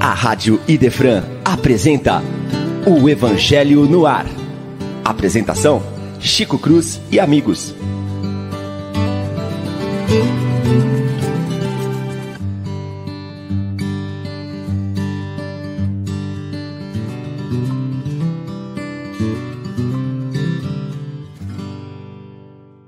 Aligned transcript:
A 0.00 0.14
Rádio 0.14 0.60
Idefran 0.66 1.22
apresenta 1.44 2.22
o 2.86 3.08
Evangelho 3.08 3.84
no 3.84 4.06
Ar. 4.06 4.26
Apresentação: 5.04 5.82
Chico 6.20 6.58
Cruz 6.58 7.00
e 7.10 7.20
amigos. 7.20 7.74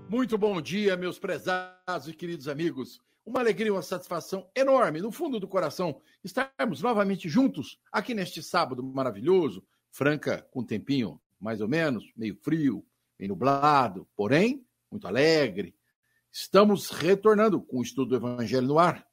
Muito 0.09 0.39
bom 0.39 0.61
dia, 0.61 0.97
meus 0.97 1.19
prezados 1.19 2.07
e 2.07 2.13
queridos 2.13 2.47
amigos. 2.47 3.01
Uma 3.25 3.41
alegria 3.41 3.73
uma 3.73 3.83
satisfação 3.83 4.51
enorme, 4.55 5.01
no 5.01 5.13
fundo 5.13 5.39
do 5.39 5.47
coração, 5.47 6.01
estarmos 6.25 6.83
novamente 6.83 7.29
juntos 7.29 7.79
aqui 7.93 8.15
neste 8.15 8.43
sábado 8.43 8.83
maravilhoso. 8.83 9.65
Franca, 9.91 10.47
com 10.51 10.61
um 10.61 10.65
tempinho 10.65 11.21
mais 11.39 11.61
ou 11.61 11.69
menos, 11.69 12.05
meio 12.17 12.37
frio, 12.37 12.85
meio 13.19 13.31
nublado, 13.31 14.07
porém, 14.15 14.65
muito 14.91 15.07
alegre. 15.07 15.75
Estamos 16.31 16.91
retornando 16.91 17.61
com 17.61 17.79
o 17.79 17.83
estudo 17.83 18.11
do 18.11 18.17
Evangelho 18.17 18.67
no 18.67 18.79
ar. 18.79 19.07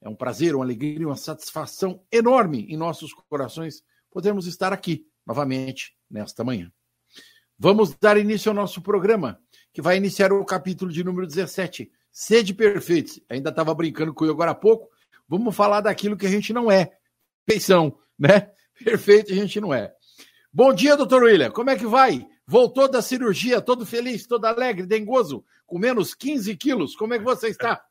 É 0.00 0.08
um 0.08 0.14
prazer, 0.14 0.54
uma 0.54 0.64
alegria 0.64 1.06
uma 1.06 1.16
satisfação 1.16 2.04
enorme 2.10 2.66
em 2.68 2.76
nossos 2.76 3.12
corações 3.14 3.84
podermos 4.10 4.46
estar 4.46 4.72
aqui 4.72 5.06
novamente 5.26 5.96
nesta 6.10 6.44
manhã. 6.44 6.70
Vamos 7.58 7.94
dar 7.94 8.16
início 8.16 8.50
ao 8.50 8.54
nosso 8.56 8.82
programa, 8.82 9.40
que 9.72 9.80
vai 9.80 9.96
iniciar 9.96 10.32
o 10.32 10.44
capítulo 10.44 10.90
de 10.90 11.04
número 11.04 11.26
17, 11.26 11.90
Sede 12.12 12.52
Perfeitos. 12.52 13.18
Ainda 13.28 13.48
estava 13.48 13.74
brincando 13.74 14.12
com 14.12 14.26
eu 14.26 14.32
agora 14.32 14.50
há 14.50 14.54
pouco. 14.54 14.90
Vamos 15.26 15.56
falar 15.56 15.80
daquilo 15.80 16.16
que 16.16 16.26
a 16.26 16.30
gente 16.30 16.52
não 16.52 16.70
é. 16.70 16.92
Perfeição, 17.46 17.98
né? 18.18 18.50
Perfeito 18.84 19.32
a 19.32 19.34
gente 19.34 19.58
não 19.60 19.72
é. 19.72 19.92
Bom 20.52 20.74
dia, 20.74 20.96
doutor 20.96 21.22
William. 21.22 21.50
Como 21.50 21.70
é 21.70 21.76
que 21.76 21.86
vai? 21.86 22.26
Voltou 22.46 22.86
da 22.86 23.00
cirurgia, 23.00 23.62
todo 23.62 23.86
feliz, 23.86 24.26
todo 24.26 24.44
alegre, 24.44 24.84
dengoso, 24.84 25.42
com 25.64 25.78
menos 25.78 26.14
15 26.14 26.54
quilos. 26.56 26.94
Como 26.94 27.14
é 27.14 27.18
que 27.18 27.24
você 27.24 27.48
está? 27.48 27.82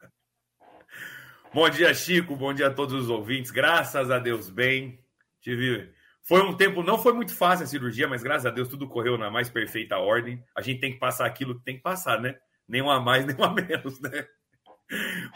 Bom 1.51 1.67
dia, 1.69 1.91
Chico. 1.93 2.35
Bom 2.35 2.53
dia 2.53 2.67
a 2.67 2.73
todos 2.73 2.93
os 2.93 3.09
ouvintes. 3.09 3.49
Graças 3.49 4.11
a 4.11 4.19
Deus, 4.19 4.49
bem. 4.49 4.99
Tive. 5.41 5.91
Foi 6.21 6.41
um 6.43 6.55
tempo, 6.55 6.83
não 6.83 6.99
foi 6.99 7.13
muito 7.13 7.35
fácil 7.35 7.63
a 7.63 7.67
cirurgia, 7.67 8.07
mas 8.07 8.21
graças 8.21 8.45
a 8.45 8.51
Deus 8.51 8.67
tudo 8.67 8.87
correu 8.87 9.17
na 9.17 9.31
mais 9.31 9.49
perfeita 9.49 9.97
ordem. 9.97 10.43
A 10.55 10.61
gente 10.61 10.79
tem 10.79 10.93
que 10.93 10.99
passar 10.99 11.25
aquilo 11.25 11.57
que 11.57 11.65
tem 11.65 11.77
que 11.77 11.81
passar, 11.81 12.21
né? 12.21 12.37
Nem 12.71 12.81
uma 12.81 12.95
a 12.95 12.99
mais, 13.01 13.25
nem 13.27 13.35
uma 13.35 13.47
a 13.47 13.53
menos, 13.53 13.99
né? 13.99 14.25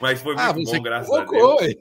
Mas 0.02 0.22
foi 0.22 0.36
muito 0.36 0.50
ah, 0.50 0.54
bom, 0.54 0.82
graças 0.82 1.08
colocou, 1.08 1.60
a 1.60 1.64
Deus. 1.64 1.76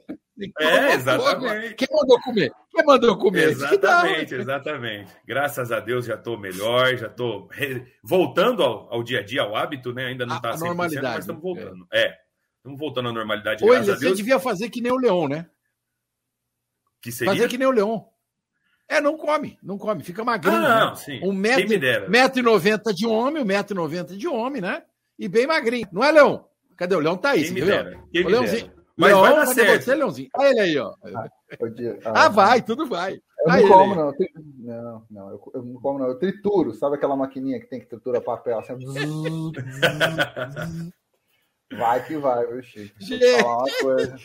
É, 0.59 0.93
exatamente. 0.93 1.75
Quem 1.75 1.87
mandou 1.91 2.21
comer? 2.21 2.51
Quem 2.69 2.85
mandou 2.85 3.17
comer? 3.17 3.49
Exatamente, 3.49 4.35
exatamente. 4.35 5.13
Graças 5.25 5.71
a 5.71 5.79
Deus 5.79 6.05
já 6.05 6.15
estou 6.15 6.37
melhor, 6.37 6.95
já 6.97 7.07
estou 7.07 7.47
re... 7.47 7.85
voltando 8.03 8.63
ao, 8.63 8.93
ao, 8.93 9.03
dia 9.03 9.19
a 9.19 9.23
dia, 9.23 9.43
ao 9.43 9.55
hábito, 9.55 9.93
né? 9.93 10.07
Ainda 10.07 10.25
não 10.25 10.35
está 10.35 10.51
a 10.51 10.57
normalidade, 10.57 11.05
mas 11.05 11.19
estamos 11.19 11.41
voltando. 11.41 11.87
É. 11.91 12.07
é. 12.07 12.17
Estamos 12.57 12.79
voltando 12.79 13.09
à 13.09 13.13
normalidade. 13.13 13.63
Oi, 13.63 13.79
você 13.81 14.13
devia 14.13 14.39
fazer 14.39 14.69
que 14.69 14.81
nem 14.81 14.91
o 14.91 14.97
Leão, 14.97 15.27
né? 15.27 15.49
Que 17.01 17.11
seria? 17.11 17.33
Fazer 17.33 17.47
que 17.47 17.57
nem 17.57 17.67
o 17.67 17.71
Leão. 17.71 18.09
É, 18.89 18.99
não 18.99 19.17
come, 19.17 19.57
não 19.63 19.77
come, 19.77 20.03
fica 20.03 20.23
magrinho. 20.23 20.57
Ah, 20.57 20.89
né? 20.89 20.95
sim. 20.95 21.19
Um 21.23 21.31
metro, 21.31 22.09
metro 22.09 22.39
e 22.39 22.43
noventa 22.43 22.93
de 22.93 23.05
homem, 23.05 23.41
um 23.41 23.45
metro 23.45 23.73
e 23.73 23.77
noventa 23.77 24.15
de 24.15 24.27
homem, 24.27 24.61
né? 24.61 24.83
E 25.17 25.27
bem 25.27 25.47
magrinho. 25.47 25.87
Não 25.91 26.03
é, 26.03 26.11
Leão? 26.11 26.45
Cadê 26.75 26.93
o 26.95 26.99
Leão? 26.99 27.17
Tá 27.17 27.31
aí, 27.31 27.43
Quem 27.43 27.53
você 27.53 27.83
viu? 28.13 28.25
O 28.25 28.29
Leãozinho. 28.29 28.71
Mas 28.97 29.09
Leão, 29.09 29.21
vai 29.21 29.35
dar 29.35 29.45
certo. 29.47 29.83
Você, 29.83 29.95
Leãozinho? 29.95 30.29
Olha 30.35 30.49
ele 30.49 30.59
aí, 30.59 30.77
ó. 30.77 30.93
Ah, 31.03 31.29
ah, 32.05 32.25
ah 32.25 32.29
vai, 32.29 32.61
tudo 32.61 32.87
vai. 32.87 33.13
Eu 33.13 33.19
não 33.47 33.67
como, 33.67 33.95
não. 33.95 34.13
Não, 34.57 35.05
não, 35.11 35.29
eu, 35.29 35.51
eu, 35.53 35.63
não 35.63 35.81
como, 35.81 35.99
não. 35.99 36.07
Eu 36.07 36.17
trituro. 36.17 36.73
Sabe 36.73 36.95
aquela 36.95 37.15
maquininha 37.15 37.59
que 37.59 37.67
tem 37.67 37.79
que 37.79 37.85
triturar 37.87 38.21
papel? 38.21 38.57
Assim, 38.59 38.73
vai 41.77 42.03
que 42.05 42.17
vai, 42.17 42.47
viu, 42.47 42.63
Chico? 42.63 42.95
Vou 42.99 43.19
falar 43.39 43.57
uma 43.57 43.67
coisa. 43.81 44.15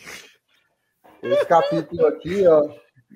Esse 1.23 1.45
capítulo 1.45 2.07
aqui, 2.07 2.47
ó, 2.47 2.67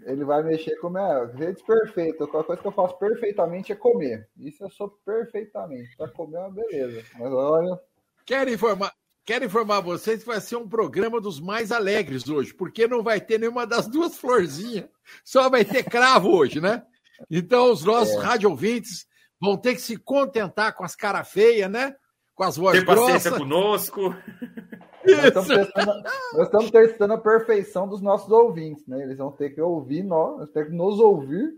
ele 0.04 0.26
vai 0.26 0.44
mexer 0.44 0.76
com 0.78 0.90
minha 0.90 1.28
jeito 1.38 1.64
perfeito. 1.64 2.28
Qualquer 2.28 2.48
coisa 2.48 2.62
que 2.62 2.68
eu 2.68 2.72
faço 2.72 2.98
perfeitamente 2.98 3.72
é 3.72 3.76
comer. 3.76 4.28
Isso 4.38 4.64
eu 4.64 4.70
sou 4.70 4.90
perfeitamente. 5.06 5.96
Para 5.96 6.10
comer 6.10 6.38
é 6.38 6.40
uma 6.42 6.52
beleza. 6.52 7.04
Mas 7.18 7.32
olha. 7.32 7.80
Quero 8.26 8.50
informar, 8.50 8.94
quero 9.24 9.46
informar 9.46 9.82
vocês 9.82 10.22
que 10.22 10.28
vai 10.28 10.42
ser 10.42 10.56
um 10.56 10.68
programa 10.68 11.22
dos 11.22 11.40
mais 11.40 11.72
alegres 11.72 12.28
hoje, 12.28 12.54
porque 12.54 12.88
não 12.88 13.04
vai 13.04 13.22
ter 13.22 13.40
nenhuma 13.40 13.66
das 13.66 13.88
duas 13.88 14.18
florzinhas. 14.18 14.90
Só 15.24 15.50
vai 15.50 15.64
ter 15.64 15.84
cravo 15.84 16.30
hoje, 16.36 16.60
né? 16.60 16.84
Então, 17.30 17.72
os 17.72 17.84
nossos 17.84 18.16
é. 18.16 18.20
rádio 18.20 18.50
ouvintes 18.50 19.08
vão 19.40 19.56
ter 19.56 19.76
que 19.76 19.82
se 19.82 19.98
contentar 19.98 20.76
com 20.76 20.84
as 20.84 20.96
caras 20.96 21.30
feias, 21.30 21.70
né? 21.70 21.96
Com 22.36 22.44
as 22.44 22.58
vozes 22.58 22.84
Tem 22.84 22.96
paciência 22.96 23.32
conosco. 23.32 24.14
Nós 25.06 25.26
estamos, 25.26 25.48
testando, 25.48 26.04
nós 26.34 26.46
estamos, 26.48 26.72
testando, 26.72 27.14
a 27.14 27.18
perfeição 27.20 27.88
dos 27.88 28.02
nossos 28.02 28.32
ouvintes, 28.32 28.88
né? 28.88 29.04
Eles 29.04 29.20
vão 29.20 29.32
ter 29.32 29.52
que 29.52 29.62
ouvir 29.62 30.02
nós, 30.02 30.38
vão 30.38 30.48
ter 30.48 30.66
que 30.66 30.72
nos 30.72 31.00
ouvir, 31.00 31.54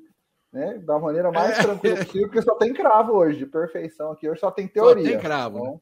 né? 0.52 0.78
Da 0.80 1.00
maneira 1.00 1.32
mais 1.32 1.58
é. 1.58 1.64
tranquila 1.64 1.96
possível, 2.04 2.28
porque 2.28 2.42
só 2.42 2.56
tem 2.56 2.74
cravo 2.74 3.14
hoje 3.14 3.38
de 3.38 3.46
perfeição 3.46 4.12
aqui, 4.12 4.30
hoje 4.30 4.42
só 4.42 4.52
tem 4.52 4.68
teoria. 4.68 5.02
Só 5.02 5.10
tem 5.12 5.20
cravo. 5.20 5.60
Então, 5.60 5.74
né? 5.76 5.80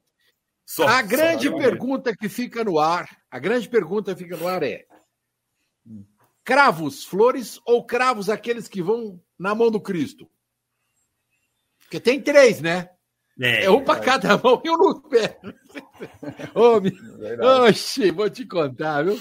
só, 0.64 0.88
a 0.88 1.02
grande 1.02 1.50
só, 1.50 1.58
pergunta 1.58 2.16
que 2.16 2.30
fica 2.30 2.64
no 2.64 2.78
ar, 2.78 3.10
a 3.32 3.40
grande 3.40 3.68
pergunta 3.68 4.14
que 4.14 4.24
fica 4.24 4.38
no 4.38 4.48
ar 4.48 4.62
é: 4.62 4.86
cravos, 6.44 7.04
flores 7.04 7.60
ou 7.66 7.84
cravos 7.84 8.30
aqueles 8.30 8.68
que 8.68 8.84
vão 8.84 9.20
na 9.40 9.56
mão 9.56 9.72
do 9.72 9.82
Cristo? 9.82 10.30
Porque 11.80 12.00
tem 12.00 12.22
três, 12.22 12.62
né? 12.62 12.95
É, 13.42 13.66
é 13.66 13.70
um 13.70 13.84
para 13.84 14.00
cada 14.00 14.38
mão 14.38 14.62
e 14.64 14.70
um 14.70 14.78
no 14.78 15.02
pé. 15.02 15.38
Ô, 16.56 16.82
Oxi, 17.68 18.12
vou 18.12 18.30
te 18.30 18.46
contar, 18.46 19.04
viu? 19.04 19.20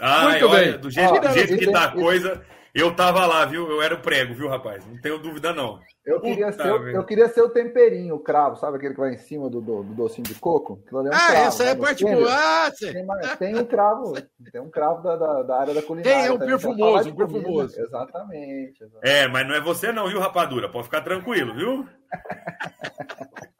Ai, 0.00 0.30
Muito 0.32 0.48
olha, 0.48 0.72
bem. 0.72 0.80
Do 0.80 0.90
jeito, 0.90 1.20
do 1.20 1.32
jeito 1.32 1.58
que 1.58 1.70
tá 1.70 1.84
a 1.84 1.92
coisa, 1.92 2.44
eu 2.76 2.94
tava 2.94 3.24
lá, 3.24 3.46
viu? 3.46 3.70
Eu 3.70 3.80
era 3.80 3.94
o 3.94 4.02
prego, 4.02 4.34
viu, 4.34 4.48
rapaz? 4.48 4.86
Não 4.86 5.00
tenho 5.00 5.18
dúvida, 5.18 5.50
não. 5.54 5.80
Eu 6.04 6.20
queria, 6.20 6.52
ser, 6.52 6.66
eu 6.66 7.04
queria 7.04 7.28
ser 7.28 7.40
o 7.40 7.48
temperinho, 7.48 8.14
o 8.14 8.20
cravo, 8.20 8.56
sabe 8.56 8.76
aquele 8.76 8.94
que 8.94 9.00
vai 9.00 9.14
em 9.14 9.18
cima 9.18 9.50
do, 9.50 9.60
do, 9.60 9.82
do 9.82 9.94
docinho 9.94 10.26
de 10.26 10.34
coco? 10.34 10.80
É 10.92 10.94
um 10.94 11.06
ah, 11.08 11.10
cravo, 11.10 11.34
essa 11.34 11.64
é 11.64 11.74
né? 11.74 11.80
parte 11.80 12.04
boa. 12.04 12.28
Ah, 12.30 12.70
tem, 12.70 12.92
tem 13.38 13.56
um 13.58 13.64
cravo, 13.64 14.12
tem 14.52 14.60
um 14.60 14.70
cravo 14.70 15.02
da, 15.02 15.16
da, 15.16 15.42
da 15.42 15.58
área 15.58 15.74
da 15.74 15.82
culinária. 15.82 16.18
Tem, 16.18 16.26
é 16.26 16.32
um 16.32 16.38
perfumoso, 16.38 17.08
um 17.08 17.16
perfumoso. 17.16 17.80
Exatamente, 17.80 18.84
exatamente, 18.84 19.00
É, 19.02 19.26
mas 19.26 19.48
não 19.48 19.54
é 19.54 19.60
você 19.60 19.90
não, 19.90 20.08
viu, 20.08 20.20
rapadura? 20.20 20.68
Pode 20.68 20.84
ficar 20.84 21.00
tranquilo, 21.00 21.54
viu? 21.54 21.88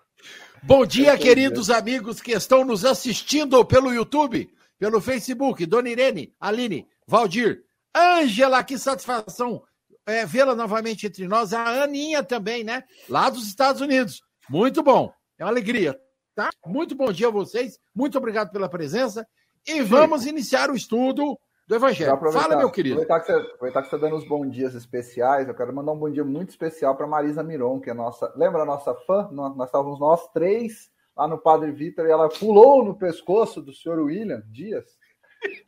Bom 0.63 0.85
dia, 0.85 1.17
queridos 1.17 1.71
amigos 1.71 2.21
que 2.21 2.33
estão 2.33 2.65
nos 2.65 2.85
assistindo 2.85 3.65
pelo 3.65 3.93
YouTube, 3.93 4.49
pelo 4.79 5.01
Facebook. 5.01 5.65
Dona 5.67 5.89
Irene, 5.89 6.33
Aline, 6.41 6.87
Valdir, 7.09 7.66
Ângela, 7.97 8.63
que 8.63 8.79
satisfação 8.79 9.63
é, 10.07 10.25
vê-la 10.27 10.55
novamente 10.55 11.07
entre 11.07 11.27
nós. 11.27 11.53
A 11.53 11.85
Aninha 11.85 12.23
também, 12.23 12.63
né? 12.63 12.85
Lá 13.09 13.31
dos 13.31 13.47
Estados 13.47 13.81
Unidos. 13.81 14.23
Muito 14.49 14.83
bom. 14.83 15.13
É 15.39 15.45
uma 15.45 15.51
alegria, 15.51 15.99
tá? 16.35 16.51
Muito 16.65 16.95
bom 16.95 17.11
dia 17.11 17.29
a 17.29 17.33
vocês. 17.33 17.79
Muito 17.95 18.17
obrigado 18.17 18.51
pela 18.51 18.69
presença. 18.69 19.27
E 19.67 19.83
vamos 19.83 20.27
iniciar 20.27 20.71
o 20.71 20.77
estudo 20.77 21.37
do 21.67 21.75
Evangelho. 21.75 22.17
Fala, 22.31 22.57
meu 22.57 22.71
querido. 22.71 23.03
Aproveitar 23.03 23.21
que, 23.21 23.27
você, 23.27 23.53
aproveitar 23.53 23.83
que 23.83 23.89
você 23.89 23.97
está 23.97 24.07
dando 24.07 24.17
os 24.17 24.29
bons 24.29 24.51
dias 24.51 24.75
especiais, 24.75 25.49
eu 25.49 25.55
quero 25.55 25.75
mandar 25.75 25.93
um 25.93 25.99
bom 25.99 26.09
dia 26.09 26.25
muito 26.25 26.51
especial 26.51 26.97
para 26.97 27.07
Marisa 27.07 27.43
Miron, 27.43 27.81
que 27.81 27.91
é 27.91 27.95
nossa. 27.95 28.33
Lembra 28.37 28.63
a 28.63 28.67
nossa 28.67 28.95
fã? 28.95 29.29
Nós, 29.33 29.57
nós 29.57 29.69
estávamos 29.69 29.99
nós 29.99 30.29
três 30.29 30.91
lá 31.17 31.27
no 31.27 31.39
Padre 31.39 31.73
Vitor 31.73 32.07
e 32.07 32.11
ela 32.11 32.29
pulou 32.29 32.85
no 32.85 32.95
pescoço 32.95 33.61
do 33.61 33.73
senhor 33.73 33.99
William 33.99 34.43
Dias. 34.47 34.85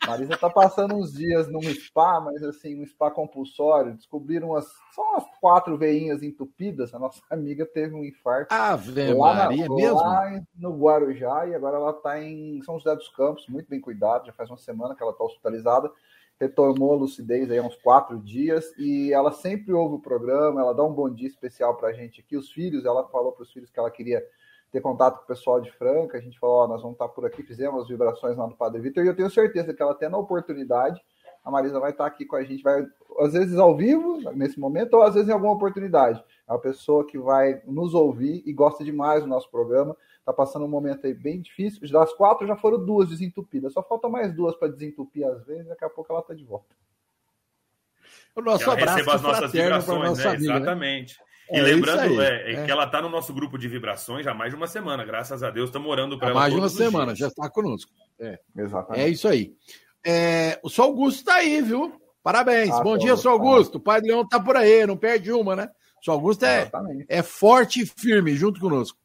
Marisa 0.07 0.35
está 0.35 0.49
passando 0.49 0.95
uns 0.95 1.13
dias 1.13 1.49
num 1.49 1.63
spa, 1.63 2.21
mas 2.21 2.43
assim, 2.43 2.81
um 2.81 2.87
spa 2.87 3.11
compulsório. 3.11 3.95
Descobriram 3.95 4.51
umas, 4.51 4.67
só 4.95 5.03
umas 5.03 5.25
quatro 5.41 5.77
veinhas 5.77 6.23
entupidas. 6.23 6.95
A 6.95 6.99
nossa 6.99 7.21
amiga 7.31 7.67
teve 7.67 7.95
um 7.95 8.05
infarto. 8.05 8.55
Ave 8.55 9.13
lá 9.13 9.35
Maria, 9.35 9.69
na, 9.69 9.75
mesmo? 9.75 9.97
Lá 9.97 10.41
no 10.57 10.79
Guarujá, 10.79 11.47
e 11.47 11.55
agora 11.55 11.77
ela 11.77 11.91
está 11.91 12.23
em 12.23 12.63
São 12.63 12.79
José 12.79 12.95
dos 12.95 13.09
Campos, 13.11 13.47
muito 13.49 13.69
bem 13.69 13.81
cuidada. 13.81 14.25
Já 14.27 14.33
faz 14.33 14.49
uma 14.49 14.57
semana 14.57 14.95
que 14.95 15.03
ela 15.03 15.13
está 15.13 15.25
hospitalizada. 15.25 15.91
Retomou 16.41 16.93
a 16.93 16.97
lucidez 16.97 17.51
aí 17.51 17.59
há 17.59 17.63
uns 17.63 17.77
quatro 17.77 18.17
dias 18.19 18.73
e 18.79 19.13
ela 19.13 19.33
sempre 19.33 19.73
ouve 19.73 19.97
o 19.97 20.01
programa. 20.01 20.61
Ela 20.61 20.73
dá 20.73 20.85
um 20.85 20.93
bom 20.93 21.11
dia 21.11 21.27
especial 21.27 21.77
para 21.77 21.89
a 21.89 21.93
gente 21.93 22.21
aqui. 22.21 22.37
Os 22.37 22.53
filhos, 22.53 22.85
ela 22.85 23.09
falou 23.09 23.33
para 23.33 23.43
os 23.43 23.53
filhos 23.53 23.71
que 23.71 23.79
ela 23.79 23.91
queria 23.91 24.25
ter 24.71 24.81
contato 24.81 25.19
com 25.19 25.25
o 25.25 25.27
pessoal 25.27 25.61
de 25.61 25.71
Franca. 25.73 26.19
A 26.19 26.21
gente 26.21 26.39
falou, 26.39 26.65
ó, 26.65 26.69
nós 26.69 26.83
vamos 26.83 26.95
estar 26.95 27.09
por 27.09 27.25
aqui, 27.25 27.43
fizemos 27.43 27.83
as 27.83 27.89
vibrações 27.89 28.37
lá 28.37 28.47
do 28.47 28.57
Padre 28.57 28.81
Vitor, 28.81 29.05
e 29.05 29.09
eu 29.09 29.17
tenho 29.17 29.31
certeza 29.31 29.73
que 29.73 29.83
ela 29.83 29.95
tendo 29.95 30.17
a 30.17 30.21
oportunidade, 30.21 31.01
a 31.45 31.51
Marisa 31.51 31.81
vai 31.81 31.93
estar 31.93 32.07
aqui 32.07 32.25
com 32.25 32.37
a 32.37 32.45
gente, 32.45 32.63
vai, 32.63 32.87
às 33.21 33.33
vezes 33.33 33.57
ao 33.57 33.77
vivo, 33.77 34.21
nesse 34.33 34.61
momento, 34.61 34.95
ou 34.95 35.03
às 35.03 35.15
vezes 35.15 35.29
em 35.29 35.33
alguma 35.33 35.53
oportunidade. 35.53 36.23
É 36.47 36.53
uma 36.53 36.59
pessoa 36.59 37.07
que 37.07 37.19
vai 37.19 37.63
nos 37.67 37.95
ouvir 37.95 38.43
e 38.45 38.53
gosta 38.53 38.85
demais 38.85 39.23
do 39.23 39.29
nosso 39.29 39.51
programa, 39.51 39.97
tá 40.25 40.33
passando 40.33 40.67
um 40.67 40.69
momento 40.69 41.07
aí 41.07 41.15
bem 41.15 41.41
difícil. 41.41 41.81
Das 41.91 42.13
quatro 42.13 42.47
já 42.47 42.55
foram 42.55 42.85
duas 42.85 43.09
desentupidas. 43.09 43.73
Só 43.73 43.83
faltam 43.83 44.11
mais 44.11 44.35
duas 44.35 44.55
para 44.57 44.69
desentupir 44.69 45.27
às 45.27 45.43
vezes. 45.47 45.67
Daqui 45.69 45.85
a 45.85 45.89
pouco 45.89 46.13
ela 46.13 46.23
tá 46.23 46.35
de 46.35 46.45
volta. 46.45 46.77
O 48.37 48.43
nosso 48.43 48.71
abraço 48.71 48.97
receba 48.97 49.15
as 49.15 49.23
nossas 49.23 49.53
vibrações, 49.53 50.19
né? 50.19 50.29
Amiga, 50.29 50.57
Exatamente. 50.57 51.19
Né? 51.19 51.28
E 51.51 51.59
é 51.59 51.63
lembrando 51.63 52.21
é, 52.21 52.53
é, 52.53 52.65
que 52.65 52.71
ela 52.71 52.85
está 52.85 53.01
no 53.01 53.09
nosso 53.09 53.33
grupo 53.33 53.57
de 53.57 53.69
vibrações 53.69 54.25
já 54.25 54.33
há 54.33 54.35
mais 54.35 54.51
de 54.51 54.57
uma 54.57 54.67
semana. 54.67 55.05
Graças 55.05 55.43
a 55.43 55.51
Deus, 55.51 55.69
estamos 55.69 55.89
orando 55.89 56.19
para 56.19 56.29
ela. 56.29 56.41
Mais 56.41 56.53
de 56.53 56.59
uma 56.59 56.69
semana, 56.69 57.07
dias. 57.07 57.19
já 57.19 57.29
está 57.29 57.49
conosco. 57.49 57.91
É. 58.19 58.39
Exatamente. 58.57 59.05
É 59.05 59.09
isso 59.09 59.27
aí. 59.27 59.55
É, 60.05 60.59
o 60.63 60.69
São 60.69 60.87
Augusto 60.87 61.19
está 61.19 61.37
aí, 61.37 61.63
viu? 61.63 61.93
Parabéns. 62.23 62.75
Ah, 62.75 62.83
Bom 62.83 62.99
dia, 62.99 63.17
São 63.17 63.33
Augusto. 63.33 63.77
O 63.77 63.81
Pai 63.81 64.01
Leão 64.01 64.23
está 64.23 64.39
por 64.39 64.57
aí, 64.57 64.87
não 64.87 64.97
perde 64.97 65.33
uma, 65.33 65.57
né? 65.57 65.71
O 66.01 66.05
São 66.05 66.15
Augusto 66.15 66.45
é, 66.45 66.71
é 67.09 67.23
forte 67.23 67.83
e 67.83 67.87
firme 67.87 68.35
junto 68.35 68.61
conosco. 68.61 68.99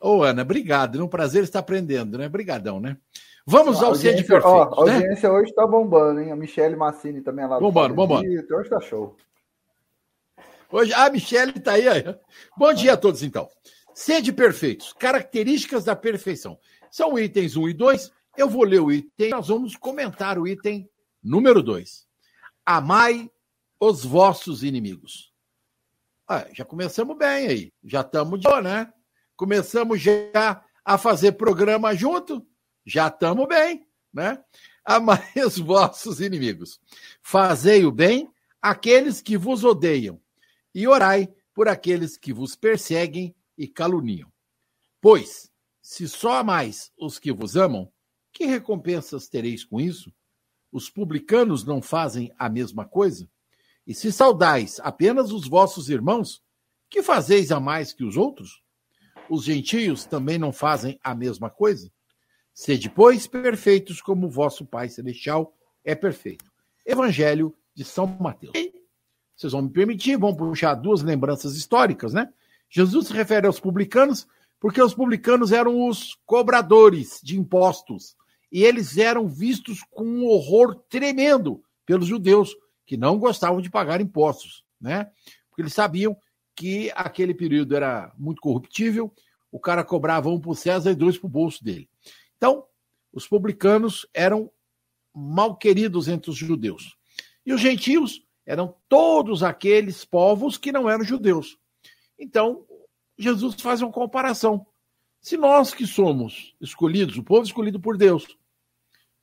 Ô, 0.00 0.22
Ana, 0.22 0.42
obrigado. 0.42 0.98
É 0.98 1.02
um 1.02 1.08
prazer 1.08 1.44
estar 1.44 1.60
aprendendo, 1.60 2.18
né? 2.18 2.26
Obrigadão, 2.26 2.80
né? 2.80 2.96
Vamos 3.46 3.82
ao 3.82 3.94
Sede 3.94 4.24
Perfeito. 4.24 4.46
Ó, 4.46 4.82
a 4.82 4.86
né? 4.86 4.94
audiência 4.94 5.30
hoje 5.30 5.50
está 5.50 5.66
bombando, 5.66 6.20
hein? 6.20 6.32
A 6.32 6.36
Michelle 6.36 6.76
Massini 6.76 7.20
também 7.20 7.44
é 7.44 7.48
lá 7.48 7.60
bombando, 7.60 7.94
bombando. 7.94 8.26
Hoje 8.26 8.62
está 8.62 8.80
show. 8.80 9.16
Hoje 10.72 10.94
a 10.94 11.10
Michelle 11.10 11.52
está 11.56 11.72
aí, 11.72 11.88
aí. 11.88 12.04
Bom 12.56 12.72
dia 12.72 12.92
a 12.92 12.96
todos, 12.96 13.24
então. 13.24 13.48
Sede 13.92 14.32
perfeitos, 14.32 14.92
características 14.92 15.84
da 15.84 15.96
perfeição. 15.96 16.56
São 16.92 17.18
itens 17.18 17.56
1 17.56 17.70
e 17.70 17.74
2. 17.74 18.12
Eu 18.36 18.48
vou 18.48 18.62
ler 18.62 18.80
o 18.80 18.92
item, 18.92 19.30
nós 19.30 19.48
vamos 19.48 19.74
comentar 19.76 20.38
o 20.38 20.46
item 20.46 20.88
número 21.20 21.60
2. 21.60 22.06
Amai 22.64 23.28
os 23.80 24.04
vossos 24.04 24.62
inimigos. 24.62 25.32
Ah, 26.28 26.46
já 26.52 26.64
começamos 26.64 27.18
bem 27.18 27.48
aí. 27.48 27.72
Já 27.82 28.02
estamos 28.02 28.38
de 28.38 28.62
né? 28.62 28.92
Começamos 29.34 30.00
já 30.00 30.64
a 30.84 30.96
fazer 30.96 31.32
programa 31.32 31.96
junto. 31.96 32.46
Já 32.86 33.08
estamos 33.08 33.48
bem, 33.48 33.84
né? 34.14 34.40
Amai 34.84 35.32
os 35.44 35.58
vossos 35.58 36.20
inimigos. 36.20 36.80
Fazei 37.20 37.84
o 37.84 37.90
bem 37.90 38.30
àqueles 38.62 39.20
que 39.20 39.36
vos 39.36 39.64
odeiam 39.64 40.20
e 40.74 40.86
orai 40.86 41.28
por 41.54 41.68
aqueles 41.68 42.16
que 42.16 42.32
vos 42.32 42.56
perseguem 42.56 43.34
e 43.56 43.66
caluniam. 43.68 44.32
Pois, 45.00 45.50
se 45.82 46.08
só 46.08 46.34
amais 46.38 46.92
os 46.98 47.18
que 47.18 47.32
vos 47.32 47.56
amam, 47.56 47.90
que 48.32 48.46
recompensas 48.46 49.28
tereis 49.28 49.64
com 49.64 49.80
isso? 49.80 50.12
Os 50.72 50.88
publicanos 50.88 51.64
não 51.64 51.82
fazem 51.82 52.32
a 52.38 52.48
mesma 52.48 52.84
coisa? 52.84 53.28
E 53.86 53.94
se 53.94 54.12
saudais 54.12 54.78
apenas 54.80 55.32
os 55.32 55.48
vossos 55.48 55.88
irmãos, 55.88 56.42
que 56.88 57.02
fazeis 57.02 57.50
a 57.50 57.58
mais 57.58 57.92
que 57.92 58.04
os 58.04 58.16
outros? 58.16 58.62
Os 59.28 59.44
gentios 59.44 60.04
também 60.04 60.38
não 60.38 60.52
fazem 60.52 60.98
a 61.02 61.14
mesma 61.14 61.50
coisa? 61.50 61.90
Sede, 62.52 62.90
pois, 62.90 63.26
perfeitos 63.26 64.00
como 64.00 64.26
o 64.26 64.30
vosso 64.30 64.66
Pai 64.66 64.88
Celestial 64.88 65.56
é 65.84 65.94
perfeito. 65.94 66.50
Evangelho 66.84 67.56
de 67.74 67.84
São 67.84 68.06
Mateus 68.06 68.52
vocês 69.40 69.54
vão 69.54 69.62
me 69.62 69.70
permitir, 69.70 70.18
vão 70.18 70.34
puxar 70.34 70.74
duas 70.74 71.00
lembranças 71.00 71.56
históricas, 71.56 72.12
né? 72.12 72.30
Jesus 72.68 73.06
se 73.06 73.14
refere 73.14 73.46
aos 73.46 73.58
publicanos 73.58 74.28
porque 74.60 74.82
os 74.82 74.92
publicanos 74.92 75.50
eram 75.50 75.88
os 75.88 76.18
cobradores 76.26 77.20
de 77.22 77.38
impostos 77.38 78.14
e 78.52 78.62
eles 78.62 78.98
eram 78.98 79.26
vistos 79.26 79.82
com 79.90 80.04
um 80.04 80.26
horror 80.26 80.74
tremendo 80.90 81.64
pelos 81.86 82.06
judeus 82.06 82.54
que 82.84 82.98
não 82.98 83.18
gostavam 83.18 83.62
de 83.62 83.70
pagar 83.70 84.02
impostos, 84.02 84.62
né? 84.78 85.10
Porque 85.48 85.62
eles 85.62 85.72
sabiam 85.72 86.14
que 86.54 86.92
aquele 86.94 87.32
período 87.32 87.74
era 87.74 88.12
muito 88.18 88.42
corruptível, 88.42 89.10
o 89.50 89.58
cara 89.58 89.82
cobrava 89.82 90.28
um 90.28 90.38
para 90.38 90.54
César 90.54 90.90
e 90.90 90.94
dois 90.94 91.16
para 91.16 91.26
o 91.26 91.30
bolso 91.30 91.64
dele. 91.64 91.88
Então, 92.36 92.64
os 93.10 93.26
publicanos 93.26 94.06
eram 94.12 94.50
mal 95.14 95.56
queridos 95.56 96.08
entre 96.08 96.30
os 96.30 96.36
judeus. 96.36 96.94
E 97.46 97.54
os 97.54 97.60
gentios 97.60 98.22
eram 98.50 98.74
todos 98.88 99.44
aqueles 99.44 100.04
povos 100.04 100.58
que 100.58 100.72
não 100.72 100.90
eram 100.90 101.04
judeus. 101.04 101.56
Então, 102.18 102.66
Jesus 103.16 103.54
faz 103.60 103.80
uma 103.80 103.92
comparação. 103.92 104.66
Se 105.20 105.36
nós 105.36 105.72
que 105.72 105.86
somos 105.86 106.56
escolhidos, 106.60 107.16
o 107.16 107.22
povo 107.22 107.44
escolhido 107.44 107.78
por 107.78 107.96
Deus, 107.96 108.36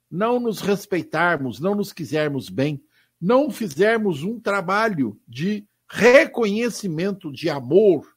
não 0.10 0.40
nos 0.40 0.62
respeitarmos, 0.62 1.60
não 1.60 1.76
nos 1.76 1.92
quisermos 1.92 2.48
bem, 2.48 2.82
não 3.20 3.52
fizermos 3.52 4.24
um 4.24 4.40
trabalho 4.40 5.20
de 5.28 5.68
reconhecimento 5.90 7.30
de 7.30 7.50
amor 7.50 8.16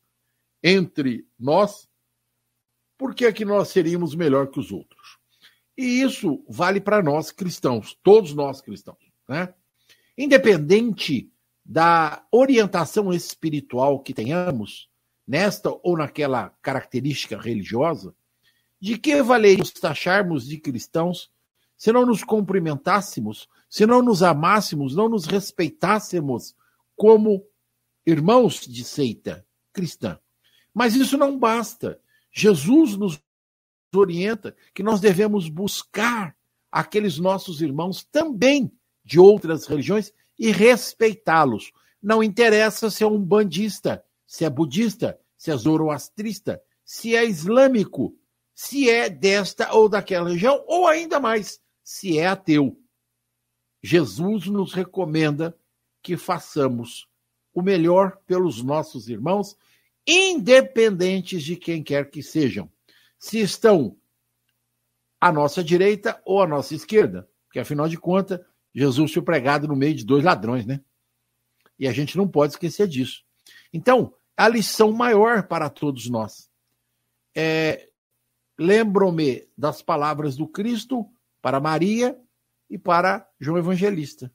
entre 0.62 1.26
nós, 1.36 1.88
por 2.96 3.16
que 3.16 3.24
é 3.24 3.32
que 3.32 3.44
nós 3.44 3.70
seríamos 3.70 4.14
melhor 4.14 4.46
que 4.46 4.60
os 4.60 4.70
outros? 4.70 5.18
E 5.76 6.02
isso 6.02 6.44
vale 6.48 6.80
para 6.80 7.02
nós 7.02 7.32
cristãos, 7.32 7.98
todos 8.00 8.32
nós 8.32 8.60
cristãos, 8.60 9.10
né? 9.28 9.52
Independente 10.22 11.32
da 11.64 12.22
orientação 12.30 13.10
espiritual 13.10 14.00
que 14.00 14.12
tenhamos, 14.12 14.86
nesta 15.26 15.70
ou 15.82 15.96
naquela 15.96 16.50
característica 16.60 17.40
religiosa, 17.40 18.14
de 18.78 18.98
que 18.98 19.22
valeria 19.22 19.60
nos 19.60 19.70
taxarmos 19.70 20.46
de 20.46 20.58
cristãos 20.58 21.30
se 21.74 21.90
não 21.90 22.04
nos 22.04 22.22
cumprimentássemos, 22.22 23.48
se 23.66 23.86
não 23.86 24.02
nos 24.02 24.22
amássemos, 24.22 24.94
não 24.94 25.08
nos 25.08 25.24
respeitássemos 25.24 26.54
como 26.94 27.42
irmãos 28.04 28.66
de 28.66 28.84
seita 28.84 29.46
cristã? 29.72 30.18
Mas 30.74 30.94
isso 30.96 31.16
não 31.16 31.38
basta. 31.38 31.98
Jesus 32.30 32.94
nos 32.94 33.18
orienta 33.94 34.54
que 34.74 34.82
nós 34.82 35.00
devemos 35.00 35.48
buscar 35.48 36.36
aqueles 36.70 37.18
nossos 37.18 37.62
irmãos 37.62 38.04
também 38.04 38.70
de 39.10 39.18
outras 39.18 39.66
religiões 39.66 40.12
e 40.38 40.52
respeitá-los. 40.52 41.72
Não 42.00 42.22
interessa 42.22 42.88
se 42.88 43.02
é 43.02 43.06
um 43.06 43.20
bandista, 43.20 44.04
se 44.24 44.44
é 44.44 44.48
budista, 44.48 45.18
se 45.36 45.50
é 45.50 45.56
zoroastrista, 45.56 46.62
se 46.84 47.16
é 47.16 47.24
islâmico, 47.24 48.16
se 48.54 48.88
é 48.88 49.10
desta 49.10 49.74
ou 49.74 49.88
daquela 49.88 50.30
região, 50.30 50.64
ou 50.68 50.86
ainda 50.86 51.18
mais, 51.18 51.60
se 51.82 52.20
é 52.20 52.28
ateu. 52.28 52.80
Jesus 53.82 54.46
nos 54.46 54.72
recomenda 54.72 55.58
que 56.00 56.16
façamos 56.16 57.08
o 57.52 57.62
melhor 57.62 58.16
pelos 58.28 58.62
nossos 58.62 59.08
irmãos, 59.08 59.56
independentes 60.06 61.42
de 61.42 61.56
quem 61.56 61.82
quer 61.82 62.08
que 62.10 62.22
sejam. 62.22 62.70
Se 63.18 63.40
estão 63.40 63.96
à 65.20 65.32
nossa 65.32 65.64
direita 65.64 66.22
ou 66.24 66.40
à 66.40 66.46
nossa 66.46 66.76
esquerda, 66.76 67.28
porque 67.46 67.58
afinal 67.58 67.88
de 67.88 67.98
contas, 67.98 68.38
Jesus 68.74 69.12
foi 69.12 69.22
pregado 69.22 69.66
no 69.66 69.76
meio 69.76 69.94
de 69.94 70.04
dois 70.04 70.24
ladrões, 70.24 70.64
né? 70.64 70.80
E 71.78 71.88
a 71.88 71.92
gente 71.92 72.16
não 72.16 72.28
pode 72.28 72.52
esquecer 72.52 72.86
disso. 72.86 73.22
Então, 73.72 74.14
a 74.36 74.48
lição 74.48 74.92
maior 74.92 75.46
para 75.46 75.68
todos 75.68 76.08
nós 76.08 76.50
é 77.34 77.88
lembro-me 78.58 79.48
das 79.56 79.80
palavras 79.80 80.36
do 80.36 80.46
Cristo 80.46 81.08
para 81.40 81.60
Maria 81.60 82.18
e 82.68 82.76
para 82.76 83.26
João 83.40 83.58
Evangelista. 83.58 84.30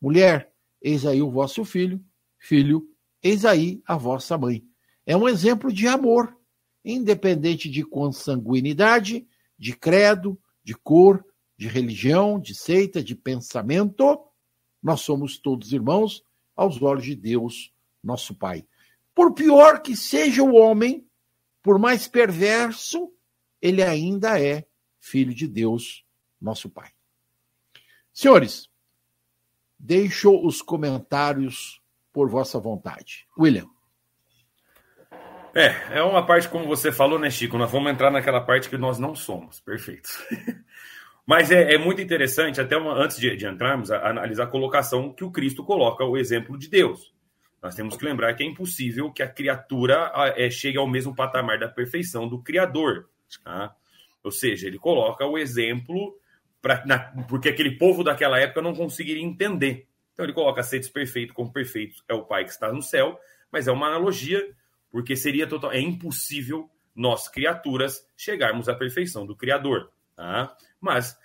Mulher, 0.00 0.52
eis 0.82 1.06
aí 1.06 1.22
o 1.22 1.30
vosso 1.30 1.64
filho, 1.64 2.04
filho, 2.38 2.86
eis 3.22 3.46
aí 3.46 3.82
a 3.86 3.96
vossa 3.96 4.36
mãe. 4.36 4.62
É 5.06 5.16
um 5.16 5.28
exemplo 5.28 5.72
de 5.72 5.86
amor, 5.88 6.36
independente 6.84 7.70
de 7.70 7.82
consanguinidade, 7.82 9.26
de 9.58 9.74
credo, 9.74 10.38
de 10.62 10.74
cor, 10.74 11.24
de 11.56 11.68
religião, 11.68 12.38
de 12.38 12.54
seita, 12.54 13.02
de 13.02 13.14
pensamento, 13.14 14.20
nós 14.82 15.00
somos 15.00 15.38
todos 15.38 15.72
irmãos 15.72 16.24
aos 16.54 16.80
olhos 16.82 17.04
de 17.04 17.14
Deus, 17.14 17.72
nosso 18.02 18.34
Pai. 18.34 18.66
Por 19.14 19.32
pior 19.32 19.80
que 19.80 19.96
seja 19.96 20.42
o 20.42 20.54
homem, 20.54 21.06
por 21.62 21.78
mais 21.78 22.06
perverso, 22.08 23.12
ele 23.62 23.82
ainda 23.82 24.40
é 24.40 24.66
filho 25.00 25.34
de 25.34 25.46
Deus, 25.46 26.04
nosso 26.40 26.68
Pai. 26.68 26.90
Senhores, 28.12 28.68
deixo 29.78 30.30
os 30.44 30.60
comentários 30.60 31.80
por 32.12 32.28
vossa 32.28 32.58
vontade. 32.58 33.26
William. 33.38 33.68
É, 35.54 35.98
é 35.98 36.02
uma 36.02 36.26
parte, 36.26 36.48
como 36.48 36.66
você 36.66 36.90
falou, 36.90 37.18
né, 37.18 37.30
Chico? 37.30 37.56
Nós 37.56 37.70
vamos 37.70 37.90
entrar 37.92 38.10
naquela 38.10 38.40
parte 38.40 38.68
que 38.68 38.76
nós 38.76 38.98
não 38.98 39.14
somos. 39.14 39.60
Perfeito. 39.60 40.08
Mas 41.26 41.50
é, 41.50 41.74
é 41.74 41.78
muito 41.78 42.02
interessante, 42.02 42.60
até 42.60 42.76
uma, 42.76 42.92
antes 42.94 43.18
de, 43.18 43.34
de 43.34 43.46
entrarmos, 43.46 43.90
a, 43.90 43.98
a 43.98 44.10
analisar 44.10 44.44
a 44.44 44.48
colocação 44.48 45.12
que 45.12 45.24
o 45.24 45.30
Cristo 45.30 45.64
coloca, 45.64 46.04
o 46.04 46.16
exemplo 46.16 46.58
de 46.58 46.68
Deus. 46.68 47.14
Nós 47.62 47.74
temos 47.74 47.96
que 47.96 48.04
lembrar 48.04 48.34
que 48.34 48.42
é 48.42 48.46
impossível 48.46 49.10
que 49.10 49.22
a 49.22 49.28
criatura 49.28 50.12
é, 50.36 50.50
chegue 50.50 50.76
ao 50.76 50.86
mesmo 50.86 51.14
patamar 51.14 51.58
da 51.58 51.66
perfeição 51.66 52.28
do 52.28 52.42
Criador. 52.42 53.08
Tá? 53.42 53.74
Ou 54.22 54.30
seja, 54.30 54.66
ele 54.66 54.78
coloca 54.78 55.26
o 55.26 55.38
exemplo 55.38 56.14
pra, 56.60 56.84
na, 56.84 56.98
porque 57.26 57.48
aquele 57.48 57.72
povo 57.72 58.04
daquela 58.04 58.38
época 58.38 58.60
não 58.60 58.74
conseguiria 58.74 59.22
entender. 59.22 59.86
Então 60.12 60.26
ele 60.26 60.34
coloca 60.34 60.62
seres 60.62 60.90
perfeitos 60.90 61.34
como 61.34 61.50
perfeitos 61.50 62.04
é 62.06 62.12
o 62.12 62.24
Pai 62.24 62.44
que 62.44 62.50
está 62.50 62.70
no 62.70 62.82
céu, 62.82 63.18
mas 63.50 63.66
é 63.66 63.72
uma 63.72 63.86
analogia, 63.86 64.46
porque 64.90 65.16
seria 65.16 65.46
total, 65.46 65.72
é 65.72 65.80
impossível 65.80 66.70
nós, 66.94 67.28
criaturas, 67.28 68.06
chegarmos 68.14 68.68
à 68.68 68.74
perfeição 68.74 69.26
do 69.26 69.34
Criador. 69.34 69.90
Tá? 70.16 70.56
Mas 70.80 71.18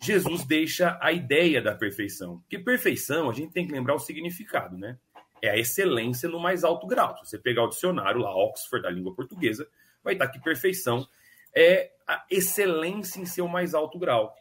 Jesus 0.00 0.44
deixa 0.44 0.98
a 1.00 1.12
ideia 1.12 1.62
da 1.62 1.74
perfeição. 1.74 2.40
Porque 2.40 2.58
perfeição, 2.58 3.30
a 3.30 3.32
gente 3.32 3.52
tem 3.52 3.66
que 3.66 3.72
lembrar 3.72 3.94
o 3.94 3.98
significado, 3.98 4.76
né? 4.76 4.98
É 5.42 5.50
a 5.50 5.58
excelência 5.58 6.28
no 6.28 6.40
mais 6.40 6.64
alto 6.64 6.86
grau. 6.86 7.16
Se 7.16 7.30
você 7.30 7.38
pegar 7.38 7.64
o 7.64 7.68
dicionário 7.68 8.20
lá, 8.20 8.34
Oxford, 8.34 8.82
da 8.82 8.90
língua 8.90 9.14
portuguesa, 9.14 9.68
vai 10.02 10.14
estar 10.14 10.28
que 10.28 10.40
perfeição 10.40 11.06
é 11.54 11.92
a 12.06 12.24
excelência 12.30 13.20
em 13.20 13.26
seu 13.26 13.46
mais 13.46 13.74
alto 13.74 13.98
grau. 13.98 14.34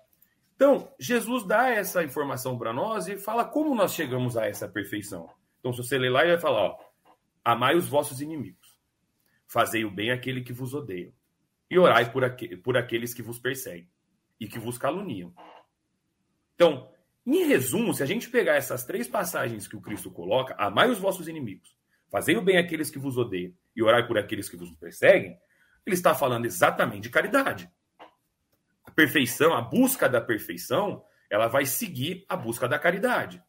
Então, 0.55 0.91
Jesus 0.99 1.45
dá 1.45 1.69
essa 1.69 2.03
informação 2.03 2.57
para 2.57 2.73
nós 2.73 3.07
e 3.07 3.17
fala 3.17 3.45
como 3.45 3.75
nós 3.75 3.93
chegamos 3.93 4.37
a 4.37 4.45
essa 4.45 4.67
perfeição. 4.67 5.29
Então, 5.59 5.71
se 5.71 5.83
você 5.83 5.97
ler 5.97 6.09
lá, 6.09 6.21
ele 6.21 6.31
vai 6.31 6.41
falar: 6.41 6.61
ó, 6.61 6.79
amai 7.43 7.75
os 7.75 7.87
vossos 7.87 8.21
inimigos, 8.21 8.77
fazei 9.47 9.83
o 9.85 9.91
bem 9.91 10.11
àquele 10.11 10.41
que 10.41 10.53
vos 10.53 10.73
odeia, 10.73 11.13
e 11.69 11.77
orai 11.77 12.11
por, 12.11 12.23
aqu 12.23 12.57
por 12.57 12.77
aqueles 12.77 13.13
que 13.13 13.21
vos 13.21 13.39
perseguem 13.39 13.92
e 14.43 14.47
que 14.47 14.59
vos 14.59 14.77
caluniam. 14.77 15.33
Então, 16.53 16.91
em 17.25 17.45
resumo, 17.45 17.93
se 17.93 18.03
a 18.03 18.05
gente 18.05 18.29
pegar 18.29 18.55
essas 18.55 18.83
três 18.83 19.07
passagens 19.07 19.65
que 19.69 19.77
o 19.77 19.81
Cristo 19.81 20.11
coloca, 20.11 20.53
amai 20.57 20.89
os 20.89 20.99
vossos 20.99 21.29
inimigos, 21.29 21.77
fazei 22.11 22.35
o 22.35 22.41
bem 22.41 22.57
àqueles 22.57 22.91
que 22.91 22.99
vos 22.99 23.17
odeiam 23.17 23.53
e 23.73 23.81
orai 23.81 24.05
por 24.05 24.17
aqueles 24.17 24.49
que 24.49 24.57
vos 24.57 24.69
perseguem, 24.75 25.39
ele 25.85 25.95
está 25.95 26.13
falando 26.13 26.45
exatamente 26.45 27.03
de 27.03 27.09
caridade. 27.09 27.71
A 28.83 28.91
perfeição, 28.91 29.53
a 29.53 29.61
busca 29.61 30.09
da 30.09 30.19
perfeição, 30.19 31.01
ela 31.29 31.47
vai 31.47 31.65
seguir 31.65 32.25
a 32.27 32.35
busca 32.35 32.67
da 32.67 32.77
caridade. 32.77 33.41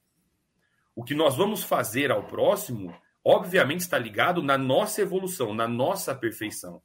O 0.94 1.02
que 1.02 1.12
nós 1.12 1.36
vamos 1.36 1.64
fazer 1.64 2.12
ao 2.12 2.28
próximo, 2.28 2.96
obviamente, 3.24 3.80
está 3.80 3.98
ligado 3.98 4.44
na 4.44 4.56
nossa 4.56 5.02
evolução, 5.02 5.52
na 5.52 5.66
nossa 5.66 6.14
perfeição. 6.14 6.80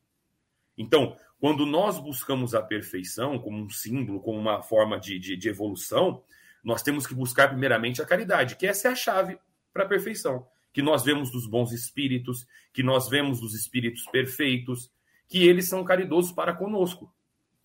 Então, 0.75 1.15
quando 1.39 1.65
nós 1.65 1.97
buscamos 1.99 2.53
a 2.53 2.61
perfeição 2.61 3.39
como 3.39 3.57
um 3.57 3.69
símbolo, 3.69 4.19
como 4.19 4.37
uma 4.37 4.61
forma 4.61 4.99
de, 4.99 5.17
de, 5.17 5.37
de 5.37 5.49
evolução, 5.49 6.21
nós 6.63 6.83
temos 6.83 7.07
que 7.07 7.15
buscar 7.15 7.47
primeiramente 7.47 8.01
a 8.01 8.05
caridade, 8.05 8.55
que 8.55 8.67
essa 8.67 8.89
é 8.89 8.91
a 8.91 8.95
chave 8.95 9.39
para 9.73 9.83
a 9.83 9.87
perfeição. 9.87 10.45
Que 10.73 10.81
nós 10.81 11.03
vemos 11.03 11.31
dos 11.31 11.47
bons 11.47 11.71
espíritos, 11.71 12.45
que 12.73 12.83
nós 12.83 13.09
vemos 13.09 13.39
dos 13.39 13.53
espíritos 13.53 14.03
perfeitos, 14.11 14.91
que 15.27 15.47
eles 15.47 15.67
são 15.67 15.83
caridosos 15.83 16.31
para 16.31 16.53
conosco. 16.53 17.11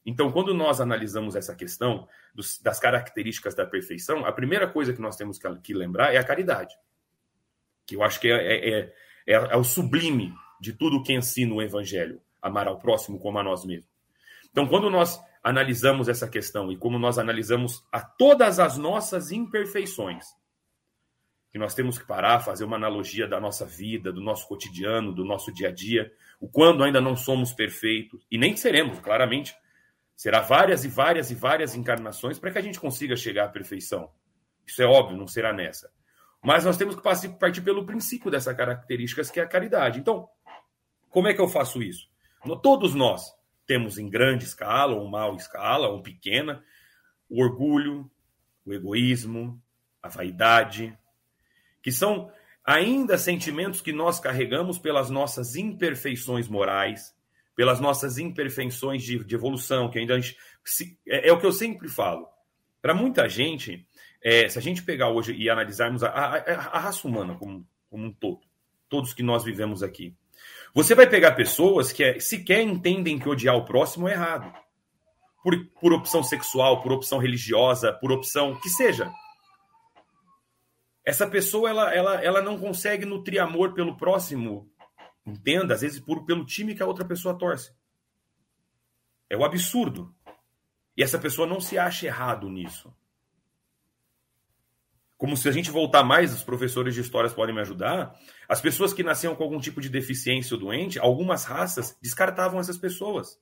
Então, 0.06 0.30
quando 0.30 0.52
nós 0.52 0.80
analisamos 0.80 1.34
essa 1.34 1.54
questão 1.54 2.06
dos, 2.34 2.60
das 2.60 2.78
características 2.78 3.54
da 3.54 3.64
perfeição, 3.64 4.24
a 4.24 4.32
primeira 4.32 4.68
coisa 4.68 4.92
que 4.92 5.00
nós 5.00 5.16
temos 5.16 5.38
que, 5.38 5.48
que 5.56 5.74
lembrar 5.74 6.14
é 6.14 6.18
a 6.18 6.24
caridade. 6.24 6.74
Que 7.86 7.96
eu 7.96 8.02
acho 8.02 8.20
que 8.20 8.28
é, 8.28 8.34
é, 8.34 8.78
é, 9.26 9.34
é, 9.34 9.56
o 9.56 9.64
sublime 9.64 10.34
de 10.60 10.72
tudo 10.72 11.02
que 11.02 11.14
ensina 11.14 11.54
o 11.54 11.62
Evangelho, 11.62 12.20
amar 12.44 12.68
ao 12.68 12.78
próximo 12.78 13.18
como 13.18 13.38
a 13.38 13.42
nós 13.42 13.64
mesmos. 13.64 13.90
Então, 14.50 14.68
quando 14.68 14.88
nós 14.90 15.20
analisamos 15.42 16.08
essa 16.08 16.28
questão 16.28 16.70
e 16.70 16.76
como 16.76 16.98
nós 16.98 17.18
analisamos 17.18 17.84
a 17.90 18.00
todas 18.00 18.60
as 18.60 18.78
nossas 18.78 19.32
imperfeições, 19.32 20.26
que 21.50 21.58
nós 21.58 21.74
temos 21.74 21.98
que 21.98 22.06
parar, 22.06 22.40
fazer 22.40 22.64
uma 22.64 22.76
analogia 22.76 23.26
da 23.26 23.40
nossa 23.40 23.64
vida, 23.64 24.12
do 24.12 24.20
nosso 24.20 24.46
cotidiano, 24.46 25.12
do 25.12 25.24
nosso 25.24 25.52
dia 25.52 25.68
a 25.68 25.72
dia, 25.72 26.12
o 26.40 26.48
quando 26.48 26.84
ainda 26.84 27.00
não 27.00 27.16
somos 27.16 27.52
perfeitos, 27.52 28.26
e 28.30 28.36
nem 28.36 28.56
seremos, 28.56 28.98
claramente. 29.00 29.54
Será 30.16 30.40
várias 30.40 30.84
e 30.84 30.88
várias 30.88 31.30
e 31.30 31.34
várias 31.34 31.74
encarnações 31.74 32.38
para 32.38 32.50
que 32.50 32.58
a 32.58 32.62
gente 32.62 32.78
consiga 32.78 33.16
chegar 33.16 33.46
à 33.46 33.48
perfeição. 33.48 34.10
Isso 34.66 34.82
é 34.82 34.86
óbvio, 34.86 35.16
não 35.16 35.26
será 35.26 35.52
nessa. 35.52 35.90
Mas 36.42 36.64
nós 36.64 36.76
temos 36.76 36.94
que 36.94 37.02
partir 37.02 37.62
pelo 37.62 37.86
princípio 37.86 38.30
dessa 38.30 38.54
característica, 38.54 39.24
que 39.24 39.40
é 39.40 39.42
a 39.42 39.48
caridade. 39.48 39.98
Então, 39.98 40.28
como 41.08 41.28
é 41.28 41.34
que 41.34 41.40
eu 41.40 41.48
faço 41.48 41.82
isso? 41.82 42.08
Todos 42.62 42.94
nós 42.94 43.34
temos 43.66 43.98
em 43.98 44.08
grande 44.08 44.44
escala, 44.44 44.94
ou 44.94 45.08
mal 45.08 45.36
escala, 45.36 45.88
ou 45.88 46.02
pequena, 46.02 46.62
o 47.28 47.42
orgulho, 47.42 48.10
o 48.64 48.72
egoísmo, 48.72 49.60
a 50.02 50.08
vaidade, 50.08 50.96
que 51.82 51.90
são 51.90 52.30
ainda 52.64 53.18
sentimentos 53.18 53.80
que 53.80 53.92
nós 53.92 54.18
carregamos 54.18 54.78
pelas 54.78 55.10
nossas 55.10 55.56
imperfeições 55.56 56.48
morais, 56.48 57.14
pelas 57.54 57.80
nossas 57.80 58.18
imperfeições 58.18 59.02
de, 59.02 59.22
de 59.24 59.34
evolução, 59.34 59.90
que 59.90 59.98
ainda 59.98 60.20
gente, 60.20 60.36
se, 60.64 60.98
é, 61.06 61.28
é, 61.28 61.32
o 61.32 61.38
que 61.38 61.46
eu 61.46 61.52
sempre 61.52 61.88
falo. 61.88 62.26
Para 62.80 62.94
muita 62.94 63.28
gente, 63.28 63.86
é, 64.22 64.48
se 64.48 64.58
a 64.58 64.62
gente 64.62 64.82
pegar 64.82 65.08
hoje 65.08 65.34
e 65.34 65.48
analisarmos 65.48 66.02
a, 66.02 66.08
a, 66.08 66.36
a 66.36 66.78
raça 66.78 67.06
humana 67.06 67.34
como, 67.36 67.66
como 67.88 68.06
um 68.06 68.12
todo, 68.12 68.40
todos 68.88 69.14
que 69.14 69.22
nós 69.22 69.44
vivemos 69.44 69.82
aqui, 69.82 70.14
você 70.74 70.94
vai 70.94 71.06
pegar 71.06 71.32
pessoas 71.32 71.92
que 71.92 72.02
é, 72.02 72.18
sequer 72.18 72.62
entendem 72.62 73.18
que 73.18 73.28
odiar 73.28 73.56
o 73.56 73.64
próximo 73.64 74.08
é 74.08 74.12
errado. 74.12 74.52
Por, 75.42 75.64
por 75.80 75.92
opção 75.92 76.22
sexual, 76.22 76.82
por 76.82 76.92
opção 76.92 77.18
religiosa, 77.18 77.92
por 77.92 78.10
opção 78.10 78.58
que 78.60 78.68
seja 78.68 79.12
essa 81.04 81.26
pessoa 81.28 81.68
ela, 81.68 81.94
ela, 81.94 82.24
ela 82.24 82.42
não 82.42 82.58
consegue 82.58 83.04
nutrir 83.04 83.40
amor 83.40 83.74
pelo 83.74 83.96
próximo, 83.96 84.70
entenda, 85.26 85.74
às 85.74 85.82
vezes 85.82 86.00
por, 86.00 86.24
pelo 86.24 86.46
time 86.46 86.74
que 86.74 86.82
a 86.82 86.86
outra 86.86 87.04
pessoa 87.04 87.36
torce. 87.36 87.74
É 89.28 89.36
o 89.36 89.44
absurdo. 89.44 90.14
E 90.96 91.02
essa 91.02 91.18
pessoa 91.18 91.46
não 91.46 91.60
se 91.60 91.76
acha 91.76 92.06
errado 92.06 92.48
nisso. 92.48 92.94
Como 95.16 95.36
se 95.36 95.48
a 95.48 95.52
gente 95.52 95.70
voltar 95.70 96.02
mais, 96.02 96.34
os 96.34 96.42
professores 96.42 96.94
de 96.94 97.00
histórias 97.00 97.32
podem 97.32 97.54
me 97.54 97.60
ajudar. 97.60 98.14
As 98.48 98.60
pessoas 98.60 98.92
que 98.92 99.02
nasciam 99.02 99.34
com 99.34 99.44
algum 99.44 99.60
tipo 99.60 99.80
de 99.80 99.88
deficiência 99.88 100.54
ou 100.54 100.60
doente, 100.60 100.98
algumas 100.98 101.44
raças 101.44 101.96
descartavam 102.02 102.60
essas 102.60 102.76
pessoas 102.76 103.38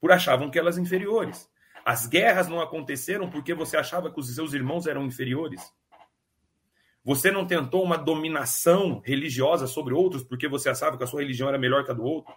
por 0.00 0.12
achavam 0.12 0.50
que 0.50 0.58
elas 0.58 0.78
inferiores. 0.78 1.48
As 1.84 2.06
guerras 2.06 2.48
não 2.48 2.60
aconteceram 2.60 3.30
porque 3.30 3.54
você 3.54 3.76
achava 3.76 4.12
que 4.12 4.20
os 4.20 4.34
seus 4.34 4.52
irmãos 4.52 4.86
eram 4.86 5.04
inferiores. 5.04 5.62
Você 7.04 7.30
não 7.30 7.46
tentou 7.46 7.82
uma 7.82 7.96
dominação 7.96 9.00
religiosa 9.04 9.66
sobre 9.66 9.94
outros 9.94 10.22
porque 10.22 10.48
você 10.48 10.68
achava 10.68 10.96
que 10.96 11.04
a 11.04 11.06
sua 11.06 11.20
religião 11.20 11.48
era 11.48 11.58
melhor 11.58 11.84
que 11.84 11.90
a 11.90 11.94
do 11.94 12.04
outro? 12.04 12.32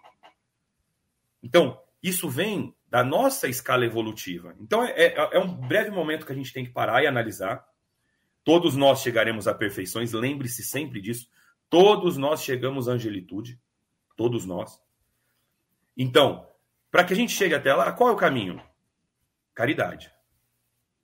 Então, 1.44 1.78
isso 2.02 2.30
vem 2.30 2.74
da 2.88 3.04
nossa 3.04 3.48
escala 3.48 3.86
evolutiva. 3.86 4.56
Então, 4.60 4.84
é, 4.84 4.92
é, 4.96 5.30
é 5.34 5.40
um 5.40 5.54
breve 5.54 5.92
momento 5.92 6.26
que 6.26 6.32
a 6.32 6.36
gente 6.36 6.54
tem 6.54 6.66
que 6.66 6.72
parar 6.72 7.04
e 7.04 7.08
analisar. 7.08 7.66
Todos 8.44 8.76
nós 8.76 9.02
chegaremos 9.02 9.48
a 9.48 9.54
perfeições, 9.54 10.14
lembre-se 10.14 10.64
sempre 10.64 11.02
disso. 11.02 11.30
Todos 11.70 12.18
nós 12.18 12.44
chegamos 12.44 12.90
à 12.90 12.94
angelitude. 12.94 13.60
Todos 14.16 14.46
nós. 14.46 14.80
Então, 15.96 16.48
para 16.90 17.04
que 17.04 17.14
a 17.14 17.16
gente 17.16 17.32
chegue 17.32 17.56
até 17.56 17.74
lá, 17.74 17.92
qual 17.92 18.10
é 18.10 18.14
o 18.14 18.18
caminho? 18.18 18.62
Caridade. 19.54 20.12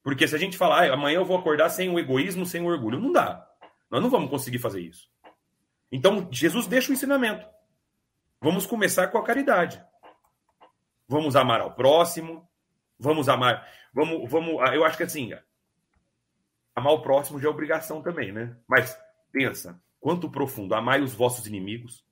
Porque 0.04 0.28
se 0.28 0.36
a 0.36 0.40
gente 0.40 0.58
falar, 0.58 0.90
ah, 0.90 0.94
amanhã 0.94 1.18
eu 1.18 1.26
vou 1.26 1.38
acordar 1.38 1.70
sem 1.70 1.90
o 1.90 2.00
egoísmo, 2.00 2.46
sem 2.46 2.62
o 2.62 2.66
orgulho, 2.66 3.00
não 3.00 3.12
dá. 3.12 3.48
Nós 3.90 4.02
não 4.02 4.10
vamos 4.10 4.30
conseguir 4.30 4.60
fazer 4.60 4.82
isso. 4.82 5.10
Então, 5.92 6.28
Jesus 6.32 6.68
deixa 6.68 6.92
o 6.92 6.94
ensinamento. 6.94 7.48
Vamos 8.42 8.66
começar 8.66 9.08
com 9.08 9.18
a 9.18 9.24
caridade. 9.24 9.84
Vamos 11.08 11.36
amar 11.36 11.62
ao 11.62 11.74
próximo. 11.74 12.48
Vamos 13.00 13.30
amar. 13.30 13.68
Vamos, 13.94 14.30
vamos. 14.30 14.54
Eu 14.74 14.84
acho 14.84 14.98
que 14.98 15.04
assim, 15.04 15.34
amar 16.78 16.94
o 16.94 17.02
próximo 17.02 17.40
já 17.40 17.48
é 17.48 17.50
obrigação 17.50 18.04
também, 18.04 18.32
né? 18.32 18.56
Mas 18.68 18.96
pensa, 19.32 19.82
quanto 20.00 20.30
profundo. 20.30 20.76
Amai 20.76 21.02
os 21.02 21.12
vossos 21.12 21.48
inimigos, 21.48 22.06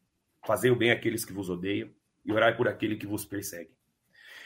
fazei 0.44 0.72
o 0.72 0.76
bem 0.76 0.90
àqueles 0.90 1.24
que 1.24 1.32
vos 1.32 1.52
odeiam 1.52 1.88
e 2.26 2.34
orai 2.34 2.58
por 2.58 2.68
aquele 2.68 2.96
que 2.96 3.06
vos 3.06 3.24
persegue. 3.24 3.70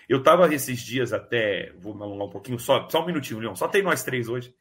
Eu 0.09 0.17
estava 0.17 0.53
esses 0.53 0.81
dias 0.81 1.13
até, 1.13 1.71
vou 1.77 1.95
me 1.95 2.03
alongar 2.03 2.27
um 2.27 2.31
pouquinho, 2.31 2.59
só, 2.59 2.89
só 2.89 3.01
um 3.01 3.05
minutinho, 3.05 3.39
Leon, 3.39 3.55
só 3.55 3.69
tem 3.69 3.81
nós 3.81 4.03
três 4.03 4.27
hoje. 4.27 4.53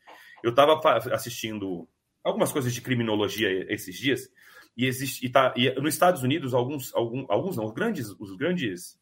Eu 0.44 0.50
estava 0.50 0.80
assistindo 1.12 1.88
algumas 2.22 2.52
coisas 2.52 2.72
de 2.72 2.80
criminologia 2.80 3.50
esses 3.72 3.98
dias, 3.98 4.30
e 4.76 4.86
existe 4.86 5.26
e 5.26 5.28
tá, 5.28 5.52
e 5.56 5.68
nos 5.80 5.92
Estados 5.92 6.22
Unidos 6.22 6.54
alguns 6.54 6.94
alguns, 6.94 7.28
alguns 7.28 7.56
não, 7.56 7.64
os 7.64 7.72
grandes 7.72 8.10
os 8.20 8.36
grandes 8.36 8.96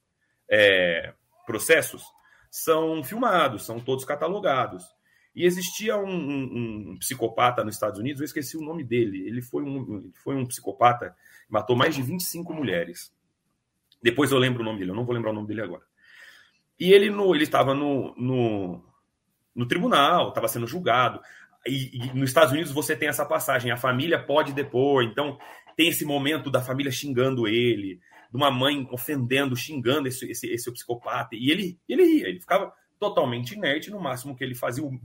é, 0.48 1.12
processos 1.44 2.02
são 2.50 3.04
filmados, 3.04 3.66
são 3.66 3.78
todos 3.78 4.06
catalogados. 4.06 4.95
E 5.36 5.44
existia 5.44 5.98
um, 5.98 6.08
um, 6.08 6.92
um, 6.92 6.98
psicopata 6.98 7.62
nos 7.62 7.74
Estados 7.74 8.00
Unidos, 8.00 8.20
eu 8.20 8.24
esqueci 8.24 8.56
o 8.56 8.62
nome 8.62 8.82
dele. 8.82 9.28
Ele 9.28 9.42
foi 9.42 9.62
um, 9.62 10.10
foi 10.24 10.34
um 10.34 10.46
psicopata, 10.46 11.14
matou 11.48 11.76
mais 11.76 11.94
de 11.94 12.02
25 12.02 12.54
mulheres. 12.54 13.14
Depois 14.02 14.32
eu 14.32 14.38
lembro 14.38 14.62
o 14.62 14.64
nome 14.64 14.78
dele, 14.78 14.92
eu 14.92 14.94
não 14.94 15.04
vou 15.04 15.14
lembrar 15.14 15.30
o 15.30 15.34
nome 15.34 15.46
dele 15.46 15.60
agora. 15.60 15.82
E 16.80 16.92
ele 16.92 17.10
no, 17.10 17.34
ele 17.34 17.44
estava 17.44 17.74
no, 17.74 18.14
no, 18.16 18.82
no 19.54 19.66
tribunal, 19.66 20.30
estava 20.30 20.48
sendo 20.48 20.66
julgado 20.66 21.20
e, 21.66 21.90
e, 21.96 22.14
nos 22.14 22.30
Estados 22.30 22.52
Unidos 22.52 22.72
você 22.72 22.96
tem 22.96 23.08
essa 23.08 23.24
passagem, 23.24 23.70
a 23.70 23.76
família 23.76 24.18
pode 24.18 24.52
depor, 24.52 25.02
então 25.02 25.38
tem 25.76 25.88
esse 25.88 26.04
momento 26.04 26.50
da 26.50 26.62
família 26.62 26.92
xingando 26.92 27.46
ele, 27.46 28.00
de 28.30 28.36
uma 28.36 28.50
mãe 28.50 28.86
ofendendo, 28.90 29.56
xingando 29.56 30.08
esse, 30.08 30.30
esse, 30.30 30.46
esse 30.48 30.72
psicopata, 30.72 31.34
e 31.34 31.50
ele, 31.50 31.78
ele 31.88 32.04
ria, 32.04 32.28
ele 32.28 32.40
ficava 32.40 32.72
totalmente 32.98 33.52
inerte, 33.52 33.90
no 33.90 34.00
máximo 34.00 34.36
que 34.36 34.44
ele 34.44 34.54
fazia, 34.54 34.84
o, 34.84 34.98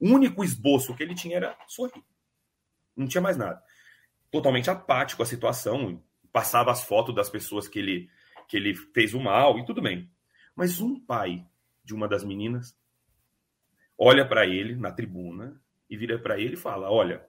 único 0.00 0.44
esboço 0.44 0.94
que 0.94 1.02
ele 1.02 1.14
tinha 1.14 1.36
era 1.36 1.56
sorrir, 1.66 2.02
não 2.96 3.06
tinha 3.06 3.20
mais 3.20 3.36
nada. 3.36 3.62
Totalmente 4.30 4.70
apático 4.70 5.22
à 5.22 5.26
situação, 5.26 6.02
passava 6.32 6.70
as 6.70 6.82
fotos 6.82 7.14
das 7.14 7.30
pessoas 7.30 7.68
que 7.68 7.78
ele, 7.78 8.10
que 8.48 8.56
ele 8.56 8.74
fez 8.74 9.14
o 9.14 9.20
mal 9.20 9.58
e 9.58 9.64
tudo 9.64 9.80
bem. 9.80 10.10
Mas 10.54 10.80
um 10.80 10.98
pai 10.98 11.46
de 11.84 11.94
uma 11.94 12.08
das 12.08 12.24
meninas 12.24 12.76
olha 13.98 14.26
para 14.26 14.46
ele 14.46 14.74
na 14.74 14.90
tribuna 14.90 15.60
e 15.88 15.96
vira 15.96 16.18
para 16.18 16.38
ele 16.38 16.54
e 16.54 16.58
fala: 16.58 16.90
Olha, 16.90 17.24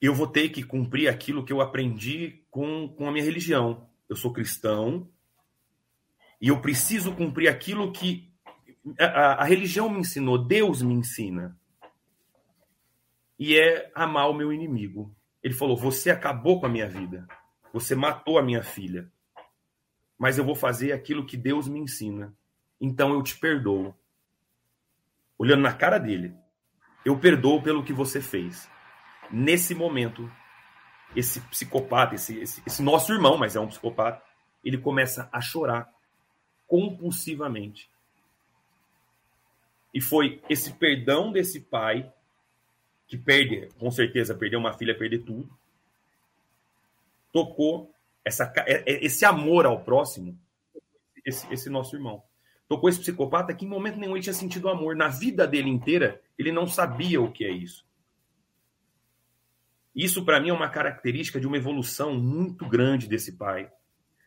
eu 0.00 0.14
vou 0.14 0.26
ter 0.26 0.48
que 0.50 0.62
cumprir 0.62 1.08
aquilo 1.08 1.44
que 1.44 1.52
eu 1.52 1.60
aprendi 1.60 2.44
com, 2.50 2.88
com 2.88 3.08
a 3.08 3.12
minha 3.12 3.24
religião. 3.24 3.88
Eu 4.08 4.16
sou 4.16 4.32
cristão 4.32 5.10
e 6.44 6.48
eu 6.48 6.60
preciso 6.60 7.14
cumprir 7.14 7.48
aquilo 7.48 7.90
que 7.90 8.30
a, 9.00 9.40
a 9.40 9.44
religião 9.44 9.88
me 9.88 10.00
ensinou, 10.00 10.36
Deus 10.36 10.82
me 10.82 10.92
ensina. 10.92 11.58
E 13.38 13.56
é 13.56 13.90
amar 13.94 14.28
o 14.28 14.34
meu 14.34 14.52
inimigo. 14.52 15.10
Ele 15.42 15.54
falou: 15.54 15.74
Você 15.74 16.10
acabou 16.10 16.60
com 16.60 16.66
a 16.66 16.68
minha 16.68 16.86
vida. 16.86 17.26
Você 17.72 17.94
matou 17.94 18.38
a 18.38 18.42
minha 18.42 18.62
filha. 18.62 19.10
Mas 20.18 20.36
eu 20.36 20.44
vou 20.44 20.54
fazer 20.54 20.92
aquilo 20.92 21.24
que 21.24 21.34
Deus 21.34 21.66
me 21.66 21.80
ensina. 21.80 22.36
Então 22.78 23.14
eu 23.14 23.22
te 23.22 23.38
perdoo. 23.38 23.94
Olhando 25.38 25.62
na 25.62 25.72
cara 25.72 25.96
dele, 25.96 26.34
eu 27.06 27.18
perdoo 27.18 27.62
pelo 27.62 27.82
que 27.82 27.94
você 27.94 28.20
fez. 28.20 28.68
Nesse 29.30 29.74
momento, 29.74 30.30
esse 31.16 31.40
psicopata, 31.40 32.16
esse, 32.16 32.38
esse, 32.38 32.62
esse 32.66 32.82
nosso 32.82 33.14
irmão, 33.14 33.38
mas 33.38 33.56
é 33.56 33.60
um 33.60 33.68
psicopata, 33.68 34.22
ele 34.62 34.76
começa 34.76 35.26
a 35.32 35.40
chorar 35.40 35.93
compulsivamente. 36.66 37.88
E 39.92 40.00
foi 40.00 40.42
esse 40.48 40.72
perdão 40.72 41.30
desse 41.30 41.60
pai, 41.60 42.12
que 43.06 43.16
perde, 43.16 43.68
com 43.78 43.90
certeza, 43.90 44.34
perder 44.34 44.56
uma 44.56 44.72
filha, 44.72 44.96
perder 44.96 45.20
tudo, 45.20 45.48
tocou 47.32 47.94
essa, 48.24 48.52
é, 48.66 48.92
é, 48.92 49.04
esse 49.04 49.24
amor 49.24 49.66
ao 49.66 49.80
próximo, 49.84 50.38
esse, 51.24 51.52
esse 51.52 51.70
nosso 51.70 51.94
irmão. 51.94 52.22
Tocou 52.66 52.88
esse 52.88 52.98
psicopata 52.98 53.54
que 53.54 53.64
em 53.64 53.68
momento 53.68 53.98
nenhum 53.98 54.16
ele 54.16 54.22
tinha 54.22 54.32
sentido 54.32 54.68
amor. 54.68 54.96
Na 54.96 55.08
vida 55.08 55.46
dele 55.46 55.68
inteira, 55.68 56.20
ele 56.38 56.50
não 56.50 56.66
sabia 56.66 57.20
o 57.20 57.30
que 57.30 57.44
é 57.44 57.50
isso. 57.50 57.84
Isso, 59.94 60.24
para 60.24 60.40
mim, 60.40 60.48
é 60.48 60.52
uma 60.52 60.68
característica 60.68 61.38
de 61.38 61.46
uma 61.46 61.56
evolução 61.56 62.14
muito 62.14 62.66
grande 62.66 63.06
desse 63.06 63.32
pai, 63.32 63.70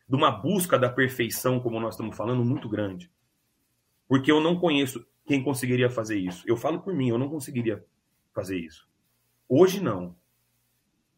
de 0.08 0.16
uma 0.16 0.30
busca 0.30 0.78
da 0.78 0.88
perfeição, 0.88 1.60
como 1.60 1.78
nós 1.78 1.94
estamos 1.94 2.16
falando, 2.16 2.44
muito 2.44 2.68
grande. 2.68 3.10
Porque 4.08 4.32
eu 4.32 4.40
não 4.40 4.58
conheço 4.58 5.06
quem 5.26 5.42
conseguiria 5.42 5.90
fazer 5.90 6.18
isso. 6.18 6.42
Eu 6.46 6.56
falo 6.56 6.80
por 6.80 6.94
mim, 6.94 7.10
eu 7.10 7.18
não 7.18 7.28
conseguiria 7.28 7.84
fazer 8.34 8.58
isso. 8.58 8.88
Hoje 9.46 9.80
não. 9.82 10.16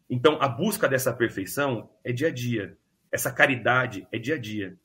Então, 0.09 0.37
a 0.41 0.47
busca 0.49 0.89
dessa 0.89 1.13
perfeição 1.13 1.89
é 2.03 2.11
dia 2.11 2.27
a 2.27 2.31
dia. 2.31 2.77
Essa 3.09 3.31
caridade 3.31 4.05
é 4.11 4.19
dia 4.19 4.35
a 4.35 4.37
dia. 4.37 4.77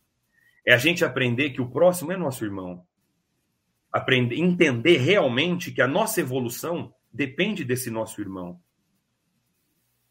É 0.65 0.73
a 0.73 0.79
gente 0.79 1.05
aprender 1.05 1.51
que 1.51 1.61
o 1.61 1.69
próximo 1.69 2.13
é 2.13 2.17
nosso 2.17 2.45
irmão. 2.45 2.87
Aprender, 3.93 4.37
entender 4.37 4.99
realmente 4.99 5.73
que 5.73 5.83
a 5.83 5.89
nossa 5.89 6.21
evolução 6.21 6.95
depende 7.13 7.65
desse 7.65 7.91
nosso 7.91 8.21
irmão. 8.21 8.61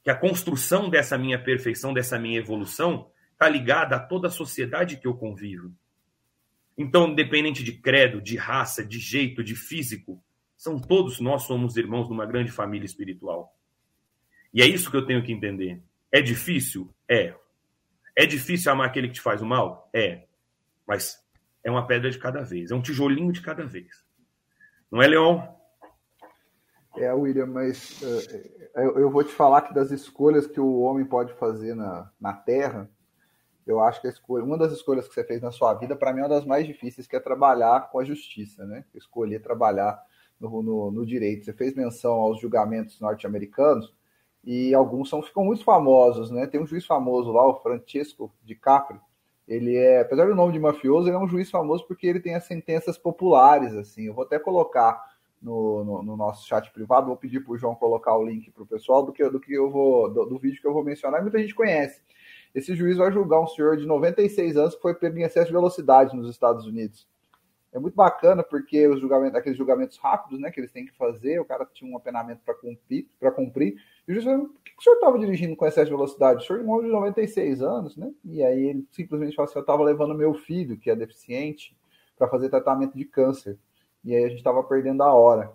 Que 0.04 0.10
a 0.10 0.16
construção 0.16 0.90
dessa 0.90 1.18
minha 1.18 1.42
perfeição, 1.42 1.94
dessa 1.94 2.20
minha 2.20 2.40
evolução, 2.40 3.10
está 3.36 3.50
ligada 3.50 3.98
a 3.98 4.00
toda 4.00 4.30
a 4.30 4.32
sociedade 4.32 4.98
que 4.98 5.06
eu 5.06 5.14
convivo. 5.14 5.72
Então, 6.78 7.10
independente 7.10 7.64
de 7.64 7.74
credo, 7.74 8.22
de 8.22 8.36
raça, 8.36 8.84
de 8.84 8.98
jeito, 8.98 9.44
de 9.44 9.56
físico, 9.56 10.22
são 10.58 10.80
todos 10.80 11.20
nós 11.20 11.44
somos 11.44 11.78
irmãos 11.78 12.08
de 12.08 12.14
uma 12.14 12.26
grande 12.26 12.52
família 12.52 12.86
espiritual. 12.86 13.56
E 14.54 14.62
é 14.62 14.66
isso 14.66 14.90
que 14.90 14.98
eu 14.98 15.06
tenho 15.06 15.24
que 15.24 15.32
entender. 15.32 15.82
É 16.12 16.22
difícil? 16.22 16.94
É. 17.08 17.36
É 18.16 18.26
difícil 18.26 18.72
amar 18.72 18.88
aquele 18.88 19.10
que 19.10 19.16
te 19.16 19.22
faz 19.22 19.42
o 19.42 19.46
mal? 19.46 19.90
É. 19.94 20.26
Mas 20.88 21.22
é 21.64 21.70
uma 21.70 21.86
pedra 21.86 22.10
de 22.10 22.18
cada 22.18 22.42
vez, 22.42 22.72
é 22.72 22.76
um 22.76 22.82
tijolinho 22.82 23.32
de 23.32 23.42
cada 23.42 23.66
vez. 23.66 24.06
Não 24.90 25.02
é, 25.02 25.08
Leon? 25.08 25.42
É, 26.96 27.12
William, 27.12 27.48
mas 27.48 28.02
uh, 28.02 28.80
eu, 28.80 29.10
vou 29.10 29.24
te 29.24 29.34
falar 29.34 29.64
que 29.64 29.74
das 29.74 29.92
escolhas 29.92 30.48
que 30.48 30.60
o 30.62 30.80
homem 30.80 31.04
pode 31.04 31.34
fazer 31.34 31.76
na, 31.76 32.10
na 32.20 32.32
Terra, 32.32 32.90
eu 33.66 33.80
acho 33.80 34.02
que 34.02 34.08
escolha, 34.08 34.44
uma 34.44 34.58
das 34.58 34.72
escolhas 34.72 35.08
que 35.08 35.14
você 35.14 35.24
fez 35.24 35.42
na 35.42 35.52
sua 35.52 35.74
vida, 35.74 35.96
para 35.96 36.14
mim, 36.14 36.20
é 36.20 36.24
uma 36.24 36.30
das 36.30 36.46
mais 36.46 36.68
difíceis, 36.68 37.08
que 37.08 37.16
é 37.16 37.20
trabalhar 37.20 37.90
com 37.90 38.00
a 38.00 38.04
justiça, 38.06 38.66
né? 38.66 38.86
Escolher 38.94 39.42
trabalhar 39.42 40.02
no, 40.40 40.62
no, 40.62 40.92
no 40.92 41.06
direito. 41.06 41.46
Você 41.46 41.54
fez 41.54 41.74
menção 41.74 42.14
aos 42.14 42.40
julgamentos 42.40 43.00
norte-americanos, 43.00 43.94
e 44.44 44.76
alguns 44.76 45.10
são, 45.10 45.24
ficam 45.24 45.44
muito 45.44 45.64
famosos, 45.64 46.30
né? 46.30 46.46
Tem 46.46 46.62
um 46.62 46.68
juiz 46.68 46.86
famoso 46.86 47.32
lá, 47.32 47.48
o 47.48 47.60
Francesco 47.62 48.32
Di 48.44 48.54
Capri. 48.54 49.00
Ele 49.48 49.76
é, 49.76 50.02
apesar 50.02 50.28
do 50.28 50.36
nome 50.36 50.54
de 50.54 50.60
mafioso, 50.60 51.08
ele 51.08 51.16
é 51.16 51.20
um 51.20 51.28
juiz 51.28 51.50
famoso 51.50 51.86
porque 51.88 52.06
ele 52.06 52.20
tem 52.20 52.36
as 52.36 52.46
sentenças 52.46 52.98
populares, 52.98 53.74
assim. 53.74 54.04
Eu 54.04 54.14
vou 54.14 54.24
até 54.24 54.38
colocar 54.38 55.04
no, 55.42 55.84
no, 55.84 56.04
no 56.04 56.18
nosso 56.18 56.48
chat 56.48 56.72
privado, 56.72 57.08
vou 57.08 57.18
pedir 57.18 57.40
para 57.42 57.54
o 57.54 57.58
João 57.58 57.76
colocar 57.76 58.16
o 58.18 58.26
link 58.26 58.50
para 58.52 58.64
o 58.64 58.68
pessoal 58.68 59.04
do 59.04 59.12
que, 59.12 59.28
do 59.30 59.40
que 59.40 59.54
eu 59.54 59.70
vou, 59.70 60.12
do, 60.12 60.26
do, 60.26 60.40
vídeo 60.40 60.60
que 60.60 60.68
eu 60.68 60.74
vou 60.74 60.84
mencionar, 60.84 61.22
muita 61.22 61.40
gente 61.40 61.54
conhece. 61.54 62.02
Esse 62.56 62.76
juiz 62.76 62.98
vai 62.98 63.12
julgar 63.12 63.40
um 63.42 63.48
senhor 63.48 63.78
de 63.78 63.86
96 63.86 64.58
anos 64.58 64.76
que 64.76 64.82
foi 64.82 64.96
pego 64.96 65.20
em 65.20 65.24
excesso 65.24 65.48
de 65.48 65.54
velocidade 65.54 66.16
nos 66.16 66.30
Estados 66.30 66.66
Unidos 66.66 67.08
é 67.76 67.80
muito 67.80 67.94
bacana 67.94 68.42
porque 68.42 68.88
os 68.88 69.02
julgamentos, 69.02 69.36
aqueles 69.36 69.58
julgamentos 69.58 69.98
rápidos, 69.98 70.40
né, 70.40 70.50
que 70.50 70.62
eles 70.62 70.72
têm 70.72 70.86
que 70.86 70.96
fazer, 70.96 71.42
o 71.42 71.46
cara 71.46 71.68
tinha 71.74 71.92
um 71.92 71.98
apenamento 71.98 72.40
para 72.46 72.54
cumprir, 72.54 73.06
para 73.20 73.30
cumprir. 73.32 73.76
E 74.08 74.12
o 74.12 74.14
juiz 74.14 74.24
falou, 74.24 74.48
por 74.48 74.64
que 74.64 74.72
o 74.80 74.82
senhor 74.82 74.96
estava 74.96 75.20
dirigindo 75.20 75.58
com 75.58 75.66
excesso 75.66 75.88
de 75.88 75.92
velocidade? 75.92 76.42
O 76.42 76.48
senhor 76.48 76.62
é 76.62 76.64
um 76.64 76.72
homem 76.72 76.86
de 76.86 76.94
96 76.94 77.62
anos, 77.62 77.98
né? 77.98 78.14
E 78.24 78.42
aí 78.42 78.68
ele 78.68 78.88
simplesmente 78.92 79.36
falou 79.36 79.50
assim, 79.50 79.60
eu 79.60 79.62
estava 79.62 79.84
levando 79.84 80.16
meu 80.16 80.34
filho, 80.34 80.78
que 80.78 80.90
é 80.90 80.96
deficiente, 80.96 81.76
para 82.18 82.30
fazer 82.30 82.48
tratamento 82.48 82.98
de 82.98 83.04
câncer. 83.04 83.58
E 84.06 84.16
aí 84.16 84.24
a 84.24 84.30
gente 84.30 84.38
estava 84.38 84.64
perdendo 84.64 85.04
a 85.04 85.14
hora. 85.14 85.52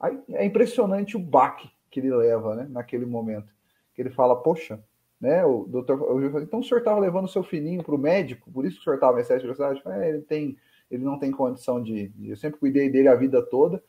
Aí 0.00 0.18
é 0.30 0.46
impressionante 0.46 1.18
o 1.18 1.20
baque 1.20 1.70
que 1.90 2.00
ele 2.00 2.14
leva, 2.16 2.54
né, 2.54 2.66
naquele 2.70 3.04
momento. 3.04 3.52
Que 3.94 4.00
ele 4.00 4.10
fala, 4.10 4.34
poxa, 4.36 4.82
né, 5.20 5.44
o 5.44 5.64
doutor, 5.64 6.00
o 6.00 6.40
então 6.40 6.60
o 6.60 6.64
senhor 6.64 6.78
estava 6.78 7.00
levando 7.00 7.24
o 7.24 7.28
seu 7.28 7.42
filhinho 7.42 7.82
para 7.82 7.94
o 7.94 7.98
médico, 7.98 8.50
por 8.52 8.64
isso 8.64 8.76
que 8.76 8.82
o 8.82 8.84
senhor 8.84 8.94
estava 8.96 9.18
em 9.18 9.20
excesso 9.20 9.40
de 9.40 9.52
velocidade? 9.52 9.82
É, 9.86 10.10
ele 10.10 10.22
tem 10.22 10.56
ele 10.90 11.04
não 11.04 11.18
tem 11.18 11.30
condição 11.30 11.82
de, 11.82 12.08
de, 12.08 12.30
Eu 12.30 12.36
sempre 12.36 12.58
cuidei 12.58 12.88
dele 12.90 13.08
a 13.08 13.14
vida 13.14 13.42
toda, 13.42 13.82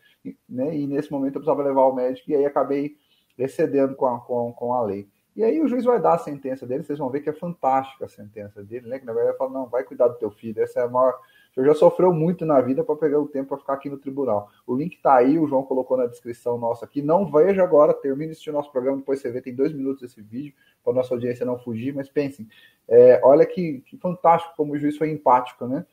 né? 0.48 0.76
E 0.76 0.86
nesse 0.86 1.12
momento 1.12 1.36
eu 1.36 1.42
precisava 1.42 1.63
levar 1.63 1.82
ao 1.82 1.96
médico, 1.96 2.30
e 2.30 2.36
aí 2.36 2.46
acabei 2.46 2.98
excedendo 3.38 3.96
com 3.96 4.06
a, 4.06 4.20
com, 4.20 4.52
com 4.52 4.74
a 4.74 4.84
lei. 4.84 5.08
E 5.36 5.44
aí 5.44 5.62
o 5.62 5.68
juiz 5.68 5.86
vai 5.86 6.02
dar 6.02 6.15
a 6.15 6.18
sentença 6.18 6.68
dele, 6.68 6.84
vocês 6.84 7.00
vão 7.00 7.10
ver 7.10 7.22
que 7.22 7.30
é 7.30 7.34
fantástica 7.34 8.06
a 8.06 8.10
sentença 8.10 8.62
dele, 8.63 8.88
né? 8.88 9.00
Que 9.00 9.06
na 9.06 9.13
verdade 9.13 9.32
ele 9.32 9.38
fala, 9.38 9.52
não, 9.52 9.68
vai 9.68 9.84
cuidar 9.84 10.10
do 10.10 10.18
teu 10.18 10.30
filho, 10.30 10.62
essa 10.62 10.82
é 10.82 10.84
a 10.84 10.89
maior. 10.89 11.18
O 11.58 11.64
já 11.64 11.74
sofreu 11.74 12.14
muito 12.14 12.46
na 12.46 12.62
vida 12.62 12.84
para 12.84 12.96
pegar 12.96 13.20
o 13.20 13.28
tempo 13.28 13.50
para 13.50 13.58
ficar 13.58 13.74
aqui 13.74 13.90
no 13.90 13.98
tribunal. 13.98 14.50
O 14.66 14.76
link 14.76 14.96
está 14.96 15.16
aí, 15.16 15.38
o 15.38 15.48
João 15.48 15.64
colocou 15.64 15.98
na 15.98 16.06
descrição 16.06 16.58
nossa 16.58 16.86
aqui. 16.86 17.02
Não 17.02 17.30
veja 17.30 17.64
agora, 17.64 17.94
termine 17.94 18.32
esse 18.32 18.50
nosso 18.52 18.72
programa, 18.72 18.98
depois 18.98 19.20
você 19.20 19.30
vê, 19.30 19.42
tem 19.42 19.54
dois 19.54 19.74
minutos 19.74 20.04
esse 20.04 20.22
vídeo, 20.22 20.54
para 20.84 20.94
nossa 20.94 21.14
audiência 21.14 21.46
não 21.46 21.60
fugir, 21.60 21.94
mas 21.94 22.08
pensem, 22.08 22.48
é, 22.88 23.20
olha 23.24 23.46
que, 23.46 23.82
que 23.86 23.98
fantástico 23.98 24.54
como 24.56 24.74
o 24.74 24.78
juiz 24.78 24.98
foi 24.98 25.10
empático, 25.10 25.68
né? 25.68 25.86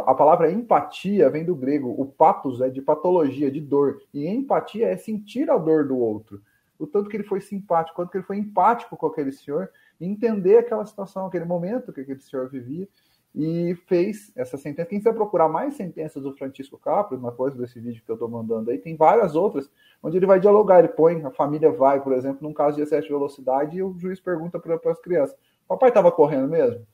A 0.00 0.14
palavra 0.14 0.50
empatia 0.50 1.30
vem 1.30 1.44
do 1.44 1.54
grego. 1.54 1.94
O 1.96 2.04
patos 2.04 2.60
é 2.60 2.68
de 2.68 2.82
patologia, 2.82 3.50
de 3.50 3.60
dor. 3.60 4.02
E 4.12 4.26
empatia 4.26 4.88
é 4.88 4.96
sentir 4.96 5.48
a 5.50 5.56
dor 5.56 5.86
do 5.86 5.96
outro. 5.96 6.42
O 6.78 6.86
tanto 6.86 7.08
que 7.08 7.16
ele 7.16 7.24
foi 7.24 7.40
simpático, 7.40 7.94
quanto 7.94 8.10
que 8.10 8.16
ele 8.16 8.24
foi 8.24 8.36
empático 8.36 8.96
com 8.96 9.06
aquele 9.06 9.32
senhor, 9.32 9.70
entender 10.00 10.58
aquela 10.58 10.84
situação, 10.84 11.26
aquele 11.26 11.44
momento 11.44 11.92
que 11.92 12.00
aquele 12.00 12.20
senhor 12.20 12.48
vivia, 12.48 12.88
e 13.34 13.76
fez 13.86 14.32
essa 14.36 14.56
sentença. 14.56 14.88
Quem 14.88 14.98
quiser 14.98 15.14
procurar 15.14 15.48
mais 15.48 15.74
sentenças 15.74 16.22
do 16.22 16.34
Francisco 16.34 16.78
Capri, 16.78 17.16
uma 17.16 17.32
coisa 17.32 17.56
desse 17.56 17.78
vídeo 17.78 18.02
que 18.04 18.10
eu 18.10 18.14
estou 18.14 18.28
mandando 18.28 18.70
aí, 18.70 18.78
tem 18.78 18.96
várias 18.96 19.34
outras, 19.34 19.70
onde 20.02 20.16
ele 20.16 20.26
vai 20.26 20.40
dialogar. 20.40 20.80
Ele 20.80 20.88
põe, 20.88 21.24
a 21.24 21.30
família 21.30 21.70
vai, 21.70 22.02
por 22.02 22.12
exemplo, 22.12 22.38
num 22.42 22.52
caso 22.52 22.76
de 22.76 22.82
excesso 22.82 23.06
de 23.06 23.12
velocidade, 23.12 23.76
e 23.76 23.82
o 23.82 23.96
juiz 23.98 24.20
pergunta 24.20 24.58
para 24.58 24.78
as 24.90 25.00
crianças: 25.00 25.36
Papai 25.68 25.90
estava 25.90 26.10
correndo 26.10 26.48
mesmo? 26.48 26.84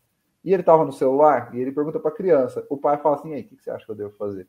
E 0.45 0.53
ele 0.53 0.63
estava 0.63 0.85
no 0.85 0.93
celular 0.93 1.53
e 1.53 1.61
ele 1.61 1.73
pergunta 1.73 1.99
para 1.99 2.11
a 2.11 2.15
criança. 2.15 2.65
O 2.71 2.77
pai 2.77 2.97
fala 2.99 3.17
assim: 3.17 3.35
aí, 3.35 3.41
o 3.41 3.45
que, 3.45 3.57
você 3.57 3.69
acha 3.69 3.85
que 3.85 3.91
eu 3.91 3.97
devo 3.97 4.13
fazer? 4.13 4.47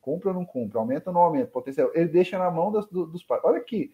Cumpre 0.00 0.28
ou 0.28 0.34
não 0.34 0.44
cumpre? 0.44 0.78
Aumenta 0.78 1.10
ou 1.10 1.14
não 1.14 1.22
aumenta? 1.22 1.50
Potencial. 1.50 1.90
Ele 1.92 2.08
deixa 2.08 2.38
na 2.38 2.48
mão 2.50 2.70
das, 2.70 2.86
do, 2.86 3.04
dos 3.04 3.24
pais. 3.24 3.42
Olha 3.42 3.58
aqui, 3.58 3.92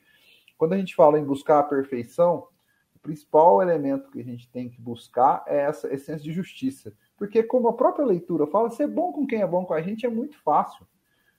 quando 0.59 0.75
a 0.75 0.77
gente 0.77 0.95
fala 0.95 1.19
em 1.19 1.25
buscar 1.25 1.61
a 1.61 1.63
perfeição, 1.63 2.47
o 2.95 2.99
principal 2.99 3.63
elemento 3.63 4.11
que 4.11 4.21
a 4.21 4.25
gente 4.25 4.51
tem 4.51 4.69
que 4.69 4.79
buscar 4.79 5.45
é 5.47 5.61
essa 5.61 5.93
essência 5.93 6.25
de 6.25 6.33
justiça. 6.33 6.93
Porque, 7.17 7.43
como 7.43 7.69
a 7.69 7.73
própria 7.73 8.05
leitura 8.05 8.47
fala, 8.47 8.71
ser 8.71 8.87
bom 8.87 9.13
com 9.13 9.27
quem 9.27 9.41
é 9.41 9.47
bom 9.47 9.65
com 9.65 9.75
a 9.75 9.81
gente 9.81 10.05
é 10.05 10.09
muito 10.09 10.39
fácil. 10.43 10.87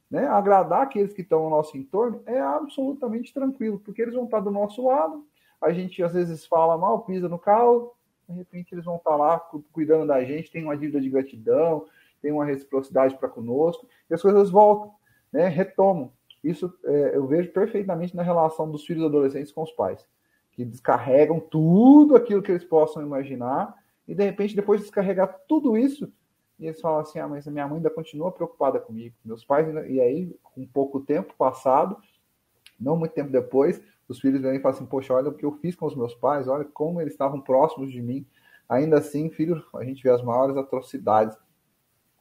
Né? 0.10 0.26
Agradar 0.26 0.82
aqueles 0.84 1.14
que 1.14 1.22
estão 1.22 1.44
ao 1.44 1.50
nosso 1.50 1.78
entorno 1.78 2.22
é 2.26 2.40
absolutamente 2.40 3.34
tranquilo, 3.34 3.80
porque 3.80 4.02
eles 4.02 4.16
vão 4.16 4.26
estar 4.26 4.40
do 4.40 4.52
nosso 4.52 4.86
lado. 4.86 5.26
A 5.62 5.72
gente 5.72 6.02
às 6.02 6.14
vezes 6.14 6.46
fala 6.46 6.78
mal, 6.78 7.02
pisa 7.02 7.28
no 7.28 7.38
carro, 7.38 7.94
de 8.28 8.36
repente 8.36 8.74
eles 8.74 8.86
vão 8.86 8.98
estar 8.98 9.16
lá 9.16 9.40
cuidando 9.72 10.08
da 10.08 10.24
gente, 10.24 10.52
tem 10.52 10.64
uma 10.64 10.78
dívida 10.78 11.02
de 11.02 11.10
gratidão, 11.10 11.86
tem 12.22 12.32
uma 12.32 12.46
reciprocidade 12.46 13.16
para 13.18 13.30
conosco, 13.30 13.88
e 14.10 14.14
as 14.14 14.22
coisas 14.22 14.50
voltam, 14.50 14.94
né, 15.32 15.48
retomam. 15.48 16.12
Isso 16.44 16.74
é, 16.86 17.16
eu 17.16 17.28
vejo 17.28 17.52
perfeitamente 17.52 18.16
na 18.16 18.24
relação 18.24 18.70
dos 18.70 18.86
filhos 18.86 19.04
adolescentes 19.04 19.52
com 19.52 19.64
os 19.64 19.72
pais, 19.72 20.06
que 20.52 20.64
descarregam 20.64 21.40
tudo 21.40 22.16
aquilo 22.16 22.42
que 22.42 22.52
eles 22.52 22.64
possam 22.64 23.02
imaginar 23.02 23.76
e 24.08 24.16
de 24.16 24.24
repente, 24.24 24.56
depois 24.56 24.80
de 24.80 24.86
descarregar 24.86 25.42
tudo 25.48 25.78
isso, 25.78 26.12
e 26.60 26.66
eles 26.66 26.80
falam 26.80 27.00
assim: 27.00 27.20
ah, 27.20 27.28
mas 27.28 27.48
a 27.48 27.52
minha 27.52 27.68
mãe 27.68 27.78
ainda 27.78 27.90
continua 27.90 28.32
preocupada 28.32 28.80
comigo, 28.80 29.16
meus 29.24 29.44
pais, 29.44 29.68
ainda... 29.68 29.88
e 29.88 30.00
aí, 30.00 30.36
com 30.42 30.66
pouco 30.66 31.00
tempo 31.00 31.34
passado, 31.38 31.98
não 32.80 32.96
muito 32.96 33.14
tempo 33.14 33.32
depois, 33.32 33.82
os 34.08 34.20
filhos 34.20 34.42
vêm 34.42 34.56
e 34.56 34.60
falam 34.60 34.78
assim: 34.78 34.86
poxa, 34.86 35.14
olha 35.14 35.30
o 35.30 35.34
que 35.34 35.46
eu 35.46 35.52
fiz 35.54 35.76
com 35.76 35.86
os 35.86 35.96
meus 35.96 36.16
pais, 36.16 36.48
olha 36.48 36.66
como 36.66 37.02
eles 37.02 37.14
estavam 37.14 37.42
próximos 37.42 37.92
de 37.92 38.02
mim. 38.02 38.26
Ainda 38.70 38.98
assim, 38.98 39.30
filho, 39.30 39.64
a 39.76 39.84
gente 39.84 40.04
vê 40.04 40.10
as 40.10 40.22
maiores 40.22 40.58
atrocidades 40.58 41.38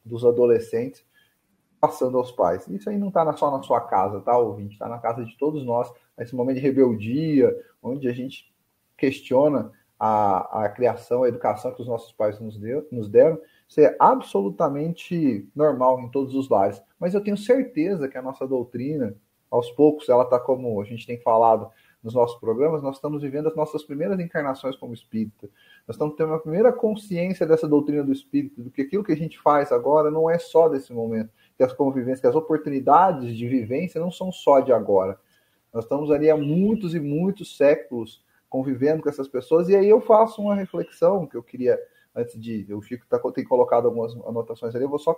dos 0.04 0.24
adolescentes 0.24 1.04
passando 1.80 2.16
aos 2.18 2.30
pais. 2.30 2.66
Isso 2.68 2.88
aí 2.88 2.96
não 2.96 3.08
está 3.08 3.36
só 3.36 3.50
na 3.50 3.62
sua 3.62 3.80
casa, 3.80 4.20
tá, 4.20 4.36
ouvinte? 4.38 4.74
Está 4.74 4.88
na 4.88 4.98
casa 4.98 5.24
de 5.24 5.36
todos 5.36 5.64
nós, 5.64 5.92
nesse 6.16 6.34
momento 6.34 6.56
de 6.56 6.62
rebeldia, 6.62 7.54
onde 7.82 8.08
a 8.08 8.12
gente 8.12 8.52
questiona 8.96 9.72
a, 9.98 10.64
a 10.64 10.68
criação, 10.68 11.22
a 11.22 11.28
educação 11.28 11.72
que 11.72 11.80
os 11.80 11.88
nossos 11.88 12.12
pais 12.12 12.38
nos, 12.40 12.58
deu, 12.58 12.86
nos 12.90 13.08
deram. 13.08 13.40
Isso 13.68 13.80
é 13.80 13.96
absolutamente 13.98 15.48
normal 15.54 16.00
em 16.00 16.08
todos 16.10 16.34
os 16.34 16.48
lares. 16.48 16.80
Mas 16.98 17.14
eu 17.14 17.22
tenho 17.22 17.36
certeza 17.36 18.08
que 18.08 18.18
a 18.18 18.22
nossa 18.22 18.46
doutrina, 18.46 19.14
aos 19.50 19.70
poucos, 19.70 20.08
ela 20.08 20.24
está 20.24 20.38
como 20.38 20.80
a 20.80 20.84
gente 20.84 21.06
tem 21.06 21.18
falado 21.18 21.70
nos 22.06 22.14
nossos 22.14 22.38
programas, 22.38 22.84
nós 22.84 22.96
estamos 22.96 23.20
vivendo 23.20 23.48
as 23.48 23.56
nossas 23.56 23.82
primeiras 23.82 24.20
encarnações 24.20 24.76
como 24.76 24.94
espírita. 24.94 25.48
Nós 25.88 25.96
estamos 25.96 26.14
tendo 26.14 26.34
a 26.34 26.38
primeira 26.38 26.72
consciência 26.72 27.44
dessa 27.44 27.66
doutrina 27.66 28.04
do 28.04 28.12
espírito, 28.12 28.62
do 28.62 28.70
que 28.70 28.82
aquilo 28.82 29.02
que 29.02 29.10
a 29.10 29.16
gente 29.16 29.36
faz 29.40 29.72
agora 29.72 30.08
não 30.08 30.30
é 30.30 30.38
só 30.38 30.68
desse 30.68 30.92
momento, 30.92 31.30
que 31.56 31.64
as 31.64 31.72
convivências, 31.72 32.20
que 32.20 32.26
as 32.28 32.36
oportunidades 32.36 33.36
de 33.36 33.48
vivência 33.48 34.00
não 34.00 34.12
são 34.12 34.30
só 34.30 34.60
de 34.60 34.72
agora. 34.72 35.18
Nós 35.74 35.84
estamos 35.84 36.12
ali 36.12 36.30
há 36.30 36.36
muitos 36.36 36.94
e 36.94 37.00
muitos 37.00 37.56
séculos 37.56 38.24
convivendo 38.48 39.02
com 39.02 39.08
essas 39.08 39.28
pessoas, 39.28 39.68
e 39.68 39.76
aí 39.76 39.88
eu 39.88 40.00
faço 40.00 40.40
uma 40.40 40.54
reflexão 40.54 41.26
que 41.26 41.36
eu 41.36 41.42
queria, 41.42 41.78
antes 42.14 42.40
de. 42.40 42.66
O 42.72 42.82
Chico 42.82 43.06
tá, 43.08 43.18
tem 43.32 43.44
colocado 43.44 43.86
algumas 43.86 44.12
anotações 44.26 44.74
ali, 44.74 44.84
eu 44.84 44.90
vou 44.90 44.98
só 44.98 45.16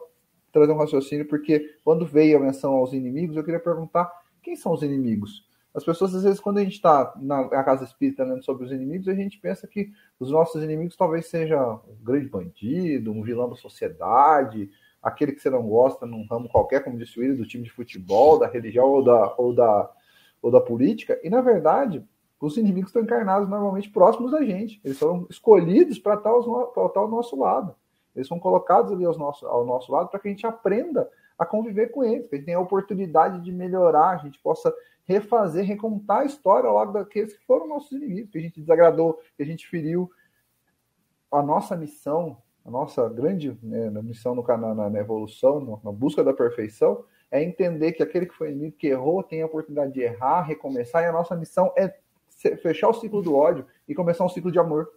trazer 0.52 0.72
um 0.72 0.78
raciocínio, 0.78 1.26
porque 1.28 1.76
quando 1.84 2.06
veio 2.06 2.38
a 2.38 2.40
menção 2.40 2.74
aos 2.74 2.92
inimigos, 2.92 3.36
eu 3.36 3.44
queria 3.44 3.60
perguntar 3.60 4.10
quem 4.42 4.56
são 4.56 4.72
os 4.72 4.82
inimigos? 4.82 5.46
As 5.74 5.84
pessoas, 5.84 6.14
às 6.14 6.24
vezes, 6.24 6.40
quando 6.40 6.58
a 6.58 6.64
gente 6.64 6.72
está 6.72 7.12
na, 7.20 7.46
casa 7.62 7.84
espírita 7.84 8.24
lendo 8.24 8.42
sobre 8.42 8.64
os 8.64 8.72
inimigos, 8.72 9.06
a 9.08 9.14
gente 9.14 9.38
pensa 9.38 9.66
que 9.66 9.92
os 10.18 10.30
nossos 10.30 10.62
inimigos 10.62 10.96
talvez 10.96 11.26
sejam 11.26 11.82
um 11.86 12.02
grande 12.02 12.28
bandido, 12.28 13.12
um 13.12 13.22
vilão 13.22 13.48
da 13.48 13.54
sociedade, 13.54 14.70
aquele 15.02 15.32
que 15.32 15.40
você 15.40 15.50
não 15.50 15.62
gosta 15.68 16.06
num 16.06 16.26
ramo 16.26 16.48
qualquer, 16.48 16.82
como 16.82 16.98
disse 16.98 17.18
o 17.18 17.22
Willi, 17.22 17.36
do 17.36 17.46
time 17.46 17.62
de 17.62 17.70
futebol, 17.70 18.38
da 18.38 18.48
religião 18.48 18.86
ou 18.86 19.04
da, 19.04 19.34
ou 19.36 19.54
da, 19.54 19.90
ou 20.42 20.50
da 20.50 20.60
política. 20.60 21.20
E, 21.22 21.30
na 21.30 21.40
verdade, 21.40 22.02
os 22.40 22.56
inimigos 22.56 22.90
estão 22.90 23.02
encarnados 23.02 23.48
normalmente 23.48 23.90
próximos 23.90 24.30
da 24.30 24.42
gente. 24.44 24.80
Eles 24.84 24.98
foram 24.98 25.26
escolhidos 25.28 25.98
para 25.98 26.14
estar, 26.14 26.32
estar 26.38 27.00
ao 27.00 27.08
nosso 27.08 27.38
lado. 27.38 27.74
Eles 28.14 28.28
são 28.28 28.38
colocados 28.38 28.92
ali 28.92 29.04
ao 29.04 29.16
nosso, 29.16 29.46
ao 29.46 29.64
nosso 29.64 29.90
lado 29.90 30.08
para 30.08 30.20
que 30.20 30.28
a 30.28 30.30
gente 30.30 30.46
aprenda 30.46 31.08
a 31.38 31.46
conviver 31.46 31.88
com 31.88 32.02
eles, 32.02 32.26
que 32.26 32.34
a 32.34 32.38
gente 32.38 32.46
tenha 32.46 32.58
a 32.58 32.62
oportunidade 32.62 33.40
de 33.40 33.52
melhorar, 33.52 34.10
a 34.10 34.16
gente 34.16 34.40
possa 34.40 34.74
refazer, 35.04 35.64
recontar 35.64 36.20
a 36.20 36.24
história 36.24 36.70
lado 36.70 36.92
daqueles 36.92 37.32
que 37.32 37.46
foram 37.46 37.66
nossos 37.68 37.92
inimigos, 37.92 38.30
que 38.30 38.38
a 38.38 38.40
gente 38.40 38.60
desagradou, 38.60 39.20
que 39.36 39.42
a 39.42 39.46
gente 39.46 39.66
feriu. 39.68 40.10
A 41.30 41.42
nossa 41.42 41.76
missão, 41.76 42.38
a 42.64 42.70
nossa 42.70 43.08
grande 43.08 43.56
né, 43.62 43.90
missão 44.02 44.34
no, 44.34 44.42
na, 44.42 44.90
na 44.90 44.98
evolução, 44.98 45.60
no, 45.60 45.80
na 45.84 45.92
busca 45.92 46.24
da 46.24 46.32
perfeição, 46.32 47.04
é 47.30 47.42
entender 47.42 47.92
que 47.92 48.02
aquele 48.02 48.26
que 48.26 48.34
foi 48.34 48.50
inimigo, 48.50 48.76
que 48.76 48.88
errou, 48.88 49.22
tem 49.22 49.42
a 49.42 49.46
oportunidade 49.46 49.92
de 49.92 50.00
errar, 50.00 50.42
recomeçar, 50.42 51.02
e 51.02 51.06
a 51.06 51.12
nossa 51.12 51.36
missão 51.36 51.72
é 51.76 51.94
fechar 52.62 52.88
o 52.88 52.94
ciclo 52.94 53.22
do 53.22 53.34
ódio 53.34 53.66
e 53.86 53.94
começar 53.94 54.24
um 54.24 54.28
ciclo 54.28 54.52
de 54.52 54.58
amor. 54.58 54.88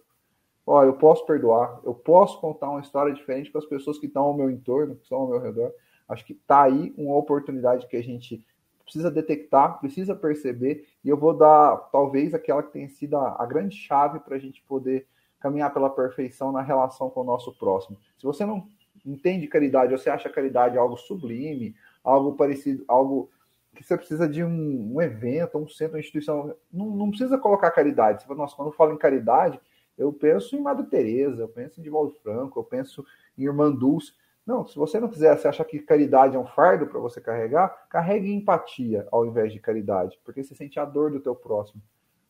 Olha, 0.64 0.86
eu 0.86 0.94
posso 0.94 1.26
perdoar, 1.26 1.80
eu 1.84 1.92
posso 1.92 2.40
contar 2.40 2.70
uma 2.70 2.80
história 2.80 3.12
diferente 3.12 3.50
para 3.50 3.58
as 3.58 3.66
pessoas 3.66 3.98
que 3.98 4.06
estão 4.06 4.22
ao 4.22 4.34
meu 4.34 4.48
entorno, 4.48 4.94
que 4.94 5.02
estão 5.02 5.18
ao 5.18 5.28
meu 5.28 5.40
redor. 5.40 5.72
Acho 6.08 6.24
que 6.24 6.34
está 6.34 6.62
aí 6.62 6.94
uma 6.96 7.16
oportunidade 7.16 7.88
que 7.88 7.96
a 7.96 8.02
gente 8.02 8.44
precisa 8.84 9.10
detectar, 9.10 9.80
precisa 9.80 10.14
perceber, 10.14 10.86
e 11.04 11.08
eu 11.08 11.16
vou 11.16 11.34
dar 11.34 11.76
talvez 11.90 12.34
aquela 12.34 12.62
que 12.62 12.72
tenha 12.72 12.88
sido 12.88 13.16
a, 13.16 13.42
a 13.42 13.46
grande 13.46 13.74
chave 13.74 14.20
para 14.20 14.36
a 14.36 14.38
gente 14.38 14.62
poder 14.62 15.06
caminhar 15.40 15.72
pela 15.72 15.90
perfeição 15.90 16.52
na 16.52 16.62
relação 16.62 17.10
com 17.10 17.20
o 17.20 17.24
nosso 17.24 17.52
próximo. 17.52 17.98
Se 18.16 18.24
você 18.24 18.44
não 18.44 18.68
entende 19.04 19.48
caridade, 19.48 19.92
você 19.92 20.10
acha 20.10 20.28
caridade 20.28 20.78
algo 20.78 20.96
sublime, 20.96 21.74
algo 22.04 22.34
parecido, 22.34 22.84
algo 22.86 23.30
que 23.74 23.82
você 23.82 23.96
precisa 23.96 24.28
de 24.28 24.44
um, 24.44 24.94
um 24.94 25.00
evento, 25.00 25.58
um 25.58 25.68
centro, 25.68 25.94
uma 25.94 26.00
instituição, 26.00 26.54
não, 26.72 26.90
não 26.90 27.08
precisa 27.08 27.38
colocar 27.38 27.70
caridade. 27.70 28.22
Você 28.22 28.28
fala, 28.28 28.40
nossa, 28.40 28.54
quando 28.54 28.68
eu 28.68 28.74
falo 28.74 28.92
em 28.92 28.98
caridade, 28.98 29.60
eu 29.96 30.12
penso 30.12 30.56
em 30.56 30.60
Madre 30.60 30.86
Teresa, 30.86 31.42
eu 31.42 31.48
penso 31.48 31.80
em 31.80 31.82
Divaldo 31.82 32.12
Franco, 32.22 32.58
eu 32.58 32.64
penso 32.64 33.04
em 33.36 33.44
Irmã 33.44 33.70
Dulce. 33.70 34.12
Não, 34.46 34.66
se 34.66 34.76
você 34.76 34.98
não 34.98 35.08
quiser, 35.08 35.36
você 35.38 35.48
acha 35.48 35.64
que 35.64 35.78
caridade 35.78 36.36
é 36.36 36.38
um 36.38 36.46
fardo 36.46 36.86
para 36.86 36.98
você 36.98 37.20
carregar, 37.20 37.86
carregue 37.88 38.32
empatia 38.32 39.06
ao 39.10 39.24
invés 39.24 39.52
de 39.52 39.60
caridade, 39.60 40.18
porque 40.24 40.42
você 40.42 40.54
sente 40.54 40.80
a 40.80 40.84
dor 40.84 41.10
do 41.10 41.20
teu 41.20 41.34
próximo. 41.34 41.80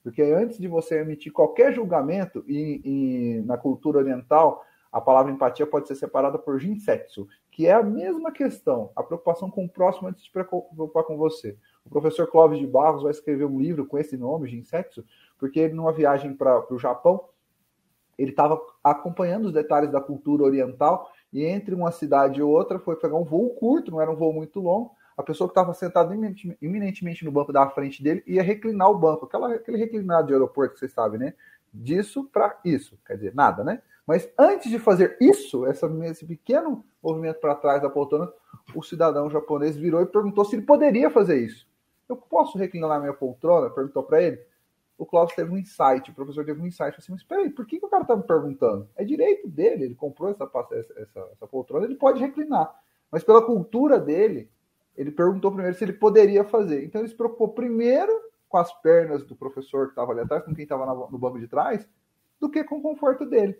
Porque 0.02 0.20
antes 0.20 0.58
de 0.58 0.68
você 0.68 1.00
emitir 1.00 1.32
qualquer 1.32 1.72
julgamento, 1.72 2.44
e, 2.46 2.82
e 2.84 3.42
na 3.46 3.56
cultura 3.56 3.98
oriental, 3.98 4.64
a 4.92 5.00
palavra 5.00 5.32
empatia 5.32 5.66
pode 5.66 5.88
ser 5.88 5.94
separada 5.94 6.38
por 6.38 6.60
jinsetsu, 6.60 7.26
que 7.50 7.66
é 7.66 7.72
a 7.72 7.82
mesma 7.82 8.30
questão, 8.30 8.90
a 8.94 9.02
preocupação 9.02 9.50
com 9.50 9.64
o 9.64 9.68
próximo 9.68 10.08
antes 10.08 10.22
de 10.22 10.30
preocupar 10.30 11.04
com 11.04 11.16
você. 11.16 11.56
O 11.84 11.88
professor 11.88 12.26
Clóvis 12.26 12.58
de 12.58 12.66
Barros 12.66 13.02
vai 13.02 13.10
escrever 13.10 13.46
um 13.46 13.58
livro 13.58 13.86
com 13.86 13.98
esse 13.98 14.16
nome, 14.16 14.48
Jinsetsu, 14.48 15.04
porque 15.38 15.58
ele, 15.60 15.74
numa 15.74 15.92
viagem 15.92 16.34
para 16.34 16.72
o 16.72 16.78
Japão, 16.78 17.24
ele 18.18 18.30
estava 18.30 18.60
acompanhando 18.84 19.46
os 19.46 19.52
detalhes 19.52 19.90
da 19.90 20.00
cultura 20.00 20.44
oriental 20.44 21.10
e 21.32 21.44
entre 21.44 21.74
uma 21.74 21.90
cidade 21.90 22.40
e 22.40 22.42
outra 22.42 22.78
foi 22.78 22.94
pegar 22.96 23.16
um 23.16 23.24
voo 23.24 23.50
curto, 23.54 23.90
não 23.90 24.00
era 24.00 24.10
um 24.10 24.16
voo 24.16 24.32
muito 24.32 24.60
longo. 24.60 24.94
A 25.16 25.22
pessoa 25.22 25.48
que 25.48 25.52
estava 25.52 25.74
sentada 25.74 26.14
iminentemente 26.60 27.24
no 27.24 27.32
banco 27.32 27.52
da 27.52 27.68
frente 27.70 28.02
dele 28.02 28.22
ia 28.26 28.42
reclinar 28.42 28.90
o 28.90 28.98
banco, 28.98 29.24
aquela, 29.24 29.54
aquele 29.54 29.78
reclinado 29.78 30.26
de 30.26 30.32
aeroporto 30.34 30.74
que 30.74 30.80
vocês 30.80 30.92
sabem, 30.92 31.18
né? 31.18 31.34
Disso 31.72 32.28
para 32.32 32.58
isso, 32.64 32.98
quer 33.06 33.14
dizer, 33.14 33.34
nada, 33.34 33.64
né? 33.64 33.82
Mas 34.06 34.28
antes 34.38 34.70
de 34.70 34.78
fazer 34.78 35.16
isso, 35.20 35.64
essa, 35.66 35.86
esse 36.04 36.26
pequeno 36.26 36.84
movimento 37.02 37.40
para 37.40 37.54
trás 37.54 37.80
da 37.80 37.88
poltrona, 37.88 38.32
o 38.74 38.82
cidadão 38.82 39.30
japonês 39.30 39.76
virou 39.76 40.02
e 40.02 40.06
perguntou 40.06 40.44
se 40.44 40.56
ele 40.56 40.66
poderia 40.66 41.10
fazer 41.10 41.38
isso. 41.38 41.66
Eu 42.08 42.16
posso 42.16 42.58
reclinar 42.58 43.00
minha 43.00 43.14
poltrona? 43.14 43.70
Perguntou 43.70 44.02
para 44.02 44.22
ele 44.22 44.44
o 45.02 45.06
Cláudio 45.06 45.34
teve 45.34 45.50
um 45.52 45.58
insight, 45.58 46.10
o 46.10 46.14
professor 46.14 46.44
teve 46.44 46.60
um 46.60 46.66
insight, 46.66 46.96
assim, 46.96 47.10
mas 47.10 47.24
peraí, 47.24 47.50
por 47.50 47.66
que, 47.66 47.78
que 47.78 47.84
o 47.84 47.88
cara 47.88 48.04
tá 48.04 48.16
me 48.16 48.22
perguntando? 48.22 48.88
É 48.94 49.04
direito 49.04 49.48
dele, 49.48 49.84
ele 49.84 49.94
comprou 49.96 50.30
essa, 50.30 50.48
essa, 50.96 51.28
essa 51.32 51.46
poltrona, 51.46 51.84
ele 51.84 51.96
pode 51.96 52.20
reclinar. 52.20 52.72
Mas 53.10 53.24
pela 53.24 53.44
cultura 53.44 53.98
dele, 53.98 54.48
ele 54.96 55.10
perguntou 55.10 55.50
primeiro 55.50 55.76
se 55.76 55.84
ele 55.84 55.94
poderia 55.94 56.44
fazer. 56.44 56.84
Então 56.84 57.00
ele 57.00 57.08
se 57.08 57.16
preocupou 57.16 57.48
primeiro 57.48 58.12
com 58.48 58.58
as 58.58 58.72
pernas 58.80 59.24
do 59.24 59.34
professor 59.34 59.86
que 59.86 59.92
estava 59.92 60.12
ali 60.12 60.20
atrás, 60.20 60.44
com 60.44 60.54
quem 60.54 60.62
estava 60.62 60.86
no 60.86 61.18
banco 61.18 61.40
de 61.40 61.48
trás, 61.48 61.88
do 62.38 62.48
que 62.48 62.62
com 62.62 62.76
o 62.76 62.82
conforto 62.82 63.26
dele. 63.26 63.58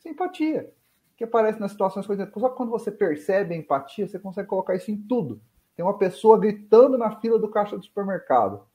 Simpatia. 0.00 0.72
Que 1.16 1.24
aparece 1.24 1.60
nas 1.60 1.70
situações, 1.70 2.06
por 2.06 2.14
exemplo, 2.14 2.40
só 2.40 2.48
que 2.48 2.56
quando 2.56 2.70
você 2.70 2.90
percebe 2.90 3.54
a 3.54 3.56
empatia, 3.56 4.08
você 4.08 4.18
consegue 4.18 4.48
colocar 4.48 4.74
isso 4.74 4.90
em 4.90 4.96
tudo. 4.96 5.40
Tem 5.76 5.84
uma 5.84 5.96
pessoa 5.96 6.38
gritando 6.38 6.98
na 6.98 7.20
fila 7.20 7.38
do 7.38 7.48
caixa 7.48 7.76
do 7.76 7.84
supermercado. 7.84 8.66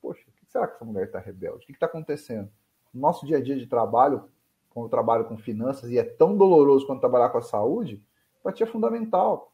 Poxa, 0.00 0.22
será 0.46 0.66
que 0.66 0.76
essa 0.76 0.84
mulher 0.84 1.06
está 1.06 1.18
rebelde? 1.18 1.64
O 1.64 1.66
que 1.66 1.72
está 1.72 1.86
acontecendo? 1.86 2.50
No 2.92 3.00
nosso 3.00 3.26
dia 3.26 3.38
a 3.38 3.42
dia 3.42 3.56
de 3.56 3.66
trabalho, 3.66 4.28
quando 4.70 4.86
eu 4.86 4.90
trabalho 4.90 5.24
com 5.24 5.36
finanças 5.38 5.90
e 5.90 5.98
é 5.98 6.04
tão 6.04 6.36
doloroso 6.36 6.86
quanto 6.86 7.00
trabalhar 7.00 7.30
com 7.30 7.38
a 7.38 7.42
saúde, 7.42 8.02
empatia 8.40 8.66
é 8.66 8.70
fundamental. 8.70 9.52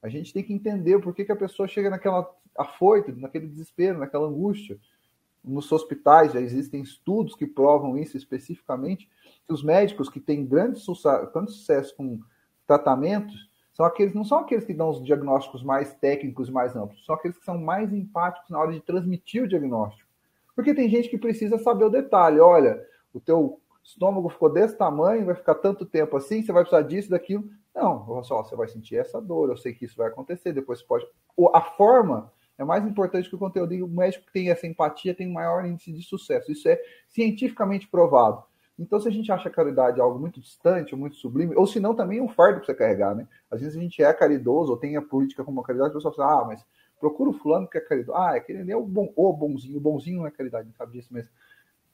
A 0.00 0.08
gente 0.08 0.32
tem 0.32 0.42
que 0.42 0.52
entender 0.52 0.98
por 1.00 1.14
que, 1.14 1.24
que 1.24 1.32
a 1.32 1.36
pessoa 1.36 1.68
chega 1.68 1.90
naquela 1.90 2.32
afoito, 2.56 3.12
naquele 3.16 3.46
desespero, 3.46 3.98
naquela 3.98 4.26
angústia. 4.26 4.78
Nos 5.42 5.70
hospitais 5.72 6.32
já 6.32 6.40
existem 6.40 6.82
estudos 6.82 7.34
que 7.34 7.46
provam 7.46 7.96
isso 7.96 8.16
especificamente, 8.16 9.08
que 9.46 9.52
os 9.52 9.62
médicos 9.62 10.08
que 10.08 10.20
têm 10.20 10.46
grande 10.46 10.78
sucesso, 10.78 11.32
grande 11.32 11.52
sucesso 11.52 11.96
com 11.96 12.20
tratamentos 12.66 13.50
são 13.72 13.86
aqueles, 13.86 14.14
não 14.14 14.24
são 14.24 14.38
aqueles 14.38 14.64
que 14.64 14.74
dão 14.74 14.90
os 14.90 15.02
diagnósticos 15.02 15.62
mais 15.62 15.94
técnicos, 15.94 16.50
mais 16.50 16.76
amplos, 16.76 17.04
são 17.06 17.14
aqueles 17.14 17.38
que 17.38 17.44
são 17.44 17.58
mais 17.58 17.92
empáticos 17.92 18.50
na 18.50 18.58
hora 18.58 18.72
de 18.72 18.80
transmitir 18.80 19.42
o 19.42 19.48
diagnóstico. 19.48 20.08
Porque 20.54 20.74
tem 20.74 20.88
gente 20.88 21.08
que 21.08 21.16
precisa 21.16 21.56
saber 21.56 21.84
o 21.86 21.90
detalhe. 21.90 22.38
Olha, 22.40 22.84
o 23.14 23.20
teu 23.20 23.58
estômago 23.82 24.28
ficou 24.28 24.52
desse 24.52 24.76
tamanho, 24.76 25.24
vai 25.24 25.34
ficar 25.34 25.54
tanto 25.54 25.86
tempo 25.86 26.16
assim, 26.16 26.42
você 26.42 26.52
vai 26.52 26.62
precisar 26.62 26.86
disso, 26.86 27.08
daquilo. 27.08 27.48
Não, 27.74 28.22
só 28.22 28.42
você 28.42 28.54
vai 28.54 28.68
sentir 28.68 28.96
essa 28.96 29.20
dor, 29.20 29.48
eu 29.48 29.56
sei 29.56 29.72
que 29.72 29.86
isso 29.86 29.96
vai 29.96 30.08
acontecer, 30.08 30.52
depois 30.52 30.82
pode. 30.82 31.06
A 31.54 31.62
forma 31.62 32.30
é 32.60 32.64
mais 32.64 32.86
importante 32.86 33.26
que 33.26 33.34
o 33.34 33.38
conteúdo. 33.38 33.72
E 33.72 33.82
o 33.82 33.88
médico 33.88 34.26
que 34.26 34.32
tem 34.32 34.50
essa 34.50 34.66
empatia 34.66 35.14
tem 35.14 35.26
maior 35.26 35.64
índice 35.64 35.90
de 35.90 36.02
sucesso. 36.02 36.52
Isso 36.52 36.68
é 36.68 36.78
cientificamente 37.08 37.88
provado. 37.88 38.44
Então, 38.78 39.00
se 39.00 39.08
a 39.08 39.10
gente 39.10 39.32
acha 39.32 39.48
a 39.48 39.52
caridade 39.52 39.98
algo 39.98 40.18
muito 40.18 40.40
distante, 40.40 40.94
muito 40.94 41.16
sublime, 41.16 41.54
ou 41.56 41.66
se 41.66 41.80
não, 41.80 41.94
também 41.94 42.18
é 42.18 42.22
um 42.22 42.28
fardo 42.28 42.58
para 42.58 42.66
você 42.66 42.74
carregar, 42.74 43.14
né? 43.14 43.26
Às 43.50 43.60
vezes 43.60 43.76
a 43.76 43.80
gente 43.80 44.02
é 44.02 44.12
caridoso 44.12 44.72
ou 44.72 44.76
tem 44.76 44.96
a 44.96 45.02
política 45.02 45.42
como 45.42 45.62
caridade, 45.62 45.90
o 45.90 45.94
pessoal 45.94 46.14
fala, 46.14 46.42
ah, 46.42 46.44
mas 46.44 46.66
procura 46.98 47.30
o 47.30 47.32
fulano 47.32 47.66
que 47.66 47.78
é 47.78 47.80
caridoso. 47.80 48.16
Ah, 48.16 48.36
aquele 48.36 48.58
ali 48.58 48.72
é 48.72 48.76
o, 48.76 48.84
bom, 48.84 49.10
o 49.16 49.32
bonzinho. 49.32 49.78
O 49.78 49.80
bonzinho 49.80 50.18
não 50.18 50.26
é 50.26 50.30
caridade, 50.30 50.68
não 50.68 50.74
sabe 50.74 50.92
disso, 50.92 51.08
mas 51.10 51.30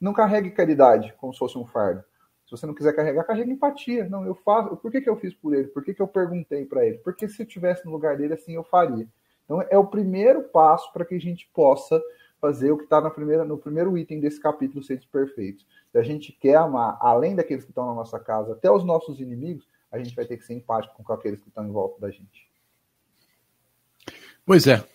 não 0.01 0.11
carregue 0.11 0.51
caridade 0.51 1.13
como 1.17 1.31
se 1.31 1.39
fosse 1.39 1.57
um 1.57 1.65
fardo. 1.65 2.03
Se 2.45 2.51
você 2.51 2.65
não 2.65 2.73
quiser 2.73 2.93
carregar, 2.93 3.23
carrega 3.23 3.51
empatia. 3.51 4.07
Não, 4.09 4.25
eu 4.25 4.35
faço. 4.35 4.75
Por 4.75 4.91
que, 4.91 4.99
que 4.99 5.09
eu 5.09 5.15
fiz 5.15 5.33
por 5.33 5.53
ele? 5.53 5.67
Por 5.69 5.83
que, 5.83 5.93
que 5.93 6.01
eu 6.01 6.07
perguntei 6.07 6.65
para 6.65 6.85
ele? 6.85 6.97
Porque 6.99 7.27
se 7.27 7.41
eu 7.41 7.45
estivesse 7.45 7.85
no 7.85 7.91
lugar 7.91 8.17
dele, 8.17 8.33
assim 8.33 8.53
eu 8.55 8.63
faria. 8.65 9.07
Então 9.47 9.61
é 9.69 9.77
o 9.77 9.87
primeiro 9.87 10.43
passo 10.43 10.91
para 10.91 11.05
que 11.05 11.15
a 11.15 11.19
gente 11.19 11.49
possa 11.53 12.03
fazer 12.39 12.69
o 12.69 12.77
que 12.77 12.83
está 12.83 13.01
no 13.01 13.57
primeiro 13.57 13.97
item 13.97 14.19
desse 14.19 14.39
capítulo 14.39 14.83
Seres 14.83 15.05
Perfeitos. 15.05 15.65
Se 15.91 15.97
a 15.97 16.03
gente 16.03 16.33
quer 16.33 16.55
amar, 16.55 16.97
além 17.01 17.33
daqueles 17.33 17.63
que 17.63 17.71
estão 17.71 17.87
na 17.87 17.95
nossa 17.95 18.19
casa, 18.19 18.51
até 18.51 18.69
os 18.69 18.83
nossos 18.83 19.19
inimigos, 19.21 19.67
a 19.91 19.97
gente 19.97 20.13
vai 20.13 20.25
ter 20.25 20.37
que 20.37 20.45
ser 20.45 20.53
empático 20.53 21.01
com 21.01 21.13
aqueles 21.13 21.41
que 21.41 21.47
estão 21.47 21.65
em 21.65 21.71
volta 21.71 21.99
da 21.99 22.11
gente. 22.11 22.51
Pois 24.45 24.67
é. 24.67 24.85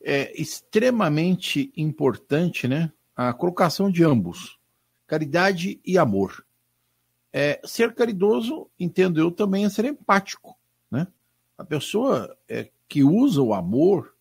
É 0.00 0.40
extremamente 0.40 1.72
importante, 1.76 2.68
né? 2.68 2.92
A 3.16 3.32
colocação 3.32 3.90
de 3.90 4.04
ambos, 4.04 4.60
caridade 5.06 5.80
e 5.84 5.98
amor. 5.98 6.46
É, 7.32 7.60
ser 7.64 7.94
caridoso, 7.94 8.70
entendo 8.78 9.18
eu, 9.18 9.32
também 9.32 9.64
é 9.64 9.68
ser 9.68 9.86
empático, 9.86 10.56
né? 10.90 11.08
A 11.58 11.64
pessoa 11.64 12.36
é, 12.48 12.70
que 12.88 13.02
usa 13.02 13.40
o 13.42 13.54
amor 13.54 14.14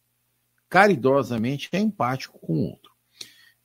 caridosamente 0.70 1.70
é 1.72 1.80
empático 1.80 2.40
com 2.40 2.54
o 2.54 2.70
outro. 2.70 2.92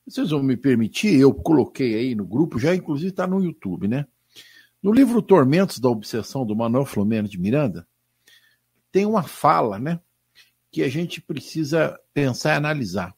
Vocês 0.06 0.30
vão 0.30 0.42
me 0.42 0.56
permitir, 0.56 1.18
eu 1.18 1.32
coloquei 1.32 1.94
aí 1.94 2.14
no 2.14 2.26
grupo, 2.26 2.58
já 2.58 2.74
inclusive 2.74 3.10
está 3.10 3.26
no 3.26 3.42
YouTube, 3.42 3.86
né? 3.86 4.06
No 4.82 4.92
livro 4.92 5.22
Tormentos 5.22 5.78
da 5.78 5.88
Obsessão, 5.88 6.44
do 6.44 6.56
Manuel 6.56 6.84
Flomeno 6.84 7.28
de 7.28 7.38
Miranda, 7.38 7.86
tem 8.90 9.06
uma 9.06 9.22
fala, 9.22 9.78
né? 9.78 10.00
Que 10.70 10.82
a 10.82 10.88
gente 10.88 11.20
precisa 11.20 11.98
pensar 12.12 12.54
e 12.54 12.56
analisar. 12.56 13.14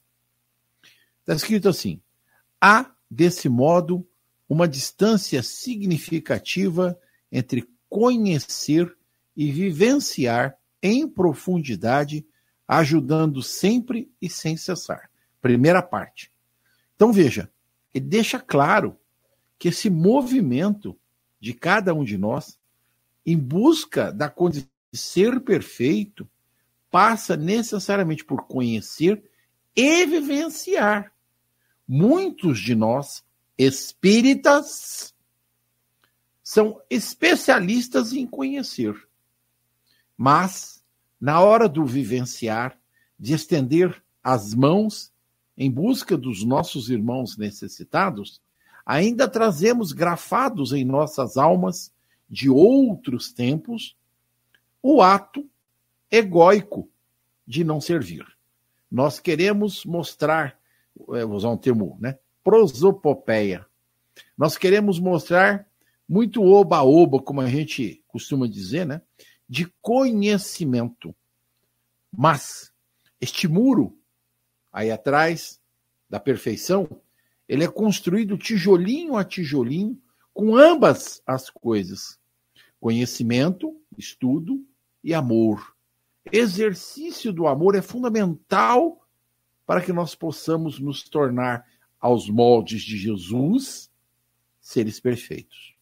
Está 1.20 1.34
escrito 1.34 1.68
assim: 1.68 2.00
há, 2.60 2.90
desse 3.10 3.48
modo, 3.48 4.06
uma 4.48 4.68
distância 4.68 5.42
significativa 5.42 6.98
entre 7.30 7.68
conhecer 7.88 8.94
e 9.36 9.50
vivenciar 9.50 10.56
em 10.82 11.06
profundidade, 11.06 12.26
ajudando 12.66 13.42
sempre 13.42 14.10
e 14.20 14.28
sem 14.28 14.56
cessar. 14.56 15.10
Primeira 15.40 15.82
parte. 15.82 16.30
Então 16.96 17.12
veja, 17.12 17.50
ele 17.94 18.06
deixa 18.06 18.38
claro 18.38 18.98
que 19.58 19.68
esse 19.68 19.88
movimento 19.88 20.98
de 21.40 21.52
cada 21.52 21.94
um 21.94 22.04
de 22.04 22.18
nós, 22.18 22.58
em 23.24 23.36
busca 23.38 24.12
da 24.12 24.28
condição 24.28 24.68
de 24.92 24.98
ser 24.98 25.40
perfeito, 25.40 26.28
passa 26.90 27.36
necessariamente 27.36 28.24
por 28.24 28.46
conhecer 28.46 29.22
e 29.74 30.04
vivenciar. 30.06 31.12
Muitos 31.88 32.60
de 32.60 32.74
nós, 32.74 33.24
espíritas, 33.56 35.14
são 36.42 36.80
especialistas 36.90 38.12
em 38.12 38.26
conhecer. 38.26 38.94
Mas, 40.16 40.82
na 41.20 41.40
hora 41.40 41.68
do 41.68 41.84
vivenciar, 41.84 42.78
de 43.18 43.34
estender 43.34 44.02
as 44.22 44.54
mãos 44.54 45.12
em 45.56 45.70
busca 45.70 46.16
dos 46.16 46.44
nossos 46.44 46.90
irmãos 46.90 47.36
necessitados, 47.36 48.40
ainda 48.84 49.28
trazemos 49.28 49.92
grafados 49.92 50.72
em 50.72 50.84
nossas 50.84 51.36
almas 51.36 51.92
de 52.28 52.48
outros 52.48 53.32
tempos 53.32 53.96
o 54.82 55.00
ato 55.00 55.48
egóico 56.10 56.88
de 57.46 57.62
não 57.62 57.80
servir. 57.80 58.26
Nós 58.90 59.20
queremos 59.20 59.84
mostrar, 59.84 60.58
é, 61.14 61.24
vou 61.24 61.36
usar 61.36 61.50
um 61.50 61.56
termo, 61.56 61.96
né? 62.00 62.18
Prosopopeia. 62.42 63.64
Nós 64.36 64.58
queremos 64.58 64.98
mostrar 64.98 65.66
muito 66.08 66.42
oba-oba, 66.42 67.22
como 67.22 67.40
a 67.40 67.48
gente 67.48 68.02
costuma 68.08 68.48
dizer, 68.48 68.84
né? 68.84 69.00
De 69.52 69.66
conhecimento. 69.82 71.14
Mas 72.10 72.72
este 73.20 73.46
muro 73.46 73.94
aí 74.72 74.90
atrás 74.90 75.60
da 76.08 76.18
perfeição 76.18 76.88
ele 77.46 77.62
é 77.62 77.68
construído 77.68 78.38
tijolinho 78.38 79.14
a 79.14 79.22
tijolinho 79.22 80.00
com 80.32 80.56
ambas 80.56 81.20
as 81.26 81.50
coisas: 81.50 82.18
conhecimento, 82.80 83.78
estudo 83.98 84.64
e 85.04 85.12
amor. 85.12 85.76
Exercício 86.32 87.30
do 87.30 87.46
amor 87.46 87.74
é 87.74 87.82
fundamental 87.82 89.06
para 89.66 89.82
que 89.82 89.92
nós 89.92 90.14
possamos 90.14 90.78
nos 90.78 91.02
tornar 91.02 91.66
aos 92.00 92.26
moldes 92.30 92.80
de 92.80 92.96
Jesus, 92.96 93.90
seres 94.62 94.98
perfeitos. 94.98 95.74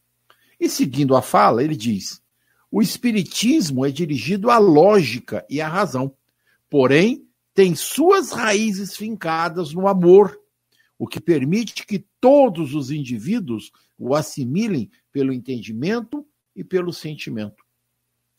E 0.59 0.69
seguindo 0.69 1.15
a 1.15 1.23
fala, 1.23 1.63
ele 1.63 1.77
diz: 1.77 2.21
o 2.71 2.81
espiritismo 2.81 3.85
é 3.85 3.91
dirigido 3.91 4.51
à 4.51 4.59
lógica 4.59 5.45
e 5.51 5.61
à 5.61 5.69
razão, 5.69 6.15
porém 6.69 7.27
tem 7.53 7.75
suas 7.75 8.31
raízes 8.31 8.97
fincadas 8.97 9.73
no 9.73 9.89
amor 9.89 10.39
o 10.99 11.07
que 11.07 11.19
permite 11.19 11.87
que 11.87 12.05
todos 12.21 12.75
os 12.75 12.91
indivíduos 12.91 13.73
o 13.99 14.15
assimilem 14.15 14.91
pelo 15.11 15.33
entendimento 15.33 16.27
e 16.55 16.63
pelo 16.63 16.93
sentimento. 16.93 17.65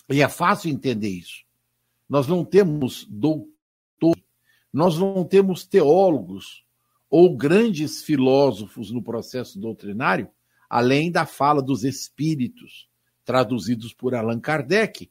E 0.10 0.22
é 0.22 0.30
fácil 0.30 0.70
entender 0.70 1.10
isso. 1.10 1.44
Nós 2.08 2.28
não 2.28 2.46
temos 2.46 3.06
doutores, 3.10 4.24
nós 4.72 4.98
não 4.98 5.24
temos 5.24 5.66
teólogos 5.66 6.64
ou 7.10 7.36
grandes 7.36 8.04
filósofos 8.04 8.92
no 8.92 9.02
processo 9.02 9.60
doutrinário, 9.60 10.30
além 10.70 11.12
da 11.12 11.26
fala 11.26 11.62
dos 11.62 11.84
espíritos, 11.84 12.88
traduzidos 13.24 13.94
por 13.94 14.16
Allan 14.16 14.40
Kardec 14.40 15.10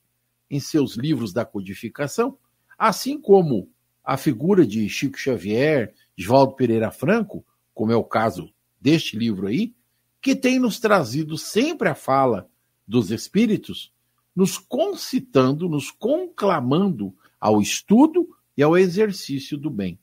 em 0.50 0.60
seus 0.60 0.96
livros 0.96 1.32
da 1.32 1.44
codificação, 1.44 2.36
assim 2.78 3.20
como 3.20 3.70
a 4.02 4.16
figura 4.16 4.66
de 4.66 4.88
Chico 4.88 5.18
Xavier, 5.18 5.94
Oswaldo 6.18 6.54
Pereira 6.54 6.90
Franco, 6.90 7.44
como 7.72 7.92
é 7.92 7.96
o 7.96 8.04
caso 8.04 8.52
deste 8.80 9.16
livro 9.16 9.46
aí, 9.46 9.74
que 10.20 10.34
tem 10.34 10.58
nos 10.58 10.80
trazido 10.80 11.38
sempre 11.38 11.88
a 11.88 11.94
fala 11.94 12.48
dos 12.86 13.10
espíritos, 13.10 13.92
nos 14.34 14.58
concitando, 14.58 15.68
nos 15.68 15.90
conclamando 15.90 17.14
ao 17.38 17.60
estudo 17.60 18.28
e 18.56 18.62
ao 18.62 18.76
exercício 18.76 19.56
do 19.56 19.70
bem. 19.70 19.98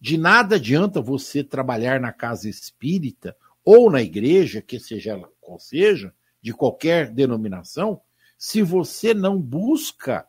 De 0.00 0.18
nada 0.18 0.56
adianta 0.56 1.00
você 1.00 1.42
trabalhar 1.42 2.00
na 2.00 2.12
casa 2.12 2.48
espírita 2.48 3.36
ou 3.64 3.90
na 3.90 4.02
igreja, 4.02 4.60
que 4.60 4.78
seja 4.78 5.12
ela 5.12 5.30
qual 5.40 5.58
seja, 5.58 6.12
de 6.42 6.52
qualquer 6.52 7.10
denominação, 7.10 8.00
se 8.36 8.60
você 8.60 9.14
não 9.14 9.40
busca 9.40 10.26